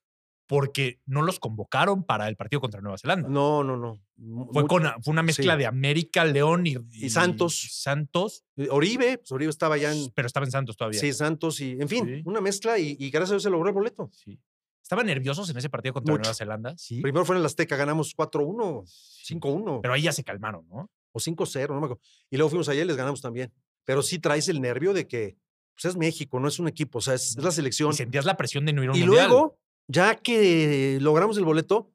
porque 0.48 0.98
no 1.06 1.22
los 1.22 1.38
convocaron 1.38 2.02
para 2.02 2.26
el 2.26 2.34
partido 2.34 2.60
contra 2.60 2.80
Nueva 2.80 2.98
Zelanda. 2.98 3.28
no, 3.28 3.62
no, 3.62 3.76
no. 3.76 3.94
Fue, 4.16 4.62
mucho- 4.62 4.66
con, 4.66 4.82
fue 5.04 5.12
una 5.12 5.22
mezcla 5.22 5.52
sí. 5.52 5.58
de 5.60 5.66
América, 5.66 6.24
León 6.24 6.66
y, 6.66 6.76
Y 6.90 7.10
Santos. 7.10 7.68
Santos, 7.70 8.44
eh, 8.56 8.66
Oribe, 8.70 9.18
pues 9.18 9.30
Oribe 9.30 9.50
estaba 9.50 9.76
ya 9.76 9.92
en 9.92 10.10
pero 10.12 10.26
estaba 10.26 10.44
en 10.46 10.50
Santos 10.50 10.76
todavía. 10.76 10.98
sí, 10.98 11.12
Santos 11.12 11.60
y, 11.60 11.72
en 11.80 11.88
fin, 11.88 12.04
Sí. 12.04 12.22
una 12.24 12.40
mezcla 12.40 12.78
y, 12.80 12.96
gracias 13.10 13.30
a 13.30 13.34
Dios 13.34 13.42
se 13.44 13.50
logró 13.50 13.68
el 13.68 13.74
boleto. 13.74 14.10
Sí. 14.12 14.40
¿Estaban 14.82 15.06
nerviosos 15.06 15.48
en 15.50 15.58
ese 15.58 15.68
partido 15.68 15.92
contra 15.92 16.12
Mucho. 16.14 16.22
Nueva 16.22 16.34
Zelanda? 16.34 16.74
Sí. 16.78 17.00
Primero 17.02 17.24
fue 17.26 17.36
en 17.36 17.40
el 17.40 17.46
Azteca, 17.46 17.76
ganamos 17.76 18.14
4-1, 18.16 18.82
Sí. 18.86 19.34
5-1 19.34 19.80
Pero 19.82 19.94
ahí 19.94 20.02
ya 20.02 20.12
se 20.12 20.24
calmaron, 20.24 20.66
¿no? 20.68 20.90
o 21.12 21.20
5-0, 21.20 21.74
no 21.74 21.80
me 21.80 21.86
acuerdo. 21.86 22.02
Y 22.30 22.36
luego 22.38 22.48
fuimos 22.50 22.68
allá 22.70 22.82
y 22.82 22.86
les 22.86 22.96
ganamos 22.96 23.20
también. 23.20 23.52
Pero 23.84 24.02
sí 24.02 24.18
traes 24.18 24.48
el 24.48 24.60
nervio 24.60 24.92
de 24.94 25.06
que 25.06 25.36
pues 25.74 25.84
es 25.92 25.96
México, 25.96 26.40
no 26.40 26.48
es 26.48 26.58
un 26.58 26.66
equipo, 26.68 26.98
o 26.98 27.00
sea, 27.00 27.14
es, 27.14 27.36
es 27.36 27.44
la 27.44 27.52
selección. 27.52 27.90
Y 27.90 27.94
sentías 27.94 28.24
la 28.24 28.36
presión 28.36 28.64
de 28.66 28.72
no 28.72 28.82
ir 28.82 28.88
a 28.88 28.92
un 28.92 28.98
Y 28.98 29.02
mundial. 29.04 29.28
luego, 29.28 29.58
ya 29.88 30.14
que 30.14 30.98
logramos 31.00 31.36
el 31.38 31.44
boleto, 31.44 31.90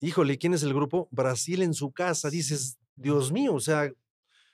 híjole, 0.00 0.38
¿quién 0.38 0.54
es 0.54 0.62
el 0.62 0.72
grupo? 0.74 1.08
Brasil 1.10 1.62
en 1.62 1.74
su 1.74 1.90
casa, 1.92 2.30
dices, 2.30 2.78
Dios 2.94 3.32
mío, 3.32 3.54
o 3.54 3.60
sea, 3.60 3.90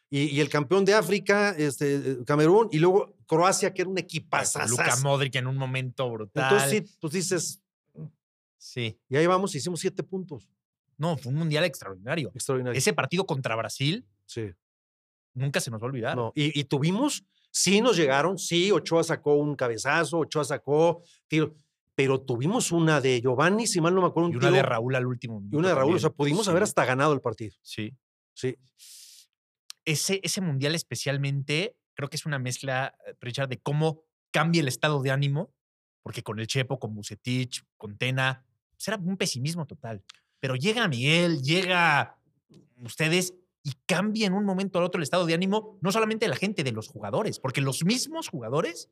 y, 0.08 0.20
y 0.22 0.40
el 0.40 0.48
campeón 0.48 0.84
de 0.84 0.94
África, 0.94 1.50
este, 1.50 1.96
eh, 1.96 2.18
Camerún, 2.24 2.68
y 2.70 2.78
luego 2.78 3.14
Croacia, 3.26 3.74
que 3.74 3.82
era 3.82 3.90
un 3.90 3.98
equipazo. 3.98 4.60
Luka 4.68 4.96
Modric 5.02 5.34
en 5.34 5.48
un 5.48 5.56
momento 5.56 6.08
brutal. 6.10 6.44
Entonces, 6.44 6.70
sí, 6.88 6.96
pues 7.00 7.12
dices, 7.12 7.60
Sí. 8.58 8.98
y 9.08 9.16
ahí 9.16 9.26
vamos, 9.26 9.54
hicimos 9.54 9.80
siete 9.80 10.02
puntos. 10.02 10.48
No, 10.96 11.16
fue 11.18 11.30
un 11.32 11.38
mundial 11.38 11.64
extraordinario. 11.64 12.30
Extraordinario. 12.34 12.78
Ese 12.78 12.92
partido 12.92 13.26
contra 13.26 13.54
Brasil 13.54 14.06
Sí. 14.24 14.50
nunca 15.34 15.60
se 15.60 15.70
nos 15.70 15.80
va 15.80 15.84
a 15.84 15.88
olvidar. 15.88 16.16
No, 16.16 16.32
y, 16.34 16.58
y 16.58 16.64
tuvimos, 16.64 17.24
sí 17.50 17.80
nos 17.80 17.96
llegaron, 17.96 18.38
sí, 18.38 18.70
Ochoa 18.72 19.04
sacó 19.04 19.34
un 19.34 19.54
cabezazo, 19.56 20.18
Ochoa 20.20 20.44
sacó 20.44 21.02
tiro, 21.28 21.54
pero 21.96 22.20
tuvimos 22.20 22.72
una 22.72 23.00
de 23.00 23.22
Giovanni, 23.22 23.66
si 23.66 23.80
mal 23.80 23.94
no 23.94 24.02
me 24.02 24.08
acuerdo, 24.08 24.28
un 24.28 24.34
y 24.34 24.36
una 24.36 24.50
de 24.50 24.62
Raúl 24.62 24.94
al 24.94 25.06
último. 25.06 25.42
y 25.50 25.56
una 25.56 25.68
de 25.68 25.74
Raúl, 25.74 25.96
o 25.96 25.98
sea, 25.98 26.10
pudimos 26.10 26.46
haber 26.46 26.62
hasta 26.62 26.84
ganado 26.84 27.14
el 27.14 27.22
partido. 27.22 27.56
Sí. 27.62 27.96
Sí. 28.34 28.54
Ese, 29.86 30.20
ese 30.22 30.42
mundial 30.42 30.74
especialmente, 30.74 31.74
creo 31.94 32.10
que 32.10 32.16
es 32.16 32.26
una 32.26 32.38
mezcla, 32.38 32.94
eh, 33.06 33.14
Richard, 33.18 33.48
de 33.48 33.58
cómo 33.58 34.02
cambia 34.30 34.60
el 34.60 34.68
estado 34.68 35.00
de 35.00 35.10
ánimo, 35.10 35.54
porque 36.02 36.22
con 36.22 36.38
el 36.38 36.46
Chepo, 36.46 36.78
con 36.78 36.94
Bucetich, 36.94 37.64
con 37.78 37.96
Tena, 37.96 38.44
pues 38.72 38.86
era 38.88 38.98
un 38.98 39.16
pesimismo 39.16 39.66
total. 39.66 40.04
Pero 40.38 40.54
llega 40.54 40.86
Miguel, 40.88 41.40
llega 41.40 42.18
ustedes 42.76 43.34
y 43.62 43.72
cambia 43.86 44.26
en 44.26 44.34
un 44.34 44.44
momento 44.44 44.78
al 44.78 44.84
otro 44.84 44.98
el 44.98 45.04
estado 45.04 45.24
de 45.24 45.32
ánimo, 45.32 45.78
no 45.80 45.90
solamente 45.90 46.26
de 46.26 46.30
la 46.30 46.36
gente, 46.36 46.62
de 46.62 46.72
los 46.72 46.88
jugadores, 46.88 47.40
porque 47.40 47.62
los 47.62 47.86
mismos 47.86 48.28
jugadores 48.28 48.90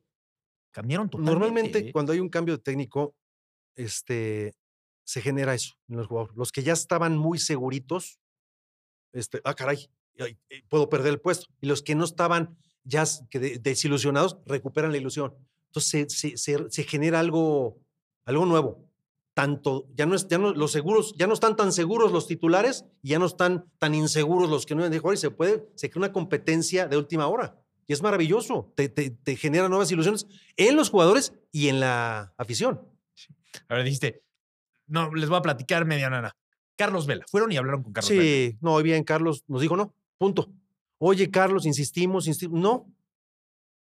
cambiaron 0.75 1.09
totalmente. 1.09 1.39
Normalmente, 1.39 1.91
cuando 1.93 2.11
hay 2.11 2.19
un 2.19 2.27
cambio 2.29 2.57
de 2.57 2.61
técnico, 2.63 3.15
este, 3.77 4.53
se 5.05 5.21
genera 5.21 5.53
eso 5.53 5.75
en 5.87 5.95
los 5.97 6.07
jugadores. 6.07 6.35
Los 6.35 6.51
que 6.51 6.63
ya 6.63 6.73
estaban 6.73 7.17
muy 7.17 7.39
seguritos, 7.39 8.19
este, 9.13 9.39
ah, 9.45 9.53
caray, 9.53 9.89
ay, 10.19 10.37
eh, 10.49 10.63
puedo 10.67 10.89
perder 10.89 11.13
el 11.13 11.21
puesto. 11.21 11.45
Y 11.61 11.67
los 11.67 11.81
que 11.81 11.95
no 11.95 12.03
estaban 12.03 12.57
ya 12.83 13.05
desilusionados, 13.61 14.37
recuperan 14.45 14.91
la 14.91 14.97
ilusión. 14.97 15.33
Entonces, 15.69 16.11
se, 16.13 16.29
se- 16.31 16.37
se- 16.37 16.69
se 16.69 16.83
genera 16.83 17.19
algo, 17.21 17.79
algo 18.25 18.45
nuevo. 18.45 18.83
Tanto, 19.33 19.87
ya 19.95 20.05
no, 20.05 20.15
es, 20.15 20.27
ya 20.27 20.37
no, 20.37 20.53
los 20.53 20.71
seguros, 20.71 21.13
ya 21.17 21.27
no 21.27 21.33
están 21.33 21.55
tan 21.55 21.71
seguros 21.73 22.11
los 22.11 22.27
titulares 22.27 22.85
y 23.01 23.09
ya 23.09 23.19
no 23.19 23.25
están 23.25 23.65
tan 23.79 23.93
inseguros 23.95 24.49
los 24.49 24.65
que 24.65 24.75
no 24.75 24.83
han 24.83 24.97
jugar 24.97 25.15
y 25.15 25.19
se 25.19 25.31
puede, 25.31 25.67
se 25.75 25.89
crea 25.89 25.99
una 26.05 26.13
competencia 26.13 26.87
de 26.87 26.97
última 26.97 27.27
hora. 27.27 27.57
Y 27.87 27.93
es 27.93 28.01
maravilloso, 28.01 28.73
te, 28.75 28.89
te, 28.89 29.11
te 29.11 29.35
genera 29.35 29.69
nuevas 29.69 29.91
ilusiones 29.91 30.27
en 30.57 30.75
los 30.75 30.89
jugadores 30.89 31.33
y 31.51 31.67
en 31.67 31.79
la 31.79 32.33
afición. 32.37 32.81
A 33.69 33.75
ver, 33.75 33.83
dijiste, 33.83 34.23
no, 34.87 35.13
les 35.13 35.29
voy 35.29 35.37
a 35.37 35.41
platicar 35.41 35.85
media 35.85 36.09
nana. 36.09 36.35
Carlos 36.75 37.05
Vela, 37.05 37.23
fueron 37.29 37.51
y 37.51 37.57
hablaron 37.57 37.83
con 37.83 37.93
Carlos 37.93 38.09
Vela. 38.09 38.21
sí, 38.23 38.57
no, 38.59 38.81
bien, 38.81 39.03
Carlos 39.03 39.43
nos 39.47 39.61
dijo 39.61 39.77
no, 39.77 39.93
punto. 40.17 40.51
Oye, 40.97 41.29
Carlos, 41.29 41.65
insistimos, 41.65 42.27
insistimos, 42.27 42.59
no, 42.59 42.87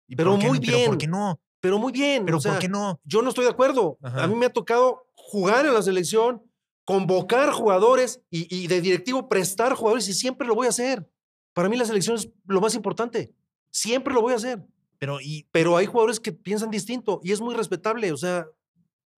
¿Y 0.07 0.15
pero 0.15 0.38
muy 0.38 0.43
no? 0.43 0.51
¿Pero 0.51 0.62
por 0.62 0.62
bien. 0.62 0.97
qué 0.97 1.07
no? 1.07 1.39
pero 1.60 1.79
muy 1.79 1.91
bien. 1.91 2.25
¿Pero 2.25 2.38
o 2.38 2.39
sea, 2.41 2.53
por 2.53 2.62
qué 2.62 2.69
no? 2.69 2.99
Yo 3.03 3.21
no 3.21 3.29
estoy 3.29 3.45
de 3.45 3.51
acuerdo. 3.51 3.97
Ajá. 4.01 4.23
A 4.23 4.27
mí 4.27 4.36
me 4.36 4.45
ha 4.45 4.53
tocado 4.53 5.07
jugar 5.15 5.65
en 5.65 5.73
la 5.73 5.81
selección, 5.81 6.41
convocar 6.86 7.51
jugadores 7.51 8.21
y, 8.29 8.47
y 8.55 8.67
de 8.67 8.79
directivo 8.79 9.27
prestar 9.27 9.73
jugadores 9.73 10.07
y 10.07 10.13
siempre 10.13 10.47
lo 10.47 10.55
voy 10.55 10.67
a 10.67 10.69
hacer. 10.69 11.10
Para 11.53 11.67
mí 11.67 11.75
la 11.75 11.86
selección 11.86 12.15
es 12.15 12.29
lo 12.45 12.62
más 12.62 12.75
importante. 12.75 13.33
Siempre 13.69 14.13
lo 14.13 14.21
voy 14.21 14.34
a 14.34 14.38
hacer. 14.38 14.65
Pero, 14.99 15.19
y, 15.21 15.47
Pero 15.51 15.77
hay 15.77 15.86
jugadores 15.86 16.19
que 16.19 16.32
piensan 16.32 16.71
distinto 16.71 17.19
y 17.23 17.32
es 17.32 17.41
muy 17.41 17.56
respetable. 17.56 18.12
O 18.12 18.17
sea, 18.17 18.47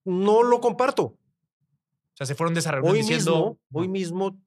no 0.04 0.44
lo 0.44 0.60
comparto. 0.60 1.18
sea, 2.14 2.26
se 2.26 2.36
fueron 2.36 2.54
de 2.54 2.60
esa 2.60 2.72
reunión 2.72 2.94
Hoy 2.94 3.00
diciendo. 3.00 3.32
mismo, 3.32 3.60
hoy 3.72 3.88
mismo, 3.88 4.42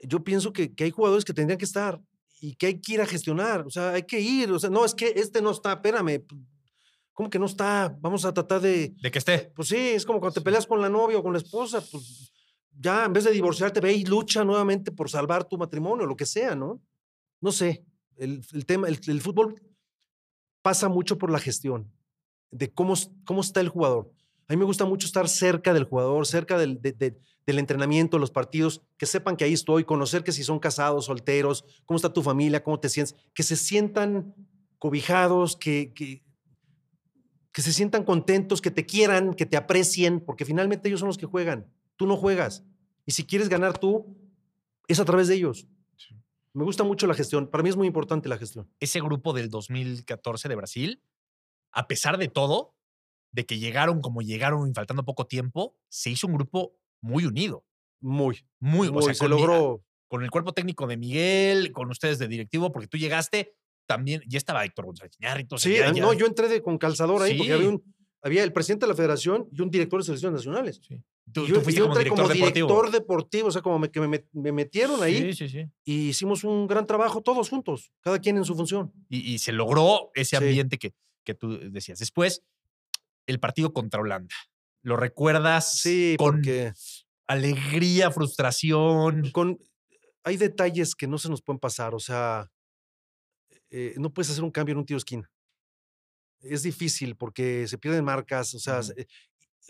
yo 0.00 0.22
pienso 0.22 0.52
que, 0.52 0.74
que 0.74 0.84
hay 0.84 0.90
jugadores 0.90 1.24
que 1.24 1.34
tendrían 1.34 1.58
que 1.58 1.64
estar 1.64 2.00
y 2.40 2.54
que 2.54 2.66
hay 2.66 2.80
que 2.80 2.94
ir 2.94 3.00
a 3.00 3.06
gestionar. 3.06 3.66
O 3.66 3.70
sea, 3.70 3.92
hay 3.92 4.02
que 4.02 4.20
ir. 4.20 4.50
O 4.50 4.58
sea, 4.58 4.70
no, 4.70 4.84
es 4.84 4.94
que 4.94 5.12
este 5.16 5.42
no 5.42 5.50
está, 5.50 5.74
espérame. 5.74 6.24
¿Cómo 7.12 7.28
que 7.28 7.38
no 7.38 7.46
está? 7.46 7.94
Vamos 8.00 8.24
a 8.24 8.32
tratar 8.32 8.60
de. 8.60 8.94
De 9.00 9.10
que 9.10 9.18
esté. 9.18 9.52
Pues 9.54 9.68
sí, 9.68 9.76
es 9.76 10.06
como 10.06 10.20
cuando 10.20 10.34
te 10.34 10.40
peleas 10.40 10.66
con 10.66 10.80
la 10.80 10.88
novia 10.88 11.18
o 11.18 11.22
con 11.22 11.32
la 11.32 11.38
esposa, 11.38 11.82
pues 11.90 12.32
ya 12.78 13.04
en 13.04 13.12
vez 13.12 13.24
de 13.24 13.30
divorciarte, 13.30 13.80
ve 13.80 13.92
y 13.92 14.04
lucha 14.04 14.42
nuevamente 14.42 14.90
por 14.90 15.10
salvar 15.10 15.44
tu 15.44 15.58
matrimonio, 15.58 16.06
lo 16.06 16.16
que 16.16 16.24
sea, 16.24 16.54
¿no? 16.54 16.80
No 17.40 17.52
sé. 17.52 17.84
El, 18.20 18.66
tema, 18.66 18.86
el, 18.86 19.20
fútbol 19.22 19.62
pasa 20.60 20.90
mucho 20.90 21.16
por 21.16 21.30
la 21.30 21.38
gestión, 21.38 21.90
de 22.50 22.70
cómo, 22.70 22.92
cómo 23.24 23.40
está 23.40 23.60
el 23.60 23.70
jugador. 23.70 24.12
A 24.46 24.52
mí 24.52 24.58
me 24.58 24.66
gusta 24.66 24.84
mucho 24.84 25.06
estar 25.06 25.26
cerca 25.26 25.72
del 25.72 25.84
jugador, 25.84 26.26
cerca 26.26 26.58
del, 26.58 26.82
de, 26.82 26.92
de, 26.92 27.18
del 27.46 27.58
entrenamiento, 27.58 28.18
los 28.18 28.30
partidos, 28.30 28.82
que 28.98 29.06
sepan 29.06 29.36
que 29.36 29.44
ahí 29.44 29.54
estoy, 29.54 29.84
conocer 29.84 30.22
que 30.22 30.32
si 30.32 30.44
son 30.44 30.58
casados, 30.58 31.06
solteros, 31.06 31.64
cómo 31.86 31.96
está 31.96 32.12
tu 32.12 32.22
familia, 32.22 32.62
cómo 32.62 32.78
te 32.78 32.90
sientes, 32.90 33.16
que 33.32 33.42
se 33.42 33.56
sientan 33.56 34.34
cobijados, 34.78 35.56
que, 35.56 35.94
que 35.94 37.62
se 37.62 37.72
sientan 37.72 38.04
contentos, 38.04 38.60
que 38.60 38.70
te 38.70 38.84
quieran, 38.84 39.32
que 39.32 39.46
te 39.46 39.56
aprecien, 39.56 40.20
porque 40.20 40.44
finalmente 40.44 40.88
ellos 40.88 41.00
son 41.00 41.08
los 41.08 41.18
que 41.18 41.26
juegan. 41.26 41.66
Tú 41.96 42.06
no 42.06 42.16
juegas. 42.16 42.64
Y 43.06 43.12
si 43.12 43.24
quieres 43.24 43.48
ganar 43.48 43.78
tú, 43.78 44.14
es 44.88 45.00
a 45.00 45.04
través 45.04 45.28
de 45.28 45.36
ellos. 45.36 45.66
Me 46.52 46.64
gusta 46.64 46.84
mucho 46.84 47.06
la 47.06 47.14
gestión. 47.14 47.48
Para 47.48 47.62
mí 47.62 47.70
es 47.70 47.76
muy 47.76 47.86
importante 47.86 48.28
la 48.28 48.38
gestión. 48.38 48.68
Ese 48.80 49.00
grupo 49.00 49.32
del 49.32 49.50
2014 49.50 50.48
de 50.48 50.54
Brasil, 50.56 51.02
a 51.72 51.86
pesar 51.86 52.18
de 52.18 52.28
todo, 52.28 52.74
de 53.32 53.46
que 53.46 53.58
llegaron 53.58 54.00
como 54.00 54.22
llegaron 54.22 54.68
y 54.68 54.74
faltando 54.74 55.04
poco 55.04 55.26
tiempo, 55.26 55.76
se 55.88 56.10
hizo 56.10 56.26
un 56.26 56.34
grupo 56.34 56.76
muy 57.00 57.24
unido. 57.24 57.64
Muy. 58.00 58.44
Muy. 58.58 58.90
muy 58.90 58.98
o 58.98 59.02
sea, 59.02 59.14
se 59.14 59.28
logró. 59.28 59.84
Con 60.08 60.24
el 60.24 60.30
cuerpo 60.30 60.52
técnico 60.52 60.88
de 60.88 60.96
Miguel, 60.96 61.70
con 61.70 61.88
ustedes 61.88 62.18
de 62.18 62.26
directivo, 62.26 62.72
porque 62.72 62.88
tú 62.88 62.98
llegaste 62.98 63.54
también, 63.86 64.22
ya 64.26 64.38
estaba 64.38 64.64
Héctor 64.64 64.86
González. 64.86 65.16
Sí, 65.56 65.74
ya, 65.74 65.92
ya... 65.92 66.02
no, 66.02 66.12
yo 66.12 66.26
entré 66.26 66.48
de, 66.48 66.62
con 66.62 66.78
calzador 66.78 67.22
ahí 67.22 67.32
sí. 67.32 67.38
porque 67.38 67.52
había, 67.52 67.68
un, 67.68 67.94
había 68.20 68.42
el 68.42 68.52
presidente 68.52 68.86
de 68.86 68.90
la 68.90 68.96
federación 68.96 69.48
y 69.52 69.62
un 69.62 69.70
director 69.70 70.00
de 70.00 70.06
selecciones 70.06 70.38
nacionales. 70.38 70.80
Sí. 70.82 71.00
Tú, 71.32 71.46
yo, 71.46 71.54
tú 71.56 71.60
fuiste 71.62 71.78
yo 71.80 71.86
como 71.88 71.98
director 71.98 72.16
como 72.26 72.28
deportivo. 72.34 72.66
director 72.68 72.90
deportivo, 72.90 73.48
o 73.48 73.50
sea, 73.50 73.62
como 73.62 73.78
me, 73.78 73.90
que 73.90 74.00
me, 74.00 74.24
me 74.32 74.52
metieron 74.52 75.02
ahí 75.02 75.32
Sí, 75.32 75.48
sí, 75.48 75.48
sí. 75.48 75.70
y 75.84 76.08
hicimos 76.08 76.44
un 76.44 76.66
gran 76.66 76.86
trabajo 76.86 77.20
todos 77.22 77.48
juntos, 77.48 77.92
cada 78.00 78.18
quien 78.18 78.36
en 78.36 78.44
su 78.44 78.54
función. 78.56 78.92
Y, 79.08 79.34
y 79.34 79.38
se 79.38 79.52
logró 79.52 80.10
ese 80.14 80.36
ambiente 80.36 80.78
que, 80.78 80.94
que 81.24 81.34
tú 81.34 81.58
decías. 81.70 81.98
Después, 81.98 82.42
el 83.26 83.38
partido 83.40 83.72
contra 83.72 84.00
Holanda. 84.00 84.34
¿Lo 84.82 84.96
recuerdas 84.96 85.78
Sí, 85.78 86.16
con 86.18 86.36
porque 86.36 86.72
alegría, 87.26 88.10
frustración? 88.10 89.30
con, 89.30 89.58
hay 90.24 90.36
detalles 90.36 90.94
que 90.94 91.06
no 91.06 91.18
se 91.18 91.28
nos 91.28 91.42
pueden 91.42 91.58
pasar, 91.60 91.94
o 91.94 92.00
sea, 92.00 92.50
eh, 93.70 93.94
no 93.98 94.12
puedes 94.12 94.30
hacer 94.30 94.42
un 94.42 94.50
cambio 94.50 94.72
en 94.72 94.78
un 94.78 94.86
tiro 94.86 94.98
esquina. 94.98 95.30
Es 96.40 96.62
difícil 96.62 97.16
porque 97.16 97.68
se 97.68 97.76
pierden 97.78 98.04
marcas, 98.04 98.54
o 98.54 98.58
sea. 98.58 98.80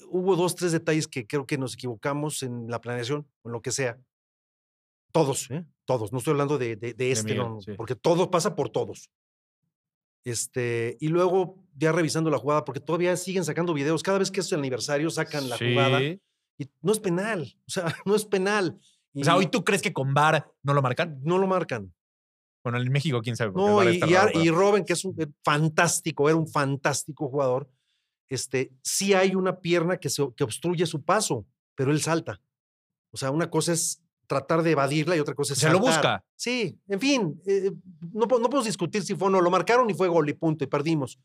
Hubo 0.09 0.37
dos, 0.37 0.55
tres 0.55 0.72
detalles 0.72 1.07
que 1.09 1.26
creo 1.26 1.46
que 1.46 1.59
nos 1.59 1.74
equivocamos 1.74 2.42
en 2.42 2.68
la 2.68 2.81
planeación 2.81 3.26
o 3.42 3.48
en 3.48 3.53
lo 3.53 3.62
que 3.62 3.70
sea. 3.72 3.98
Todos, 5.12 5.50
¿eh? 5.50 5.64
Todos. 5.85 6.12
No 6.12 6.18
estoy 6.18 6.33
hablando 6.33 6.57
de, 6.59 6.76
de- 6.76 6.94
de 6.94 7.11
este, 7.12 7.24
Miguel, 7.24 7.38
no, 7.42 7.55
no, 7.57 7.61
sí. 7.61 7.72
porque 7.72 7.96
todo 7.96 8.31
pasa 8.31 8.55
por 8.55 8.68
todos. 8.70 9.11
Este, 10.24 10.96
y 11.00 11.09
luego 11.09 11.64
ya 11.76 11.92
revisando 11.92 12.31
la 12.31 12.38
jugada, 12.38 12.64
porque 12.64 12.81
todavía 12.81 13.16
siguen 13.16 13.44
sacando 13.44 13.72
videos. 13.74 14.03
Cada 14.03 14.18
vez 14.18 14.31
que 14.31 14.40
es 14.40 14.53
el 14.53 14.59
aniversario, 14.59 15.11
sacan 15.11 15.48
la 15.48 15.57
jugada. 15.57 16.03
Y 16.03 16.20
no 16.83 16.92
es 16.92 17.00
penal. 17.00 17.57
O 17.66 17.70
sea, 17.70 17.85
no 18.05 18.14
es 18.14 18.24
penal. 18.24 18.79
O 19.14 19.24
sea, 19.24 19.37
hoy 19.37 19.46
tú 19.46 19.64
crees 19.64 19.83
que 19.83 19.92
con 19.92 20.14
VAR 20.14 20.46
no 20.62 20.74
lo 20.74 20.83
marcan. 20.83 21.18
no 21.22 21.38
lo 21.38 21.46
marcan. 21.46 21.92
Bueno, 22.62 22.79
en 22.79 22.92
México, 22.92 23.20
quién 23.22 23.37
sabe. 23.37 23.53
No, 23.55 23.81
raro, 23.81 24.31
y 24.38 24.50
Robin, 24.50 24.85
que 24.85 24.92
es 24.92 25.05
un 25.07 25.18
eh, 25.20 25.26
fantástico, 25.42 26.29
era 26.29 26.37
un 26.37 26.46
fantástico 26.46 27.29
jugador, 27.29 27.70
este, 28.31 28.73
sí 28.83 29.12
hay 29.12 29.35
una 29.35 29.61
pierna 29.61 29.99
que, 29.99 30.09
se, 30.09 30.27
que 30.35 30.45
obstruye 30.45 30.87
su 30.87 31.03
paso, 31.03 31.45
pero 31.75 31.90
él 31.90 32.01
salta. 32.01 32.40
O 33.11 33.16
sea, 33.19 33.31
una 33.31 33.51
cosa 33.51 33.73
es 33.75 34.01
tratar 34.27 34.62
de 34.62 34.71
evadirla 34.71 35.16
y 35.16 35.21
otra 35.21 35.35
cosa 35.35 35.53
es 35.53 35.59
Se 35.59 35.66
lo 35.69 35.75
saltar. 35.83 35.93
busca. 35.95 36.25
Sí, 36.37 36.79
en 36.88 37.01
fin, 37.01 37.43
eh, 37.47 37.73
no, 38.12 38.27
po- 38.29 38.38
no 38.38 38.49
podemos 38.49 38.64
discutir 38.66 39.03
si 39.03 39.14
fue 39.16 39.27
o 39.29 39.31
no, 39.31 39.40
lo 39.40 39.51
marcaron 39.51 39.90
y 39.90 39.95
fue 39.95 40.09
gol 40.09 40.29
y 40.31 40.33
punto, 40.35 40.64
y 40.64 40.69
perdimos. 40.69 41.19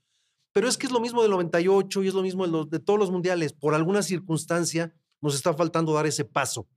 Pero 0.52 0.68
es 0.68 0.78
que 0.78 0.88
es 0.88 0.92
lo 0.92 1.00
mismo 1.00 1.22
del 1.22 1.32
98 1.32 2.04
y 2.04 2.08
es 2.08 2.14
lo 2.14 2.22
mismo 2.24 2.46
de, 2.46 2.52
los- 2.52 2.70
de 2.70 2.80
todos 2.80 2.98
los 3.00 3.12
mundiales. 3.12 3.54
Por 3.54 3.76
alguna 3.76 4.02
circunstancia 4.02 4.94
nos 5.22 5.36
está 5.36 5.54
faltando 5.54 5.94
dar 5.94 6.08
ese 6.08 6.26
paso 6.26 6.68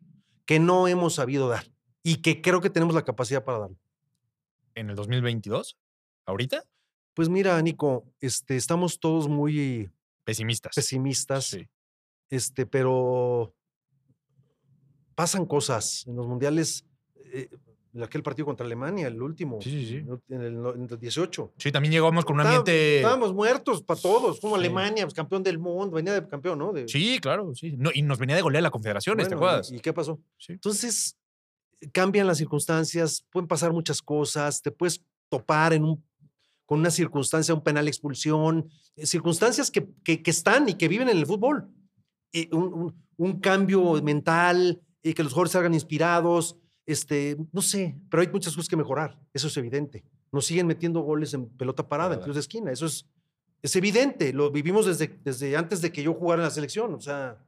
que 0.45 0.59
no 0.61 0.87
hemos 0.89 1.15
sabido 1.15 1.49
dar 1.49 1.65
y 2.03 2.17
que 2.17 2.43
creo 2.43 2.61
que 2.61 2.71
tenemos 2.71 2.95
la 2.95 3.05
capacidad 3.05 3.43
para 3.45 3.59
darlo. 3.61 3.77
En 4.75 4.91
el 4.91 4.97
2022, 4.97 5.77
ahorita, 6.27 6.65
Pues 7.15 7.29
mira, 7.29 7.61
Nico, 7.63 8.05
este, 8.21 8.57
estamos 8.57 9.01
todos 9.01 9.29
muy 9.29 9.91
pesimistas. 10.33 10.75
pesimistas, 10.75 11.45
Sí. 11.47 11.67
este, 12.31 12.67
pero 12.67 13.55
pasan 15.15 15.47
cosas 15.47 16.05
en 16.07 16.17
los 16.17 16.27
mundiales. 16.27 16.85
eh, 17.31 17.49
aquel 18.03 18.23
partido 18.23 18.47
contra 18.47 18.65
Alemania, 18.65 19.07
el 19.09 19.21
último, 19.21 19.61
Sí, 19.61 19.71
sí, 19.71 19.87
sí. 19.87 19.97
en 20.31 20.41
el, 20.41 20.55
en 20.77 20.83
el 20.91 20.99
18. 20.99 21.53
Sí, 21.59 21.71
también 21.73 21.93
llegamos 21.93 22.25
con 22.25 22.37
un 22.37 22.41
ambiente. 22.47 22.99
Estábamos 22.99 23.35
muertos 23.35 23.83
para 23.83 24.01
todos, 24.01 24.41
como 24.41 24.55
Sí. 24.55 24.61
Alemania, 24.61 25.05
pues, 25.05 25.13
campeón 25.15 25.43
del 25.43 25.59
mundo, 25.59 25.97
venía 25.97 26.13
de 26.15 26.27
campeón, 26.29 26.59
¿no? 26.61 26.73
De- 26.73 26.87
Sí, 26.89 27.19
claro, 27.21 27.55
sí. 27.55 27.75
No, 27.77 27.91
y 27.93 28.01
nos 28.03 28.19
venía 28.19 28.35
de 28.37 28.41
golear 28.43 28.63
la 28.63 28.71
Confederaciones, 28.71 29.29
¿te 29.29 29.35
Bueno, 29.35 29.49
acuerdas? 29.49 29.73
¿Y 29.73 29.81
qué 29.81 29.93
pasó? 29.93 30.21
Sí. 30.39 30.53
Entonces, 30.53 31.19
cambian 31.93 32.27
las 32.27 32.39
circunstancias, 32.39 33.25
pueden 33.31 33.49
pasar 33.49 33.73
muchas 33.73 34.01
cosas, 34.01 34.63
te 34.63 34.71
puedes 34.71 35.03
topar 35.29 35.73
en 35.75 35.85
un, 35.85 36.05
con 36.69 36.81
una 36.81 36.91
circunstancia, 36.91 37.55
un 37.55 37.63
penal 37.63 37.89
expulsión, 37.89 38.69
eh, 38.95 39.07
circunstancias 39.07 39.71
que, 39.71 39.89
que, 40.05 40.23
que 40.23 40.31
están 40.31 40.69
y 40.69 40.75
que 40.75 40.87
viven 40.87 41.09
en 41.09 41.17
el 41.17 41.25
fútbol. 41.25 41.67
Y 42.31 42.55
un, 42.55 42.75
un- 42.75 43.09
un 43.17 43.41
cambio 43.41 44.01
mental, 44.03 44.81
y 45.03 45.15
que 45.15 45.23
los 45.25 45.33
jugadores 45.33 45.53
salgan 45.53 45.73
inspirados, 45.73 46.57
este, 46.87 47.37
no 47.53 47.63
sé, 47.63 47.97
pero 48.11 48.21
hay 48.21 48.29
muchas 48.29 48.55
cosas 48.55 48.69
que 48.69 48.77
mejorar, 48.77 49.19
eso 49.33 49.47
es 49.49 49.57
evidente. 49.57 50.05
Nos 50.31 50.45
siguen 50.45 50.67
metiendo 50.67 51.01
goles 51.01 51.33
en 51.35 51.49
pelota 51.49 51.89
parada, 51.89 52.15
en 52.15 52.21
tiros 52.21 52.37
de 52.37 52.41
esquina, 52.41 52.71
eso 52.71 52.85
es, 52.87 53.07
es 53.63 53.75
evidente, 53.77 54.33
lo 54.35 54.51
vivimos 54.53 54.85
desde, 54.87 55.09
desde 55.25 55.57
antes 55.57 55.81
de 55.81 55.91
que 55.91 56.03
yo 56.03 56.13
jugara 56.15 56.43
en 56.43 56.45
la 56.45 56.51
selección, 56.53 56.95
o 56.95 57.01
sea, 57.01 57.43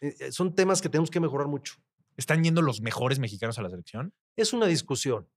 eh, 0.00 0.14
eh, 0.20 0.32
son 0.32 0.54
temas 0.54 0.80
que 0.80 0.88
tenemos 0.88 1.10
que 1.10 1.20
mejorar 1.20 1.48
mucho. 1.48 1.74
¿Están 2.16 2.42
yendo 2.44 2.62
los 2.62 2.80
mejores 2.80 3.18
mexicanos 3.18 3.58
a 3.58 3.62
la 3.62 3.68
selección? 3.70 4.14
Es 4.36 4.52
una 4.54 4.66
discusión, 4.66 5.28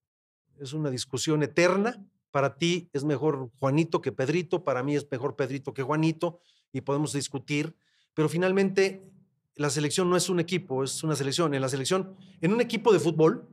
es 0.62 0.72
una 0.74 0.90
discusión 0.90 1.42
eterna. 1.44 2.02
Para 2.34 2.58
ti 2.58 2.90
es 2.94 3.04
mejor 3.04 3.52
Juanito 3.60 4.02
que 4.02 4.12
Pedrito, 4.12 4.64
para 4.64 4.82
mí 4.82 4.96
es 4.96 5.06
mejor 5.12 5.36
Pedrito 5.36 5.72
que 5.72 5.84
Juanito 5.84 6.40
y 6.72 6.82
podemos 6.82 7.14
discutir, 7.14 7.76
pero 8.16 8.28
finalmente 8.28 9.08
la 9.54 9.70
selección 9.70 10.10
no 10.10 10.18
es 10.18 10.30
un 10.30 10.40
equipo, 10.40 10.84
es 10.84 11.04
una 11.04 11.16
selección. 11.16 11.54
En 11.54 11.62
la 11.62 11.70
selección, 11.70 12.16
en 12.42 12.52
un 12.52 12.60
equipo 12.60 12.92
de 12.92 12.98
fútbol, 12.98 13.48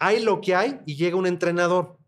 hay 0.00 0.24
lo 0.24 0.40
que 0.40 0.56
hay 0.56 0.80
y 0.86 0.96
llega 0.96 1.14
un 1.14 1.28
entrenador 1.28 2.00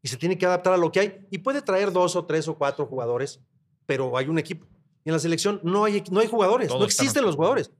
y 0.00 0.06
se 0.06 0.16
tiene 0.16 0.38
que 0.38 0.46
adaptar 0.46 0.74
a 0.74 0.76
lo 0.76 0.92
que 0.92 1.00
hay 1.00 1.26
y 1.32 1.38
puede 1.38 1.60
traer 1.60 1.90
dos 1.90 2.14
o 2.14 2.24
tres 2.24 2.46
o 2.46 2.56
cuatro 2.56 2.86
jugadores, 2.86 3.40
pero 3.84 4.16
hay 4.16 4.28
un 4.28 4.38
equipo. 4.38 4.68
Y 5.04 5.08
en 5.08 5.14
la 5.14 5.18
selección 5.18 5.58
no 5.64 5.82
hay, 5.84 6.04
no 6.12 6.20
hay 6.20 6.28
jugadores, 6.28 6.68
Todos 6.68 6.82
no 6.82 6.86
existen 6.86 7.24
los 7.24 7.34
jugadores. 7.34 7.72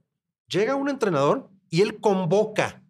Llega 0.49 0.75
un 0.75 0.89
entrenador 0.89 1.49
y 1.69 1.79
él 1.79 2.01
convoca. 2.01 2.83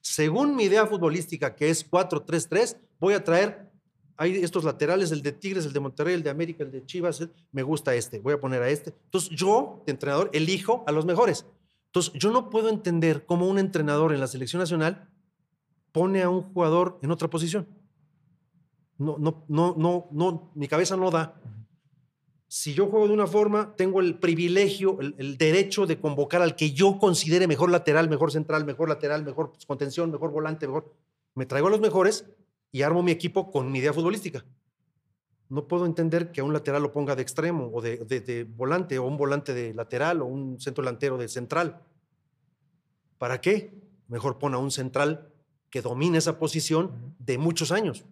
Según 0.00 0.54
mi 0.54 0.66
idea 0.66 0.86
futbolística, 0.86 1.56
que 1.56 1.68
es 1.68 1.90
4-3-3, 1.90 2.78
voy 3.00 3.14
a 3.14 3.24
traer 3.24 3.63
hay 4.16 4.36
estos 4.36 4.64
laterales, 4.64 5.10
el 5.10 5.22
de 5.22 5.32
Tigres, 5.32 5.66
el 5.66 5.72
de 5.72 5.80
Monterrey, 5.80 6.14
el 6.14 6.22
de 6.22 6.30
América, 6.30 6.62
el 6.62 6.70
de 6.70 6.84
Chivas, 6.86 7.26
me 7.52 7.62
gusta 7.62 7.94
este, 7.94 8.20
voy 8.20 8.34
a 8.34 8.40
poner 8.40 8.62
a 8.62 8.68
este. 8.68 8.94
Entonces 9.06 9.30
yo, 9.30 9.82
de 9.86 9.92
entrenador, 9.92 10.30
elijo 10.32 10.84
a 10.86 10.92
los 10.92 11.04
mejores. 11.04 11.46
Entonces 11.86 12.12
yo 12.14 12.30
no 12.30 12.50
puedo 12.50 12.68
entender 12.68 13.24
cómo 13.26 13.48
un 13.48 13.58
entrenador 13.58 14.12
en 14.12 14.20
la 14.20 14.26
selección 14.26 14.60
nacional 14.60 15.08
pone 15.92 16.22
a 16.22 16.28
un 16.28 16.42
jugador 16.42 16.98
en 17.02 17.10
otra 17.10 17.28
posición. 17.28 17.66
No, 18.98 19.16
no, 19.18 19.44
no, 19.48 19.74
no, 19.76 20.08
no, 20.12 20.52
mi 20.54 20.68
cabeza 20.68 20.96
no 20.96 21.10
da. 21.10 21.40
Si 22.46 22.72
yo 22.72 22.86
juego 22.86 23.08
de 23.08 23.14
una 23.14 23.26
forma, 23.26 23.74
tengo 23.74 24.00
el 24.00 24.18
privilegio, 24.18 24.98
el, 25.00 25.36
derecho 25.38 25.86
de 25.86 25.98
convocar 25.98 26.40
al 26.40 26.54
que 26.54 26.70
yo 26.70 26.98
considere 26.98 27.48
mejor 27.48 27.70
lateral, 27.70 28.08
mejor 28.08 28.30
central, 28.30 28.64
mejor 28.64 28.88
lateral, 28.88 29.24
mejor 29.24 29.52
contención, 29.66 30.12
mejor 30.12 30.30
volante. 30.30 30.68
Me 31.34 31.46
traigo 31.46 31.66
a 31.66 31.70
los 31.70 31.80
mejores 31.80 32.26
y 32.74 32.82
armo 32.82 33.04
mi 33.04 33.12
equipo 33.12 33.52
con 33.52 33.70
mi 33.70 33.78
idea 33.78 33.92
futbolística. 33.92 34.44
No 35.48 35.68
puedo 35.68 35.86
entender 35.86 36.32
que 36.32 36.40
a 36.40 36.44
un 36.44 36.52
lateral 36.52 36.82
lo 36.82 36.90
ponga 36.90 37.14
de 37.14 37.22
extremo 37.22 37.70
o 37.72 37.80
de, 37.80 37.98
de- 37.98 38.18
de 38.20 38.42
volante 38.42 38.98
o 38.98 39.04
un 39.06 39.16
volante 39.16 39.54
de 39.54 39.72
lateral 39.72 40.22
o 40.22 40.24
un 40.26 40.60
centro 40.60 40.82
delantero 40.82 41.16
de 41.16 41.28
central. 41.28 41.80
¿Para 43.16 43.40
qué? 43.40 43.72
Mejor 44.08 44.38
pon 44.38 44.54
a 44.54 44.58
un 44.58 44.72
central 44.72 45.30
que 45.70 45.82
domine 45.82 46.18
esa 46.18 46.36
posición 46.40 47.14
de 47.20 47.38
muchos 47.38 47.70
años. 47.70 48.04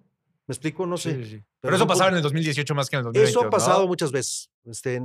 ¿Me 0.46 0.52
explico? 0.52 0.86
No 0.86 0.96
sé. 0.96 1.16
Sí, 1.16 1.24
sí. 1.24 1.30
Pero, 1.38 1.44
Pero 1.62 1.76
eso 1.76 1.84
no 1.84 1.88
pasaba 1.88 2.10
en 2.10 2.16
el 2.18 2.22
2018 2.22 2.72
más 2.76 2.88
que 2.88 2.96
en 2.96 3.00
el 3.00 3.04
2020. 3.06 3.30
Eso 3.30 3.40
ha 3.46 3.50
pasado 3.50 3.88
muchas 3.88 4.12
veces. 4.12 4.48
Este, 4.64 5.02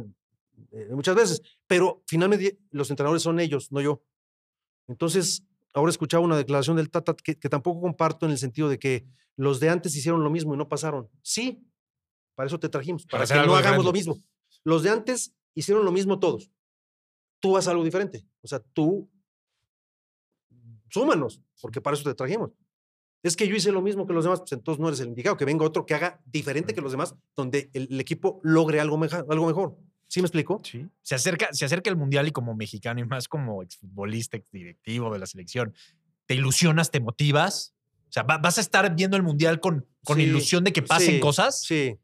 eh, 0.72 0.88
muchas 0.91 1.16
veces, 1.16 1.41
pero 1.66 2.03
finalmente 2.05 2.60
los 2.70 2.91
entrenadores 2.91 3.24
son 3.24 3.39
ellos, 3.39 3.72
no 3.72 3.82
yo. 3.82 4.03
Entonces, 4.88 5.43
ahora 5.78 5.89
escuchaba 5.91 6.23
una 6.23 6.36
declaración 6.38 6.75
del 6.78 6.89
Tata 6.89 7.13
que, 7.15 7.38
que 7.38 7.49
tampoco 7.49 7.82
comparto 7.82 8.25
en 8.25 8.32
el 8.32 8.38
sentido 8.38 8.67
de 8.69 8.80
que 8.80 9.05
los 9.36 9.59
de 9.59 9.69
antes 9.69 9.95
hicieron 9.95 10.23
lo 10.23 10.30
mismo 10.30 10.53
y 10.53 10.57
no 10.57 10.67
pasaron. 10.67 11.09
Sí, 11.21 11.63
para 12.36 12.47
eso 12.47 12.59
te 12.59 12.69
trajimos, 12.69 13.05
Para 13.05 13.25
para, 13.25 13.41
que 13.41 13.47
no 13.47 13.55
hagamos 13.55 13.86
lo 13.86 13.93
mismo. 13.93 14.17
Los 14.63 14.84
de 14.84 14.89
antes 14.89 15.34
hicieron 15.53 15.86
lo 15.86 15.91
mismo 15.91 16.19
todos. 16.19 16.49
Tú 17.39 17.55
haz 17.57 17.67
algo 17.67 17.84
diferente. 17.84 18.25
O 18.41 18.47
sea, 18.47 18.59
tú 18.59 19.09
súmanos, 20.89 21.41
porque 21.61 21.82
para 21.82 21.95
eso 21.95 22.03
te 22.03 22.15
trajimos. 22.15 22.51
Es 23.23 23.36
que 23.36 23.47
yo 23.47 23.55
hice 23.55 23.71
lo 23.71 23.82
mismo 23.82 24.05
que 24.07 24.13
los 24.13 24.23
demás, 24.23 24.39
pues 24.39 24.51
entonces 24.53 24.80
no 24.80 24.88
eres 24.88 24.99
el 25.01 25.09
indicado. 25.09 25.38
Que 25.38 25.45
venga 25.45 25.65
otro 25.65 25.86
que 25.86 25.93
haga 25.93 26.21
diferente 26.25 26.73
que 26.73 26.82
los 26.82 26.91
demás, 26.91 27.15
donde 27.36 27.69
el, 27.73 27.88
el 27.91 27.99
equipo 27.99 28.39
logre 28.43 28.80
algo, 28.80 28.97
meja- 28.97 29.25
algo 29.30 29.47
mejor. 29.47 29.75
¿Sí 30.08 30.22
me 30.22 30.28
explico? 30.28 30.62
Sí. 30.64 30.88
Se 31.01 31.16
acerca, 31.16 31.49
se 31.53 31.66
acerca 31.66 31.89
el 31.89 31.97
mundial 31.97 32.28
y 32.28 32.32
como 32.32 32.55
mexicano 32.55 32.99
y 33.01 33.05
más 33.05 33.28
como 33.28 33.62
exfutbolista, 33.64 34.38
exdirectivo 34.38 35.12
de 35.12 35.20
la 35.20 35.26
selección, 35.26 35.74
¿te 36.26 36.36
ilusionas, 36.36 36.91
te 36.91 36.99
motivas? 36.99 37.74
O 38.10 38.12
sea, 38.12 38.24
¿va- 38.24 38.38
¿vas 38.38 38.58
a 38.58 38.62
estar 38.62 38.95
viendo 38.95 39.18
el 39.18 39.24
mundial 39.24 39.60
con, 39.60 39.86
con 40.05 40.18
Sí, 40.18 40.24
ilusión 40.24 40.64
de 40.64 40.72
que 40.72 40.82
pasen 40.82 41.16
sí, 41.16 41.20
cosas? 41.20 41.62
Sí, 41.62 41.97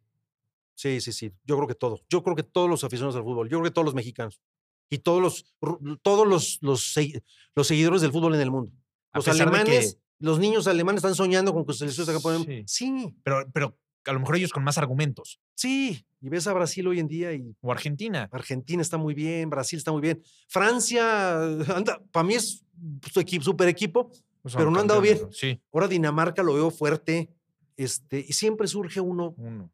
sí, 0.75 0.99
sí, 0.99 1.13
sí. 1.13 1.31
Yo 1.45 1.55
creo 1.55 1.67
que 1.67 1.75
todos. 1.75 2.03
Yo 2.09 2.23
creo 2.23 2.35
que 2.35 2.43
todos 2.43 2.69
los 2.69 2.83
aficionados 2.83 3.15
al 3.15 3.23
fútbol. 3.23 3.47
Yo 3.49 3.57
creo 3.59 3.69
que 3.71 3.73
todos 3.73 3.85
los 3.85 3.95
mexicanos. 3.95 4.41
Y 4.89 4.97
todos 4.99 5.21
los, 5.21 5.55
todos 6.01 6.27
los, 6.27 6.59
los, 6.61 6.95
segui- 6.95 7.23
los 7.55 7.67
seguidores 7.67 8.01
del 8.01 8.11
fútbol 8.11 8.35
en 8.35 8.41
el 8.41 8.51
mundo. 8.51 8.71
Los 9.13 9.23
que- 9.25 9.31
alemanes, 9.31 9.97
los 10.19 10.39
niños 10.39 10.67
alemanes 10.67 10.99
están 10.99 11.15
soñando 11.15 11.53
con 11.53 11.65
que 11.65 11.73
se 11.73 11.85
campeón. 12.05 12.43
Sí. 12.45 12.63
Sí, 12.67 13.15
Pero, 13.23 13.49
pero 13.53 13.77
a 14.05 14.13
lo 14.13 14.19
mejor 14.19 14.35
ellos 14.37 14.51
con 14.51 14.63
más 14.63 14.77
argumentos. 14.77 15.39
sí. 15.55 16.05
Y 16.25 16.29
ves 16.29 16.47
a 16.47 16.53
Brasil 16.53 16.87
hoy 16.87 16.99
en 16.99 17.07
día 17.09 17.33
y 17.33 17.53
O 17.59 17.69
Argentina. 17.69 18.29
Argentina 18.31 18.81
está 18.81 18.97
muy 18.97 19.13
bien, 19.13 19.49
Brasil 19.49 19.77
está 19.77 19.91
muy 19.91 19.99
bien. 20.01 20.23
Francia, 20.47 21.35
anda, 21.75 22.01
para 22.13 22.25
mí 22.25 22.33
es 22.35 22.63
su 23.11 23.19
equipo, 23.19 23.43
super 23.43 23.67
equipo. 23.67 24.09
Pues 24.41 24.55
Pero 24.55 24.71
no 24.71 24.79
han 24.79 24.87
dado 24.87 25.01
bien. 25.01 25.19
Sí, 25.31 25.59
Ahora 25.73 25.89
Dinamarca 25.89 26.41
lo 26.41 26.53
veo 26.53 26.71
fuerte. 26.71 27.29
Este, 27.75 28.19
y 28.25 28.31
siempre 28.31 28.67
surge 28.67 29.01
uno, 29.01 29.33
uno. 29.37 29.69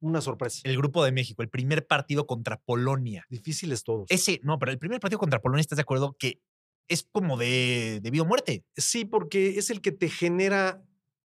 una 0.00 0.20
sorpresa. 0.20 0.60
El 0.62 0.76
grupo 0.76 1.04
de 1.04 1.10
México, 1.10 1.42
el 1.42 1.48
primer 1.48 1.84
partido 1.86 2.28
contra 2.28 2.58
Polonia. 2.58 3.24
Difíciles 3.28 3.82
todos. 3.82 4.06
Ese, 4.08 4.38
no, 4.44 4.60
pero 4.60 4.70
el 4.70 4.78
primer 4.78 5.00
partido 5.00 5.18
contra 5.18 5.40
Polonia, 5.40 5.62
¿estás 5.62 5.78
de 5.78 5.82
acuerdo? 5.82 6.14
Que 6.16 6.40
es 6.86 7.08
como 7.10 7.36
de, 7.36 7.98
de 8.02 8.10
vida 8.12 8.22
o 8.22 8.26
muerte. 8.26 8.64
Sí, 8.76 9.04
porque 9.04 9.58
es 9.58 9.70
el 9.70 9.80
que 9.80 9.90
te 9.90 10.08
genera, 10.10 10.80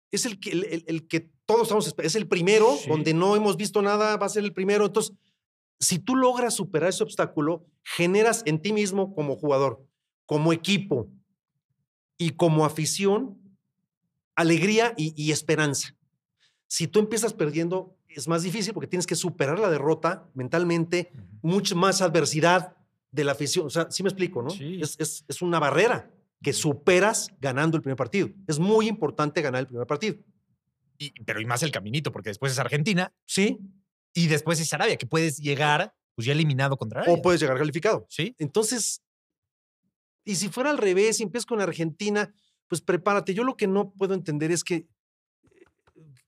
es 0.09 0.26
el 0.26 0.39
que, 0.39 0.49
el, 0.51 0.63
el- 0.63 0.84
el 0.88 1.07
que 1.07 1.30
todos 1.53 1.63
estamos, 1.63 1.95
es 1.97 2.15
el 2.15 2.27
primero, 2.27 2.75
Sí. 2.77 2.89
donde 2.89 3.13
no 3.13 3.35
hemos 3.35 3.57
visto 3.57 3.81
nada, 3.81 4.17
va 4.17 4.25
a 4.25 4.29
ser 4.29 4.43
el 4.43 4.53
primero. 4.53 4.85
Entonces, 4.85 5.15
si 5.79 5.99
tú 5.99 6.15
logras 6.15 6.53
superar 6.53 6.89
ese 6.89 7.03
obstáculo, 7.03 7.65
generas 7.83 8.43
en 8.45 8.61
ti 8.61 8.71
mismo 8.73 9.13
como 9.15 9.35
jugador, 9.35 9.83
como 10.25 10.53
equipo 10.53 11.07
y 12.17 12.31
como 12.31 12.65
afición, 12.65 13.37
alegría 14.35 14.93
y, 14.97 15.13
y 15.21 15.31
esperanza. 15.31 15.95
Si 16.67 16.87
tú 16.87 16.99
empiezas 16.99 17.33
perdiendo, 17.33 17.95
es 18.07 18.27
más 18.27 18.43
difícil 18.43 18.73
porque 18.73 18.87
tienes 18.87 19.07
que 19.07 19.15
superar 19.15 19.59
la 19.59 19.69
derrota 19.69 20.29
mentalmente, 20.33 21.11
mucha 21.41 21.75
más 21.75 22.01
adversidad 22.01 22.75
de 23.11 23.23
la 23.25 23.33
afición. 23.33 23.65
O 23.67 23.69
sea, 23.69 23.89
sí 23.91 24.03
me 24.03 24.09
explico, 24.09 24.41
¿no? 24.41 24.49
Sí. 24.51 24.79
Es, 24.81 24.95
es- 24.99 25.25
es 25.27 25.41
una 25.41 25.59
barrera 25.59 26.09
que 26.41 26.53
superas 26.53 27.27
ganando 27.39 27.75
el 27.77 27.83
primer 27.83 27.97
partido. 27.97 28.29
Es 28.47 28.57
muy 28.57 28.87
importante 28.87 29.41
ganar 29.41 29.59
el 29.61 29.67
primer 29.67 29.85
partido. 29.85 30.15
Y, 31.01 31.11
pero 31.23 31.41
y 31.41 31.45
más 31.45 31.63
el 31.63 31.71
caminito, 31.71 32.11
porque 32.11 32.29
después 32.29 32.51
es 32.51 32.59
Argentina 32.59 33.11
Sí, 33.25 33.57
y 34.13 34.27
después 34.27 34.59
es 34.59 34.71
Arabia, 34.71 34.97
que 34.97 35.07
puedes 35.07 35.37
llegar 35.37 35.95
pues 36.13 36.25
ya 36.27 36.33
eliminado 36.33 36.77
contra 36.77 37.01
Arabia. 37.01 37.17
o 37.17 37.21
puedes 37.21 37.41
llegar 37.41 37.57
calificado. 37.57 38.05
Sí. 38.09 38.35
Entonces, 38.37 39.01
y 40.23 40.35
si 40.35 40.49
fuera 40.49 40.69
al 40.69 40.77
revés, 40.77 41.17
si 41.17 41.23
empiezas 41.23 41.45
con 41.45 41.59
Argentina, 41.61 42.31
pues 42.67 42.81
prepárate. 42.81 43.33
Yo 43.33 43.43
lo 43.43 43.57
que 43.57 43.67
no 43.67 43.93
puedo 43.93 44.13
entender 44.13 44.51
es 44.51 44.63
que, 44.63 44.87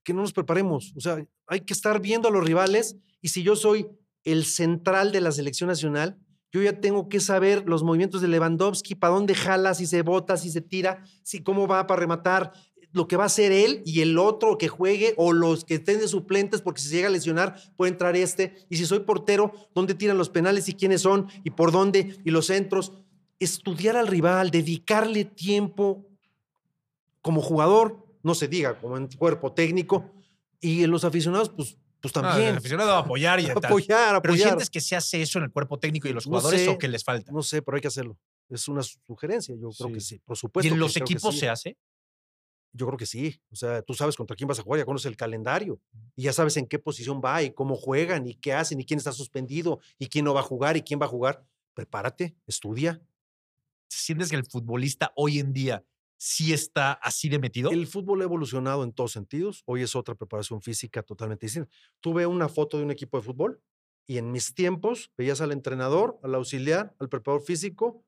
que 0.04 0.14
no 0.14 0.22
nos 0.22 0.34
preparemos. 0.34 0.94
O 0.96 1.02
sea, 1.02 1.24
hay 1.48 1.62
que 1.62 1.74
estar 1.74 2.02
viendo 2.02 2.30
a 2.30 2.32
los 2.32 2.44
rivales 2.44 2.96
y 3.22 3.28
si 3.28 3.44
yo 3.44 3.56
soy 3.56 3.88
el 4.24 4.46
central 4.46 5.12
de 5.12 5.22
la 5.22 5.32
selección 5.32 5.68
nacional, 5.68 6.18
yo 6.52 6.62
ya 6.62 6.80
tengo 6.80 7.10
que 7.10 7.20
saber 7.20 7.64
los 7.68 7.84
movimientos 7.84 8.22
de 8.22 8.28
Lewandowski, 8.28 8.96
para 8.96 9.14
dónde 9.14 9.36
jala, 9.36 9.74
si 9.74 9.88
se 9.88 10.02
bota, 10.04 10.38
si 10.38 10.52
se 10.52 10.62
tira, 10.62 11.04
si 11.24 11.42
cómo 11.44 11.68
va 11.68 11.88
para 11.88 12.00
rematar, 12.00 12.54
lo 12.94 13.08
que 13.08 13.18
va 13.18 13.24
a 13.24 13.26
hacer 13.28 13.52
él 13.52 13.82
y 13.86 14.02
el 14.02 14.18
otro 14.18 14.58
que 14.58 14.68
juegue 14.70 15.14
o 15.18 15.34
los 15.34 15.66
que 15.66 15.76
estén 15.76 16.00
de 16.00 16.08
suplentes, 16.08 16.62
porque 16.62 16.80
si 16.82 16.90
se 16.90 16.96
llega 16.96 17.08
a 17.10 17.12
lesionar 17.12 17.56
puede 17.76 17.92
entrar 17.92 18.16
este. 18.16 18.56
Y 18.70 18.78
si 18.78 18.86
soy 18.86 19.00
portero, 19.02 19.52
¿dónde 19.76 19.94
tiran 19.96 20.18
los 20.18 20.30
penales 20.30 20.70
y 20.70 20.74
quiénes 20.74 21.02
son 21.02 21.28
y 21.44 21.50
por 21.50 21.72
dónde 21.72 22.16
y 22.24 22.32
los 22.32 22.46
centros? 22.48 22.94
Estudiar 23.40 23.98
al 23.98 24.08
rival, 24.08 24.52
dedicarle 24.52 25.26
tiempo 25.26 26.06
como 27.22 27.42
jugador, 27.42 28.06
no 28.22 28.36
se 28.36 28.48
diga, 28.48 28.80
como 28.80 28.96
en 28.98 29.08
cuerpo 29.08 29.52
técnico, 29.54 30.12
y 30.62 30.84
en 30.84 30.92
los 30.92 31.04
aficionados, 31.04 31.50
pues, 31.50 31.78
pues 32.00 32.14
también. 32.14 32.50
el 32.50 32.58
aficionado 32.58 32.92
a 32.94 33.00
apoyar 33.00 33.40
y 33.40 33.46
tal. 33.48 33.66
apoyar, 33.66 34.22
Pero 34.22 34.34
apoyar. 34.34 34.48
¿sientes 34.50 34.70
que 34.70 34.80
se 34.82 34.96
hace 34.96 35.22
eso 35.22 35.40
en 35.40 35.46
el 35.46 35.52
cuerpo 35.52 35.78
técnico 35.80 36.08
y 36.08 36.14
los 36.14 36.26
No 36.26 36.32
jugadores 36.32 36.62
sé. 36.62 36.70
o 36.70 36.78
que 36.78 36.88
les 36.88 37.04
falta? 37.04 37.32
No 37.32 37.42
sé, 37.44 37.62
pero 37.62 37.76
hay 37.76 37.82
que 37.82 37.88
hacerlo. 37.88 38.18
Es 38.50 38.68
una 38.68 38.82
sugerencia, 38.84 39.56
yo 39.60 39.70
creo 39.72 39.92
que 39.94 40.00
Sí. 40.02 40.20
por 40.24 40.38
supuesto. 40.38 40.68
¿Y 40.70 40.74
en 40.74 40.80
los 40.80 40.96
equipos 40.98 41.34
sí. 41.34 41.40
se 41.42 41.50
hace? 41.50 41.78
Yo 42.74 42.88
creo 42.88 42.98
que 42.98 43.06
sí. 43.06 43.40
O 43.52 43.56
sea, 43.56 43.82
tú 43.84 43.94
sabes 43.94 44.16
contra 44.16 44.36
quién 44.36 44.48
vas 44.48 44.60
a 44.60 44.64
jugar, 44.64 44.80
ya 44.80 44.86
conoces 44.86 45.06
el 45.06 45.16
calendario 45.16 45.80
y 46.16 46.24
ya 46.24 46.34
sabes 46.34 46.58
en 46.58 46.68
qué 46.68 46.80
posición 46.80 47.22
va 47.24 47.44
y 47.44 47.52
cómo 47.52 47.76
juegan 47.76 48.28
y 48.28 48.36
qué 48.36 48.54
hacen 48.54 48.80
y 48.80 48.86
quién 48.86 48.98
está 48.98 49.12
suspendido 49.12 49.80
y 50.00 50.08
quién 50.08 50.26
no 50.26 50.34
va 50.34 50.40
a 50.40 50.44
jugar 50.44 50.76
y 50.76 50.82
quién 50.82 51.00
va 51.00 51.06
a 51.06 51.10
jugar. 51.10 51.46
Prepárate, 51.76 52.36
estudia. 52.48 53.02
¿Sientes 53.90 54.30
que 54.30 54.36
el 54.36 54.46
futbolista 54.46 55.14
hoy 55.16 55.40
en 55.40 55.54
día 55.54 55.86
sí 56.18 56.52
está 56.52 56.94
así 56.94 57.30
de 57.30 57.38
metido? 57.38 57.70
El 57.70 57.86
fútbol 57.86 58.22
ha 58.22 58.24
evolucionado 58.24 58.84
en 58.84 58.92
todos 58.92 59.12
sentidos. 59.12 59.62
Hoy 59.66 59.84
es 59.84 59.96
otra 59.96 60.16
preparación 60.16 60.62
física 60.62 61.04
totalmente 61.04 61.46
distinta. 61.46 61.70
Tú 62.00 62.14
ve 62.14 62.26
una 62.26 62.50
foto 62.50 62.78
de 62.78 62.84
un 62.84 62.92
equipo 62.92 63.18
de 63.18 63.24
fútbol 63.24 63.62
y 64.08 64.18
en 64.18 64.32
mis 64.32 64.54
tiempos 64.54 65.12
veías 65.18 65.42
al 65.42 65.52
entrenador, 65.52 66.20
al 66.24 66.36
auxiliar, 66.36 66.96
al 67.00 67.10
preparador 67.10 67.46
físico, 67.46 68.04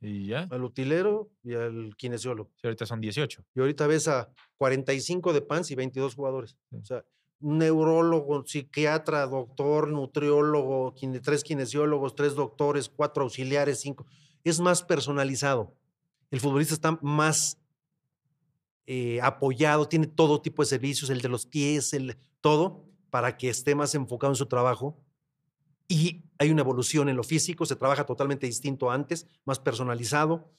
Y 0.00 0.26
ya. 0.26 0.46
al 0.50 0.62
utilero 0.62 1.30
y 1.42 1.54
al 1.54 1.94
kinesiólogo. 1.96 2.50
Sí, 2.56 2.66
ahorita 2.66 2.86
son 2.86 3.00
18. 3.00 3.44
Y 3.54 3.60
ahorita 3.60 3.86
ves 3.86 4.08
a 4.08 4.28
45 4.58 5.32
de 5.32 5.42
PANS 5.42 5.70
y 5.70 5.74
22 5.74 6.14
jugadores. 6.14 6.56
Sí. 6.70 6.76
O 6.76 6.84
sea, 6.84 7.04
un 7.40 7.58
neurólogo, 7.58 8.44
psiquiatra, 8.46 9.26
doctor, 9.26 9.88
nutriólogo, 9.88 10.94
quine- 10.94 11.20
tres 11.20 11.42
kinesiólogos, 11.44 12.14
tres 12.14 12.34
doctores, 12.34 12.88
cuatro 12.88 13.24
auxiliares, 13.24 13.80
cinco. 13.80 14.06
Es 14.44 14.60
más 14.60 14.82
personalizado. 14.82 15.74
El 16.30 16.40
futbolista 16.40 16.74
está 16.74 16.98
más 17.02 17.58
eh, 18.86 19.20
apoyado, 19.22 19.88
tiene 19.88 20.06
todo 20.06 20.40
tipo 20.40 20.62
de 20.62 20.66
servicios, 20.66 21.10
el 21.10 21.20
de 21.20 21.28
los 21.28 21.46
pies, 21.46 21.92
el 21.92 22.16
todo, 22.40 22.84
para 23.10 23.36
que 23.36 23.48
esté 23.48 23.74
más 23.74 23.94
enfocado 23.94 24.32
en 24.32 24.36
su 24.36 24.46
trabajo. 24.46 24.96
Y 25.88 26.24
hay 26.38 26.50
una 26.50 26.62
evolución 26.62 27.08
en 27.08 27.16
lo 27.16 27.22
físico, 27.22 27.64
se 27.66 27.76
trabaja 27.76 28.04
totalmente 28.04 28.46
distinto 28.46 28.90
antes, 28.90 29.26
más 29.44 29.58
personalizado 29.58 30.50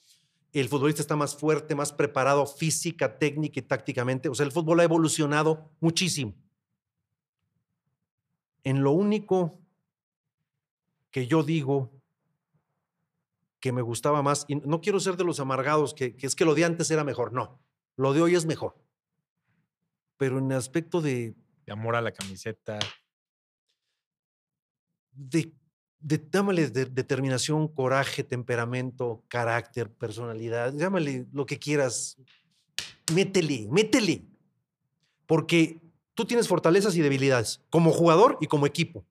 el 0.60 0.70
futbolista 0.70 1.02
está 1.02 1.16
más 1.16 1.36
fuerte, 1.36 1.76
más 1.76 1.92
preparado 1.92 2.46
física, 2.46 3.18
técnica 3.18 3.60
y 3.60 3.64
tácticamente. 3.64 4.30
O 4.30 4.36
sea, 4.36 4.46
el 4.46 4.52
fútbol 4.52 4.80
ha 4.80 4.84
evolucionado 4.84 5.72
muchísimo. 5.80 6.36
En 8.64 8.84
lo 8.84 8.92
único 8.92 9.60
que 11.12 11.28
yo 11.28 11.44
digo 11.44 11.92
que 13.60 13.72
me 13.72 13.82
gustaba 13.82 14.22
más, 14.22 14.46
y 14.48 14.56
no 14.56 14.82
quiero 14.82 15.00
ser 15.00 15.18
de 15.18 15.24
los 15.24 15.40
amargados, 15.40 15.94
que, 15.94 16.16
es 16.20 16.36
que 16.36 16.46
lo 16.46 16.54
de 16.54 16.66
antes 16.66 16.92
era 16.92 17.04
mejor, 17.04 17.34
no, 17.34 17.60
lo 17.96 18.14
de 18.14 18.22
hoy 18.22 18.36
es 18.36 18.46
mejor. 18.46 18.76
Pero 20.18 20.40
en 20.40 20.52
el 20.52 20.58
aspecto 20.58 21.02
De 21.02 21.36
amor 21.68 21.96
a 21.96 22.02
la 22.02 22.12
camiseta. 22.12 22.80
De, 25.18 25.52
de 26.00 26.30
llámale 26.32 26.70
de- 26.70 26.86
determinación, 26.86 27.68
coraje, 27.68 28.24
temperamento, 28.24 29.24
carácter, 29.28 29.92
personalidad, 29.92 30.74
llámale 30.76 31.26
lo 31.34 31.46
que 31.46 31.58
quieras. 31.60 32.18
Métele, 33.14 33.68
métele. 33.70 34.24
Porque 35.26 35.82
tú 36.14 36.26
tienes 36.26 36.48
fortalezas 36.48 36.96
y 36.96 37.02
debilidades 37.02 37.62
como 37.70 37.92
jugador 37.92 38.38
y 38.42 38.48
como 38.48 38.66
equipo. 38.66 39.06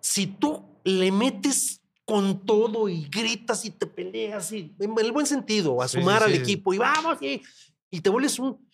Si 0.00 0.26
tú 0.26 0.64
le 0.84 1.12
metes 1.12 1.80
con 2.04 2.44
todo 2.46 2.88
y 2.88 3.06
gritas 3.08 3.64
y 3.64 3.70
te 3.70 3.86
peleas 3.86 4.50
y 4.52 4.74
en 4.78 4.94
el 4.98 5.12
buen 5.12 5.26
sentido, 5.26 5.82
a 5.82 5.88
Sí, 5.88 5.98
sí, 5.98 6.00
sumar 6.00 6.22
al 6.22 6.32
sí. 6.34 6.38
equipo 6.38 6.72
y 6.72 6.78
vamos 6.78 7.18
y, 7.20 7.42
y 7.90 8.00
te 8.00 8.08
vuelves 8.08 8.38
un 8.38 8.66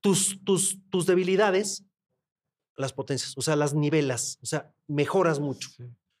tus, 0.00 0.38
tus, 0.44 0.78
tus 0.90 1.06
debilidades 1.06 1.84
las 2.78 2.92
potencias, 2.92 3.36
o 3.36 3.42
sea, 3.42 3.56
las 3.56 3.74
nivelas, 3.74 4.38
o 4.42 4.46
sea, 4.46 4.72
mejoras 4.86 5.40
mucho. 5.40 5.70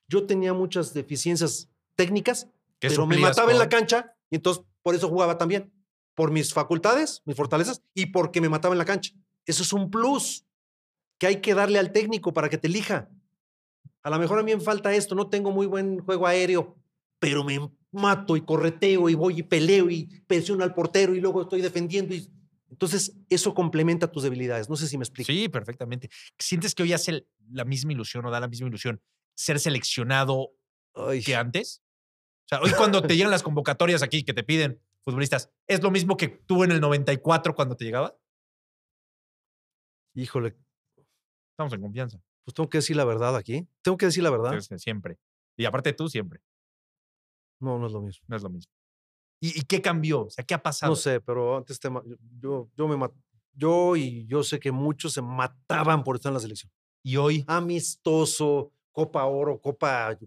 Yo 0.08 0.26
tenía 0.26 0.52
muchas 0.52 0.92
deficiencias 0.92 1.70
técnicas, 1.94 2.48
¿Qué 2.80 2.88
pero 2.88 3.06
me 3.06 3.18
mataba 3.18 3.52
en 3.52 3.58
la 3.58 3.68
cancha 3.68 4.14
y 4.30 4.36
entonces 4.36 4.64
por 4.82 4.94
eso 4.94 5.08
jugaba 5.08 5.38
también, 5.38 5.72
por 6.14 6.30
mis 6.30 6.52
facultades, 6.52 7.22
mis 7.24 7.36
fortalezas 7.36 7.82
y 7.94 8.06
porque 8.06 8.40
me 8.40 8.48
mataba 8.48 8.74
en 8.74 8.78
la 8.78 8.84
cancha. 8.84 9.14
Eso 9.46 9.62
es 9.62 9.72
un 9.72 9.90
plus. 9.90 10.44
que 11.18 11.26
hay 11.26 11.40
que 11.40 11.54
darle 11.54 11.78
al 11.78 11.92
técnico 11.92 12.32
para 12.32 12.48
que 12.48 12.58
te 12.58 12.68
elija. 12.68 13.08
A 14.02 14.10
lo 14.10 14.18
mejor 14.18 14.38
a 14.38 14.42
mí 14.42 14.54
me 14.54 14.60
falta 14.60 14.94
esto, 14.94 15.14
no 15.14 15.28
tengo 15.28 15.50
muy 15.50 15.66
buen 15.66 15.98
juego 16.00 16.26
aéreo, 16.26 16.76
pero 17.18 17.44
me 17.44 17.70
mato 17.90 18.36
y 18.36 18.42
correteo 18.42 19.08
y 19.08 19.14
voy 19.14 19.40
y 19.40 19.42
peleo 19.42 19.90
y 19.90 20.04
presiono 20.26 20.64
al 20.64 20.74
portero 20.74 21.14
y 21.14 21.20
luego 21.20 21.42
estoy 21.42 21.60
defendiendo. 21.60 22.14
Y... 22.14 22.30
Entonces, 22.70 23.16
eso 23.30 23.54
complementa 23.54 24.10
tus 24.12 24.22
debilidades. 24.22 24.68
No 24.68 24.76
sé 24.76 24.86
si 24.88 24.98
me 24.98 25.04
explico. 25.04 25.32
Sí, 25.32 25.48
perfectamente. 25.48 26.10
¿Sientes 26.38 26.74
que 26.74 26.82
hoy 26.82 26.92
hace 26.92 27.26
la 27.50 27.64
misma 27.64 27.92
ilusión 27.92 28.24
o 28.26 28.30
da 28.30 28.40
la 28.40 28.48
misma 28.48 28.68
ilusión 28.68 29.00
ser 29.34 29.58
seleccionado 29.58 30.50
Ay, 30.94 31.22
que 31.22 31.34
antes? 31.34 31.82
O 32.44 32.48
sea, 32.48 32.60
hoy 32.60 32.72
cuando 32.76 33.02
te 33.02 33.16
llegan 33.16 33.30
las 33.30 33.42
convocatorias 33.42 34.02
aquí 34.02 34.22
que 34.22 34.34
te 34.34 34.42
piden 34.42 34.80
futbolistas, 35.02 35.50
¿es 35.66 35.82
lo 35.82 35.90
mismo 35.90 36.16
que 36.16 36.28
tú 36.28 36.64
en 36.64 36.72
el 36.72 36.80
94 36.80 37.54
cuando 37.54 37.76
te 37.76 37.84
llegaba? 37.84 38.16
híjole, 40.14 40.56
Estamos 41.52 41.72
en 41.72 41.80
confianza. 41.80 42.20
pues 42.44 42.54
tengo 42.54 42.68
que 42.68 42.78
decir 42.78 42.96
la 42.96 43.04
verdad 43.04 43.36
aquí. 43.36 43.66
Tengo 43.82 43.96
que 43.96 44.06
decir 44.06 44.22
la 44.22 44.30
verdad. 44.30 44.52
Entonces, 44.52 44.82
siempre. 44.82 45.18
Y 45.56 45.64
aparte 45.64 45.92
tú 45.92 46.08
siempre. 46.08 46.40
No, 47.60 47.78
no 47.78 47.86
es 47.86 47.92
lo 47.92 48.00
mismo. 48.00 48.24
No 48.28 48.36
es 48.36 48.42
lo 48.42 48.50
mismo. 48.50 48.72
¿Y, 49.40 49.58
y 49.60 49.62
qué 49.62 49.80
cambió? 49.80 50.22
O 50.26 50.30
sea, 50.30 50.44
¿qué 50.44 50.54
ha 50.54 50.62
pasado? 50.62 50.92
No 50.92 50.96
sé, 50.96 51.20
pero 51.20 51.56
antes 51.58 51.78
te 51.78 51.88
yo, 52.40 52.68
yo, 52.76 52.88
me 52.88 53.08
yo 53.54 53.96
y 53.96 54.26
yo 54.26 54.42
sé 54.42 54.58
que 54.58 54.72
muchos 54.72 55.12
se 55.12 55.22
mataban 55.22 56.02
por 56.04 56.16
estar 56.16 56.30
en 56.30 56.34
la 56.34 56.40
selección. 56.40 56.72
Y 57.02 57.16
hoy, 57.16 57.44
Amistoso, 57.46 58.72
Copa 58.92 59.24
Oro, 59.24 59.60
Copa 59.60 60.18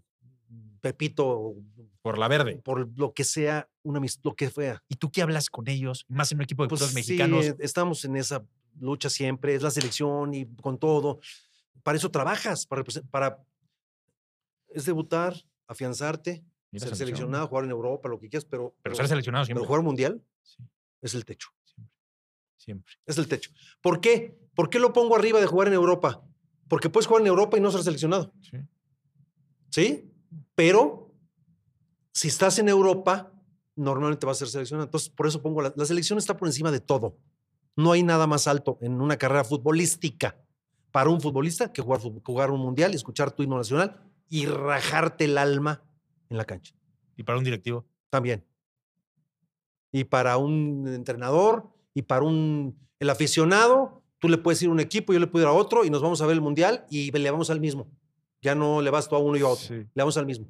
Pepito, 0.81 1.55
por 2.01 2.17
la 2.17 2.27
verde. 2.27 2.57
por 2.63 2.89
lo 2.97 3.13
que 3.13 3.23
sea, 3.23 3.69
una 3.83 4.01
lo 4.23 4.35
que 4.35 4.49
sea. 4.49 4.81
¿Y 4.87 4.95
tú 4.95 5.11
qué 5.11 5.21
hablas 5.21 5.49
con 5.49 5.67
ellos? 5.67 6.05
Más 6.07 6.31
en 6.31 6.39
un 6.39 6.43
equipo 6.43 6.63
de 6.63 6.69
Pues 6.69 6.81
sí, 6.81 6.95
mexicanos. 6.95 7.45
estamos 7.59 8.03
en 8.05 8.15
esa 8.15 8.43
lucha 8.79 9.09
siempre, 9.09 9.53
es 9.53 9.61
la 9.61 9.71
selección 9.71 10.33
y 10.33 10.45
con 10.55 10.79
todo. 10.79 11.19
Para 11.83 11.97
eso 11.97 12.09
trabajas, 12.09 12.65
para, 12.65 12.83
para 13.09 13.43
es 14.69 14.85
debutar, 14.85 15.35
afianzarte, 15.67 16.43
ser 16.79 16.89
selección. 16.95 17.07
seleccionado, 17.07 17.47
jugar 17.47 17.65
en 17.65 17.71
Europa, 17.71 18.09
lo 18.09 18.19
que 18.19 18.29
quieras, 18.29 18.45
pero, 18.45 18.75
Pero 18.81 18.95
ser 18.95 19.07
seleccionado 19.07 19.45
pero 19.47 19.65
jugar 19.65 19.81
mundial 19.81 20.23
Sí, 20.41 20.63
es 21.01 21.13
el 21.15 21.25
techo. 21.25 21.49
siempre. 21.65 21.93
Siempre. 22.57 22.93
Es 23.05 23.17
el 23.17 23.27
techo. 23.27 23.51
¿Por 23.81 23.99
qué? 24.01 24.39
¿Por 24.55 24.69
qué 24.69 24.79
lo 24.79 24.93
pongo 24.93 25.15
arriba 25.15 25.39
de 25.39 25.47
jugar 25.47 25.67
en 25.67 25.73
Europa? 25.73 26.23
Porque 26.67 26.89
puedes 26.89 27.07
jugar 27.07 27.21
en 27.21 27.27
Europa 27.27 27.57
y 27.57 27.61
no 27.61 27.71
ser 27.71 27.83
seleccionado. 27.83 28.33
Sí. 28.41 28.57
¿Sí? 29.69 30.11
Pero 30.55 31.13
si 32.13 32.27
estás 32.27 32.59
en 32.59 32.69
Europa, 32.69 33.33
normalmente 33.75 34.25
vas 34.25 34.37
a 34.37 34.39
ser 34.39 34.49
seleccionado. 34.49 34.85
Entonces, 34.85 35.09
por 35.09 35.27
eso 35.27 35.41
pongo 35.41 35.61
la, 35.61 35.73
la 35.75 35.85
selección 35.85 36.17
está 36.19 36.37
por 36.37 36.47
encima 36.47 36.71
de 36.71 36.79
todo. 36.79 37.17
No 37.75 37.91
hay 37.93 38.03
nada 38.03 38.27
más 38.27 38.47
alto 38.47 38.77
en 38.81 39.01
una 39.01 39.17
carrera 39.17 39.43
futbolística 39.43 40.37
para 40.91 41.09
un 41.09 41.21
futbolista 41.21 41.71
que 41.71 41.81
jugar, 41.81 42.01
jugar 42.23 42.51
un 42.51 42.59
mundial, 42.59 42.93
escuchar 42.93 43.31
tu 43.31 43.43
himno 43.43 43.57
nacional 43.57 44.01
y 44.29 44.45
rajarte 44.45 45.25
el 45.25 45.37
alma 45.37 45.83
en 46.31 46.37
la 46.37 46.45
cancha. 46.45 46.73
Y 47.15 47.23
para 47.23 47.37
un 47.37 47.43
directivo. 47.43 47.85
También. 48.09 48.43
Y 49.91 50.05
para 50.05 50.37
un 50.37 50.87
entrenador 50.87 51.69
y 51.93 52.01
para 52.01 52.23
un 52.23 52.79
el 52.99 53.09
aficionado, 53.09 54.03
tú 54.19 54.29
le 54.29 54.37
puedes 54.37 54.61
ir 54.61 54.69
a 54.69 54.71
un 54.71 54.79
equipo, 54.79 55.11
yo 55.11 55.19
le 55.19 55.27
puedo 55.27 55.43
ir 55.43 55.49
a 55.49 55.53
otro 55.53 55.83
y 55.85 55.89
nos 55.89 56.01
vamos 56.01 56.21
a 56.21 56.25
ver 56.27 56.35
el 56.35 56.41
mundial 56.41 56.85
y 56.89 57.11
le 57.11 57.31
vamos 57.31 57.49
al 57.49 57.59
mismo. 57.59 57.87
Ya 58.41 58.55
no 58.55 58.81
le 58.81 58.89
vas 58.89 59.09
tú 59.09 59.15
a 59.15 59.19
uno 59.19 59.37
y 59.37 59.41
a 59.41 59.47
otro. 59.47 59.65
Sí. 59.65 59.73
Le 59.73 59.89
vamos 59.95 60.17
al 60.17 60.25
mismo. 60.25 60.47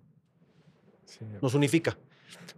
Nos 1.41 1.53
unifica. 1.53 1.97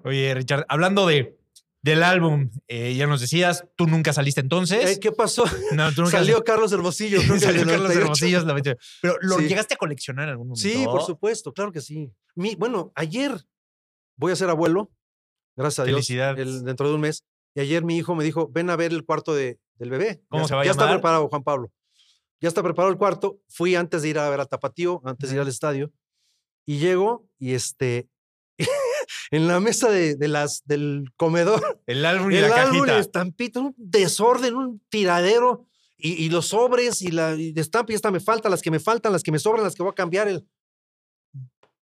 Oye, 0.04 0.34
Richard, 0.34 0.66
hablando 0.68 1.06
de, 1.08 1.38
del 1.84 2.02
álbum, 2.02 2.50
eh, 2.68 2.96
ya 2.96 3.06
nos 3.08 3.20
decías, 3.22 3.66
tú 3.76 3.86
nunca 3.88 4.12
saliste 4.14 4.42
entonces. 4.42 4.90
Eh, 4.98 5.00
¿Qué 5.00 5.12
pasó? 5.12 5.44
no, 5.74 5.92
tú 5.94 6.02
nunca 6.02 6.18
Salió 6.18 6.44
Carlos 6.44 6.72
Hermosillo. 6.72 7.20
creo 7.22 7.34
que 7.34 7.40
Salió 7.42 7.60
Carlos 7.66 7.90
98. 7.94 8.02
Hermosillo, 8.02 8.38
es 8.40 8.46
la 8.46 8.54
28. 8.54 8.80
Pero 9.02 9.18
lo 9.22 9.38
Sí. 9.38 9.48
llegaste 9.48 9.74
a 9.76 9.78
coleccionar 9.78 10.24
en 10.26 10.32
algún 10.32 10.48
momento. 10.48 10.62
Sí, 10.68 10.86
por 10.86 11.04
supuesto, 11.04 11.54
claro 11.54 11.72
que 11.72 11.82
sí. 11.82 12.10
Mi, 12.36 12.56
bueno, 12.56 12.92
ayer 12.96 13.38
voy 14.16 14.32
a 14.32 14.36
ser 14.36 14.50
abuelo, 14.50 14.92
gracias 15.58 15.80
a 15.80 15.84
Dios, 15.84 16.10
el- 16.10 16.64
dentro 16.64 16.88
de 16.88 16.96
un 16.96 17.02
mes. 17.02 17.26
Y 17.54 17.60
ayer 17.60 17.84
mi 17.84 17.98
hijo 17.98 18.16
me 18.16 18.24
dijo, 18.24 18.48
ven 18.50 18.70
a 18.72 18.76
ver 18.76 18.92
el 18.94 19.04
cuarto 19.06 19.36
de, 19.36 19.60
del 19.76 19.90
bebé. 19.92 20.24
¿Cómo 20.30 20.44
ya, 20.44 20.48
se 20.48 20.56
va 20.56 20.62
a 20.62 20.66
ya 20.66 20.72
está 20.72 20.90
preparado, 20.90 21.28
Juan 21.28 21.44
Pablo. 21.44 21.72
Ya 22.42 22.48
está 22.48 22.64
preparado 22.64 22.92
el 22.92 22.98
cuarto. 22.98 23.40
Fui 23.50 23.76
antes 23.76 24.02
de 24.02 24.10
ir 24.10 24.18
a 24.20 24.30
ver 24.30 24.40
a 24.40 24.46
Tapatío, 24.46 25.02
antes 25.06 25.30
de 25.30 25.36
ir 25.36 25.42
al 25.42 25.48
estadio. 25.50 25.92
Y 26.66 26.80
llego 26.80 27.28
y 27.40 27.54
este, 27.54 28.08
en 29.36 29.48
la 29.48 29.60
mesa 29.60 29.90
de, 29.90 30.16
de 30.16 30.28
las, 30.28 30.64
del 30.66 31.06
comedor, 31.18 31.82
El 31.88 32.06
álbum 32.06 32.32
y 32.32 32.36
el 32.38 32.50
la 32.50 32.62
álbum, 32.64 32.78
cajita. 32.80 32.94
el 32.96 33.00
estampito, 33.02 33.62
un 33.62 33.76
desorden, 33.78 34.56
un 34.56 34.80
tiradero. 34.90 35.66
Y, 35.98 36.26
y 36.26 36.30
los 36.30 36.48
sobres 36.48 37.02
y 37.02 37.12
la 37.12 37.36
y 37.36 37.54
estampa, 37.56 37.94
y 37.94 37.96
esta 37.96 38.12
me 38.12 38.20
falta, 38.20 38.50
las 38.50 38.62
que 38.62 38.72
me 38.72 38.80
faltan, 38.80 39.12
las 39.14 39.24
que 39.24 39.32
me 39.32 39.40
sobran, 39.40 39.64
las 39.64 39.74
que 39.74 39.84
voy 39.84 39.92
a 39.92 39.96
cambiar. 39.96 40.28
El... 40.28 40.46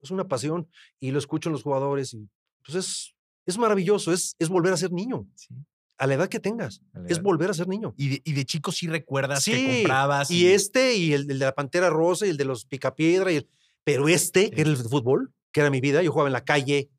Es 0.02 0.10
una 0.10 0.28
pasión 0.28 0.68
y 1.00 1.10
lo 1.10 1.18
escucho 1.18 1.48
en 1.48 1.54
los 1.54 1.62
jugadores 1.62 2.12
y 2.12 2.28
pues 2.64 2.76
es, 2.76 3.14
es 3.46 3.56
maravilloso, 3.58 4.12
es, 4.12 4.36
es 4.38 4.48
volver 4.48 4.72
a 4.72 4.76
ser 4.76 4.92
niño, 4.92 5.26
Sí, 5.34 5.54
a 5.96 6.06
la 6.06 6.14
edad 6.14 6.28
que 6.28 6.40
tengas, 6.40 6.82
la 6.92 7.04
es 7.06 7.12
edad. 7.16 7.22
volver 7.22 7.50
a 7.50 7.54
ser 7.54 7.68
niño. 7.68 7.94
Y 7.96 8.08
de, 8.08 8.22
y 8.24 8.32
de 8.34 8.44
chico 8.44 8.72
sí 8.72 8.86
recuerdas 8.88 9.44
que 9.44 9.54
Sí, 9.56 9.76
comprabas. 9.78 10.30
Y 10.30 10.48
este 10.48 10.94
y 10.96 11.12
el, 11.14 11.22
el 11.22 11.38
de 11.38 11.44
la 11.46 11.54
Pantera 11.54 11.88
Rosa 11.88 12.26
y 12.26 12.30
el 12.30 12.36
de 12.36 12.44
los 12.44 12.66
Picapiedra, 12.66 13.32
y 13.32 13.36
el, 13.36 13.48
pero 13.84 14.08
este, 14.08 14.50
que 14.50 14.60
era 14.62 14.70
el 14.70 14.76
fútbol, 14.76 15.32
que 15.52 15.60
era 15.60 15.70
mi 15.70 15.80
vida, 15.80 16.02
yo 16.02 16.10
jugaba 16.12 16.28
en 16.28 16.32
la 16.34 16.44
calle, 16.44 16.90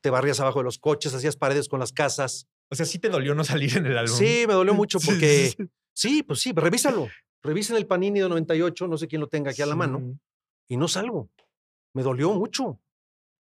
te 0.00 0.10
barrías 0.10 0.40
abajo 0.40 0.60
de 0.60 0.64
los 0.64 0.78
coches, 0.78 1.14
hacías 1.14 1.36
paredes 1.36 1.68
con 1.68 1.80
las 1.80 1.92
casas. 1.92 2.46
O 2.70 2.74
sea, 2.74 2.84
sí 2.86 2.98
te 2.98 3.08
dolió 3.08 3.34
no 3.34 3.44
salir 3.44 3.76
en 3.76 3.86
el 3.86 3.96
álbum. 3.98 4.16
Sí, 4.16 4.44
me 4.46 4.54
dolió 4.54 4.74
mucho 4.74 4.98
porque... 5.00 5.54
sí, 5.94 6.22
pues 6.22 6.40
sí, 6.40 6.52
revísalo. 6.54 7.08
Revisen 7.42 7.76
el 7.76 7.86
Panini 7.86 8.20
de 8.20 8.28
98, 8.28 8.88
no 8.88 8.98
sé 8.98 9.06
quién 9.08 9.20
lo 9.20 9.28
tenga 9.28 9.52
aquí 9.52 9.62
a 9.62 9.66
la 9.66 9.76
mano, 9.76 10.18
y 10.68 10.76
no 10.76 10.88
salgo. 10.88 11.30
Me 11.94 12.02
dolió 12.02 12.32
mucho. 12.34 12.80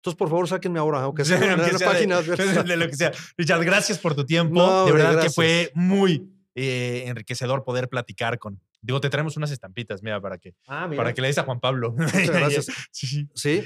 Entonces, 0.00 0.18
por 0.18 0.28
favor, 0.30 0.48
sáquenme 0.48 0.78
ahora, 0.80 1.02
aunque 1.02 1.24
sea 1.24 1.36
aunque 1.36 1.78
sea 1.78 1.92
de- 1.92 2.62
de 2.68 2.76
lo 2.76 2.88
que 2.88 2.96
sea. 2.96 3.12
Richard, 3.36 3.64
gracias 3.64 3.98
por 3.98 4.14
tu 4.14 4.24
tiempo. 4.26 4.54
No, 4.54 4.86
de 4.86 4.92
verdad 4.92 5.22
que 5.22 5.30
fue 5.30 5.70
muy 5.74 6.26
eh, 6.56 7.04
enriquecedor 7.06 7.62
poder 7.64 7.88
platicar 7.88 8.38
con. 8.38 8.60
Digo, 8.80 9.00
te 9.00 9.10
traemos 9.10 9.36
unas 9.36 9.52
estampitas, 9.52 10.02
mira, 10.02 10.20
para 10.20 10.38
que, 10.38 10.54
Ah, 10.66 10.88
mira. 10.88 11.00
para 11.02 11.14
que 11.14 11.20
le 11.20 11.28
des 11.28 11.38
a 11.38 11.44
Juan 11.44 11.60
Pablo. 11.60 11.92
Muchas 11.96 12.30
gracias. 12.30 12.66
Sí, 12.90 13.28
sí. 13.34 13.62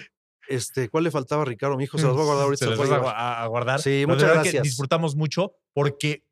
Este, 0.48 0.88
¿cuál 0.88 1.04
le 1.04 1.10
faltaba 1.10 1.42
a 1.42 1.44
Ricardo? 1.44 1.76
Mi 1.76 1.84
hijo 1.84 1.98
se 1.98 2.06
las 2.06 2.16
va 2.16 2.20
a 2.22 2.24
guardar 2.24 2.44
ahorita. 2.44 2.58
Se 2.58 2.64
se 2.64 2.70
las 2.70 2.78
las 2.78 2.88
vas 2.88 3.00
voy 3.02 3.12
a, 3.16 3.46
guardar. 3.46 3.80
Sí, 3.80 4.04
muchas 4.06 4.22
verdad 4.22 4.34
que 4.42 4.50
gracias. 4.50 4.62
disfrutamos 4.62 5.16
mucho 5.16 5.54
porque 5.72 6.24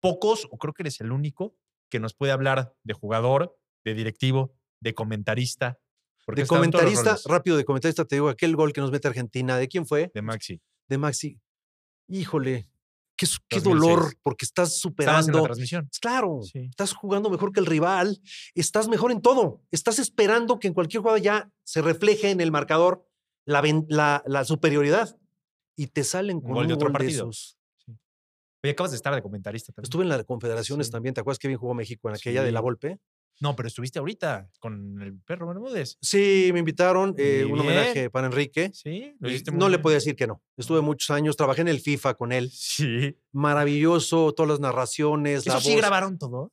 pocos, 0.00 0.46
o 0.50 0.58
creo 0.58 0.72
que 0.74 0.82
eres 0.82 1.00
el 1.00 1.12
único, 1.12 1.54
que 1.90 2.00
nos 2.00 2.14
puede 2.14 2.32
hablar 2.32 2.74
de 2.84 2.94
jugador, 2.94 3.56
de 3.84 3.94
directivo, 3.94 4.54
de 4.80 4.94
comentarista. 4.94 5.78
porque 6.24 6.40
De 6.40 6.42
los 6.42 6.48
comentarista, 6.48 7.16
rápido 7.26 7.56
de 7.56 7.64
comentarista, 7.64 8.04
te 8.04 8.16
digo, 8.16 8.28
aquel 8.28 8.56
gol 8.56 8.72
que 8.72 8.80
nos 8.80 8.90
mete 8.90 9.08
Argentina, 9.08 9.56
¿de 9.56 9.68
quién 9.68 9.86
fue? 9.86 10.10
De 10.14 10.22
Maxi. 10.22 10.60
De 10.88 10.98
Maxi. 10.98 11.40
Híjole, 12.08 12.68
qué, 13.16 13.26
qué 13.48 13.60
2006. 13.60 13.64
dolor, 13.64 14.14
porque 14.22 14.44
estás 14.44 14.68
en 14.68 14.72
la 14.72 14.78
superando. 14.80 15.42
transmisión. 15.44 15.88
Claro, 16.00 16.40
Sí. 16.42 16.66
estás 16.70 16.92
jugando 16.94 17.30
mejor 17.30 17.52
que 17.52 17.60
el 17.60 17.66
rival, 17.66 18.20
estás 18.54 18.88
mejor 18.88 19.12
en 19.12 19.20
todo. 19.22 19.62
Estás 19.70 19.98
esperando 19.98 20.58
que 20.58 20.68
en 20.68 20.74
cualquier 20.74 21.00
jugada 21.02 21.18
ya 21.18 21.50
se 21.64 21.82
refleje 21.82 22.30
en 22.30 22.40
el 22.40 22.50
marcador 22.50 23.06
la, 23.44 23.62
la, 23.88 24.22
la 24.26 24.44
superioridad 24.44 25.16
y 25.76 25.86
te 25.88 26.04
salen 26.04 26.40
con 26.40 26.52
gol 26.52 26.66
de 26.68 26.74
otro 26.74 26.88
gol 26.88 26.92
partido. 26.92 27.30
esos. 27.30 27.58
Oye, 28.64 28.72
acabas 28.72 28.92
de 28.92 28.96
estar 28.96 29.14
de 29.14 29.22
comentarista 29.22 29.72
también. 29.72 29.86
Estuve 29.86 30.02
en 30.04 30.08
la 30.10 30.22
Confederaciones 30.24 30.86
Sí. 30.86 30.92
también, 30.92 31.14
¿te 31.14 31.20
acuerdas 31.20 31.38
que 31.38 31.48
bien 31.48 31.58
jugó 31.58 31.74
México 31.74 32.08
en 32.08 32.14
aquella 32.14 32.42
de 32.44 32.52
la. 32.52 32.60
Volpe? 32.60 32.98
No, 33.40 33.56
pero 33.56 33.66
estuviste 33.66 33.98
ahorita 33.98 34.48
con 34.60 35.00
el 35.02 35.18
perro 35.18 35.48
Bermúdez. 35.48 35.96
Sí, 36.00 36.50
me 36.52 36.60
invitaron, 36.60 37.14
eh, 37.18 37.44
un 37.50 37.58
homenaje 37.58 38.08
para 38.08 38.28
Enrique. 38.28 38.70
Sí, 38.72 39.16
lo 39.18 39.28
hiciste 39.30 39.50
muy 39.50 39.58
no 39.58 39.68
le 39.68 39.80
podía 39.80 39.96
decir 39.96 40.14
que 40.14 40.28
no. 40.28 40.40
Estuve 40.56 40.80
muchos 40.80 41.10
años, 41.10 41.36
trabajé 41.36 41.62
en 41.62 41.68
el 41.68 41.80
FIFA 41.80 42.14
con 42.14 42.30
él. 42.30 42.50
Sí. 42.52 43.16
Maravilloso, 43.32 44.32
todas 44.32 44.48
las 44.50 44.60
narraciones, 44.60 45.44
la 45.46 45.54
Eso 45.54 45.62
sí 45.62 45.70
voz. 45.72 45.78
grabaron 45.80 46.18
todo, 46.18 46.52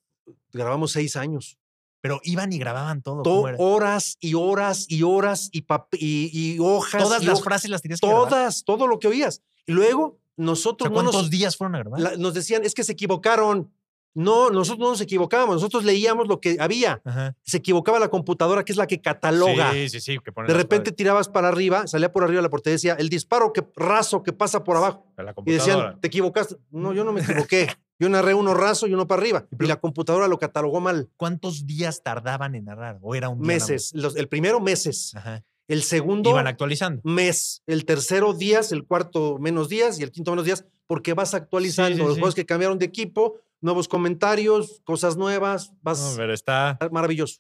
Grabamos 0.52 0.92
seis 0.94 1.16
años. 1.16 1.60
Pero 2.02 2.20
iban 2.24 2.52
y 2.54 2.58
grababan 2.58 3.02
todo. 3.02 3.24
Horas 3.58 4.18
y 4.20 4.34
horas 4.36 4.86
y 4.89 5.04
horas 5.04 5.50
y, 5.52 5.66
y, 5.93 6.30
y 6.56 6.60
hojas. 6.60 7.04
Todas 7.04 7.22
y 7.24 7.26
las 7.26 7.41
frases 7.43 7.70
las 7.70 7.82
tenías 7.82 8.00
que 8.00 8.08
grabar. 8.08 8.30
Todas, 8.30 8.64
todo 8.64 8.88
lo 8.88 9.00
que 9.00 9.08
oías. 9.08 9.41
Y 9.66 9.74
luego 9.74 10.04
O 10.06 10.18
nosotros 10.38 10.89
no 10.89 10.93
¿Cuántos 10.95 11.16
nos, 11.16 11.30
días 11.30 11.58
fueron 11.58 11.76
a 11.76 11.80
grabar? 11.80 12.00
la- 12.00 12.16
nos 12.18 12.34
decían, 12.34 12.64
es 12.64 12.74
que 12.74 12.84
se 12.84 12.93
equivocaron. 12.93 13.72
No, 14.16 14.50
nosotros 14.50 14.80
no 14.80 14.89
nos 14.89 15.02
equivocábamos, 15.02 15.56
nosotros 15.58 15.86
leíamos 15.86 16.28
lo 16.28 16.41
que 16.41 16.58
había. 16.60 17.00
Ajá. 17.06 17.36
Se 17.43 17.58
equivocaba 17.58 18.00
la 18.00 18.08
computadora, 18.10 18.66
que 18.66 18.72
es 18.72 18.78
la 18.78 18.88
que 18.88 19.00
cataloga. 19.00 19.72
Sí, 19.72 19.88
sí, 19.88 20.02
sí. 20.02 20.18
que 20.18 20.32
De 20.47 20.54
repente 20.56 20.91
tirabas 20.91 21.30
para 21.30 21.47
arriba, 21.50 21.86
salía 21.86 22.12
por 22.12 22.24
arriba 22.24 22.41
la 22.41 22.50
portería, 22.50 22.74
decía, 22.74 22.93
el 22.95 23.10
disparo 23.10 23.54
que 23.54 23.64
raso 23.76 24.24
que 24.24 24.34
pasa 24.34 24.64
por 24.64 24.78
abajo. 24.78 25.06
la 25.16 25.34
Y 25.45 25.52
decían, 25.52 26.00
te 26.02 26.08
equivocaste. 26.08 26.56
No, 26.72 26.91
yo 26.91 27.04
no 27.04 27.14
me 27.14 27.22
equivoqué. 27.22 27.70
Yo 28.00 28.08
narré 28.10 28.34
uno 28.34 28.54
raso 28.54 28.88
y 28.88 28.93
uno 28.93 29.08
para 29.08 29.22
arriba. 29.22 29.45
Y 29.60 29.66
la 29.66 29.76
computadora 29.80 30.28
lo 30.28 30.39
catalogó 30.39 30.80
mal. 30.80 31.10
¿Cuántos 31.18 31.66
días 31.68 32.02
tardaban 32.02 32.56
en 32.56 32.66
narrar? 32.66 32.97
¿O 33.02 33.14
era 33.14 33.28
un 33.30 33.39
día? 33.41 33.47
Meses. 33.47 33.91
Los- 33.93 34.16
el 34.16 34.28
primero, 34.30 34.60
meses. 34.62 35.14
Ajá. 35.16 35.43
El 35.68 35.84
segundo, 35.84 36.30
Iban 36.32 36.47
actualizando. 36.47 37.02
mes. 37.04 37.62
El 37.68 37.86
tercero, 37.86 38.34
días. 38.34 38.72
El 38.72 38.86
cuarto, 38.86 39.38
menos 39.38 39.68
días. 39.70 40.00
Y 40.00 40.04
el 40.04 40.12
quinto, 40.12 40.32
menos 40.32 40.45
días. 40.45 40.66
Porque 40.88 41.14
vas 41.14 41.34
actualizando 41.36 41.95
sí, 41.97 42.02
los 42.02 42.14
sí. 42.16 42.20
juegos 42.22 42.36
que 42.36 42.45
cambiaron 42.45 42.80
de 42.80 42.86
equipo 42.86 43.36
nuevos 43.62 43.89
comentarios, 43.89 44.82
cosas 44.86 45.18
nuevas, 45.18 45.74
No, 45.84 45.93
pero 46.16 46.34
está. 46.34 46.78
maravilloso. 46.91 47.39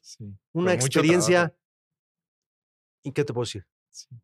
Una 0.51 0.73
experiencia. 0.73 1.55
¿Y 3.03 3.13
qué 3.13 3.23
te 3.23 3.33
puedo 3.33 3.45
decir? 3.45 3.65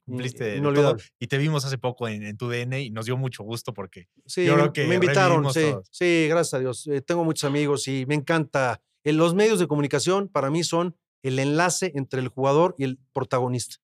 Cumpliste 0.05 0.43
de 0.43 0.57
inolvidable. 0.57 1.01
todo. 1.03 1.09
Y 1.19 1.27
te 1.27 1.37
vimos 1.37 1.65
hace 1.65 1.77
poco 1.77 2.07
en, 2.07 2.23
en 2.23 2.37
tu 2.37 2.47
DN 2.49 2.81
y 2.81 2.89
nos 2.91 3.05
dio 3.05 3.17
mucho 3.17 3.43
gusto 3.43 3.73
porque 3.73 4.07
Sí, 4.25 4.45
Yo 4.45 4.53
me, 4.55 4.61
creo 4.61 4.73
que 4.73 4.87
me 4.87 4.95
invitaron, 4.95 5.51
sí, 5.53 5.61
todos. 5.71 5.87
sí, 5.91 6.27
gracias 6.29 6.53
a 6.55 6.59
Dios. 6.59 6.87
Eh, 6.87 7.01
tengo 7.01 7.23
muchos 7.23 7.43
amigos 7.47 7.87
y 7.87 8.05
me 8.07 8.15
encanta. 8.15 8.81
Eh, 9.03 9.13
los 9.13 9.33
medios 9.35 9.59
de 9.59 9.67
comunicación 9.67 10.27
para 10.29 10.49
mí 10.49 10.63
son 10.63 10.95
el 11.23 11.39
enlace 11.39 11.91
entre 11.95 12.19
el 12.21 12.27
jugador 12.27 12.75
y 12.77 12.83
el 12.85 12.99
protagonista. 13.13 13.77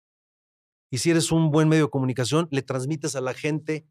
Y 0.90 0.98
si 0.98 1.10
eres 1.12 1.32
un 1.32 1.52
buen 1.52 1.70
medio 1.70 1.86
de 1.86 1.90
comunicación, 1.90 2.48
le 2.52 2.62
transmites 2.62 3.16
a 3.16 3.22
la 3.22 3.34
gente 3.34 3.86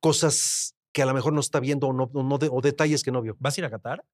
cosas 0.00 0.74
que 0.92 1.02
a 1.02 1.06
lo 1.06 1.14
mejor 1.14 1.32
no 1.32 1.40
está 1.40 1.60
viendo 1.60 1.88
o, 1.88 1.92
no, 1.92 2.10
no 2.12 2.38
de- 2.38 2.48
o 2.50 2.60
detalles 2.60 3.02
que 3.02 3.12
no 3.12 3.20
vio. 3.22 3.36
¿vas 3.38 3.56
a 3.56 3.60
ir 3.60 3.64
a 3.64 3.70
Qatar? 3.70 4.04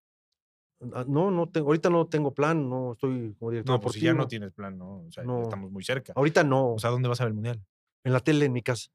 Ah, 0.95 1.05
No, 1.09 1.31
no 1.31 1.49
tengo, 1.49 1.67
ahorita 1.69 1.91
no 1.91 2.07
tengo 2.07 2.33
plan, 2.35 2.69
no 2.69 2.93
estoy 2.93 3.35
como 3.39 3.51
director 3.51 3.75
No, 3.77 3.81
pues 3.81 3.95
si 3.95 4.01
ya 4.01 4.13
no 4.15 4.27
tienes 4.27 4.53
plan, 4.53 4.77
¿no? 4.79 5.05
O 5.07 5.11
sea, 5.11 5.25
No. 5.25 5.43
estamos 5.43 5.71
muy 5.71 5.85
cerca. 5.85 6.13
Ahorita 6.17 6.43
no, 6.45 6.75
O 6.75 6.79
sea, 6.79 6.91
¿dónde 6.91 7.09
vas 7.09 7.21
a 7.21 7.25
ver 7.25 7.31
el 7.31 7.35
mundial? 7.35 7.63
en 8.05 8.13
la 8.13 8.21
tele 8.21 8.45
en 8.45 8.53
mi 8.53 8.63
casa. 8.63 8.91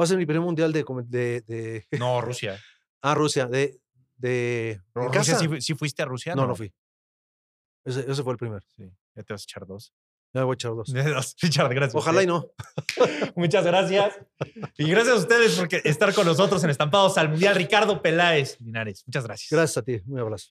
Va 0.00 0.04
a 0.04 0.06
ser 0.06 0.16
mi 0.18 0.26
primer 0.26 0.42
mundial 0.42 0.72
de, 0.72 0.82
de, 1.06 1.40
de 1.42 1.86
No, 2.00 2.20
Rusia. 2.20 2.58
ah, 3.02 3.14
Rusia, 3.14 3.46
de, 3.46 3.78
de 4.16 4.72
en 4.72 4.82
Rusia 4.94 5.10
casa. 5.12 5.38
sí, 5.38 5.46
fu- 5.48 5.60
sí 5.60 5.74
fuiste 5.74 6.02
a 6.02 6.06
Rusia. 6.06 6.34
no, 6.34 6.46
no 6.46 6.54
fui. 6.56 6.72
Ese, 7.84 8.10
ese 8.10 8.22
fue 8.22 8.32
el 8.32 8.38
primero. 8.38 8.60
Sí, 8.76 8.90
ya 9.14 9.22
te 9.22 9.32
vas 9.32 9.42
a 9.42 9.44
echar 9.44 9.66
dos. 9.66 9.92
Ya 10.32 10.44
voy 10.44 10.52
a 10.52 10.54
echar 10.54 10.72
dos. 10.76 10.92
Dos. 10.92 11.36
Richard, 11.42 11.74
gracias. 11.74 11.94
Ojalá 11.96 12.22
y 12.22 12.26
no. 12.26 12.46
Muchas 13.36 13.64
gracias. 13.64 14.16
Y 14.78 14.88
gracias 14.88 15.16
a 15.16 15.18
ustedes 15.18 15.58
por 15.58 15.68
estar 15.84 16.14
con 16.14 16.24
nosotros 16.26 16.62
en 16.62 16.70
Estampados 16.70 17.18
al 17.18 17.30
Mundial. 17.30 17.56
Ricardo 17.56 18.00
Peláez 18.00 18.60
Linares. 18.60 19.02
Muchas 19.06 19.24
gracias. 19.24 19.50
Gracias 19.50 19.76
a 19.78 19.82
ti. 19.82 20.00
Un 20.06 20.18
abrazo. 20.20 20.50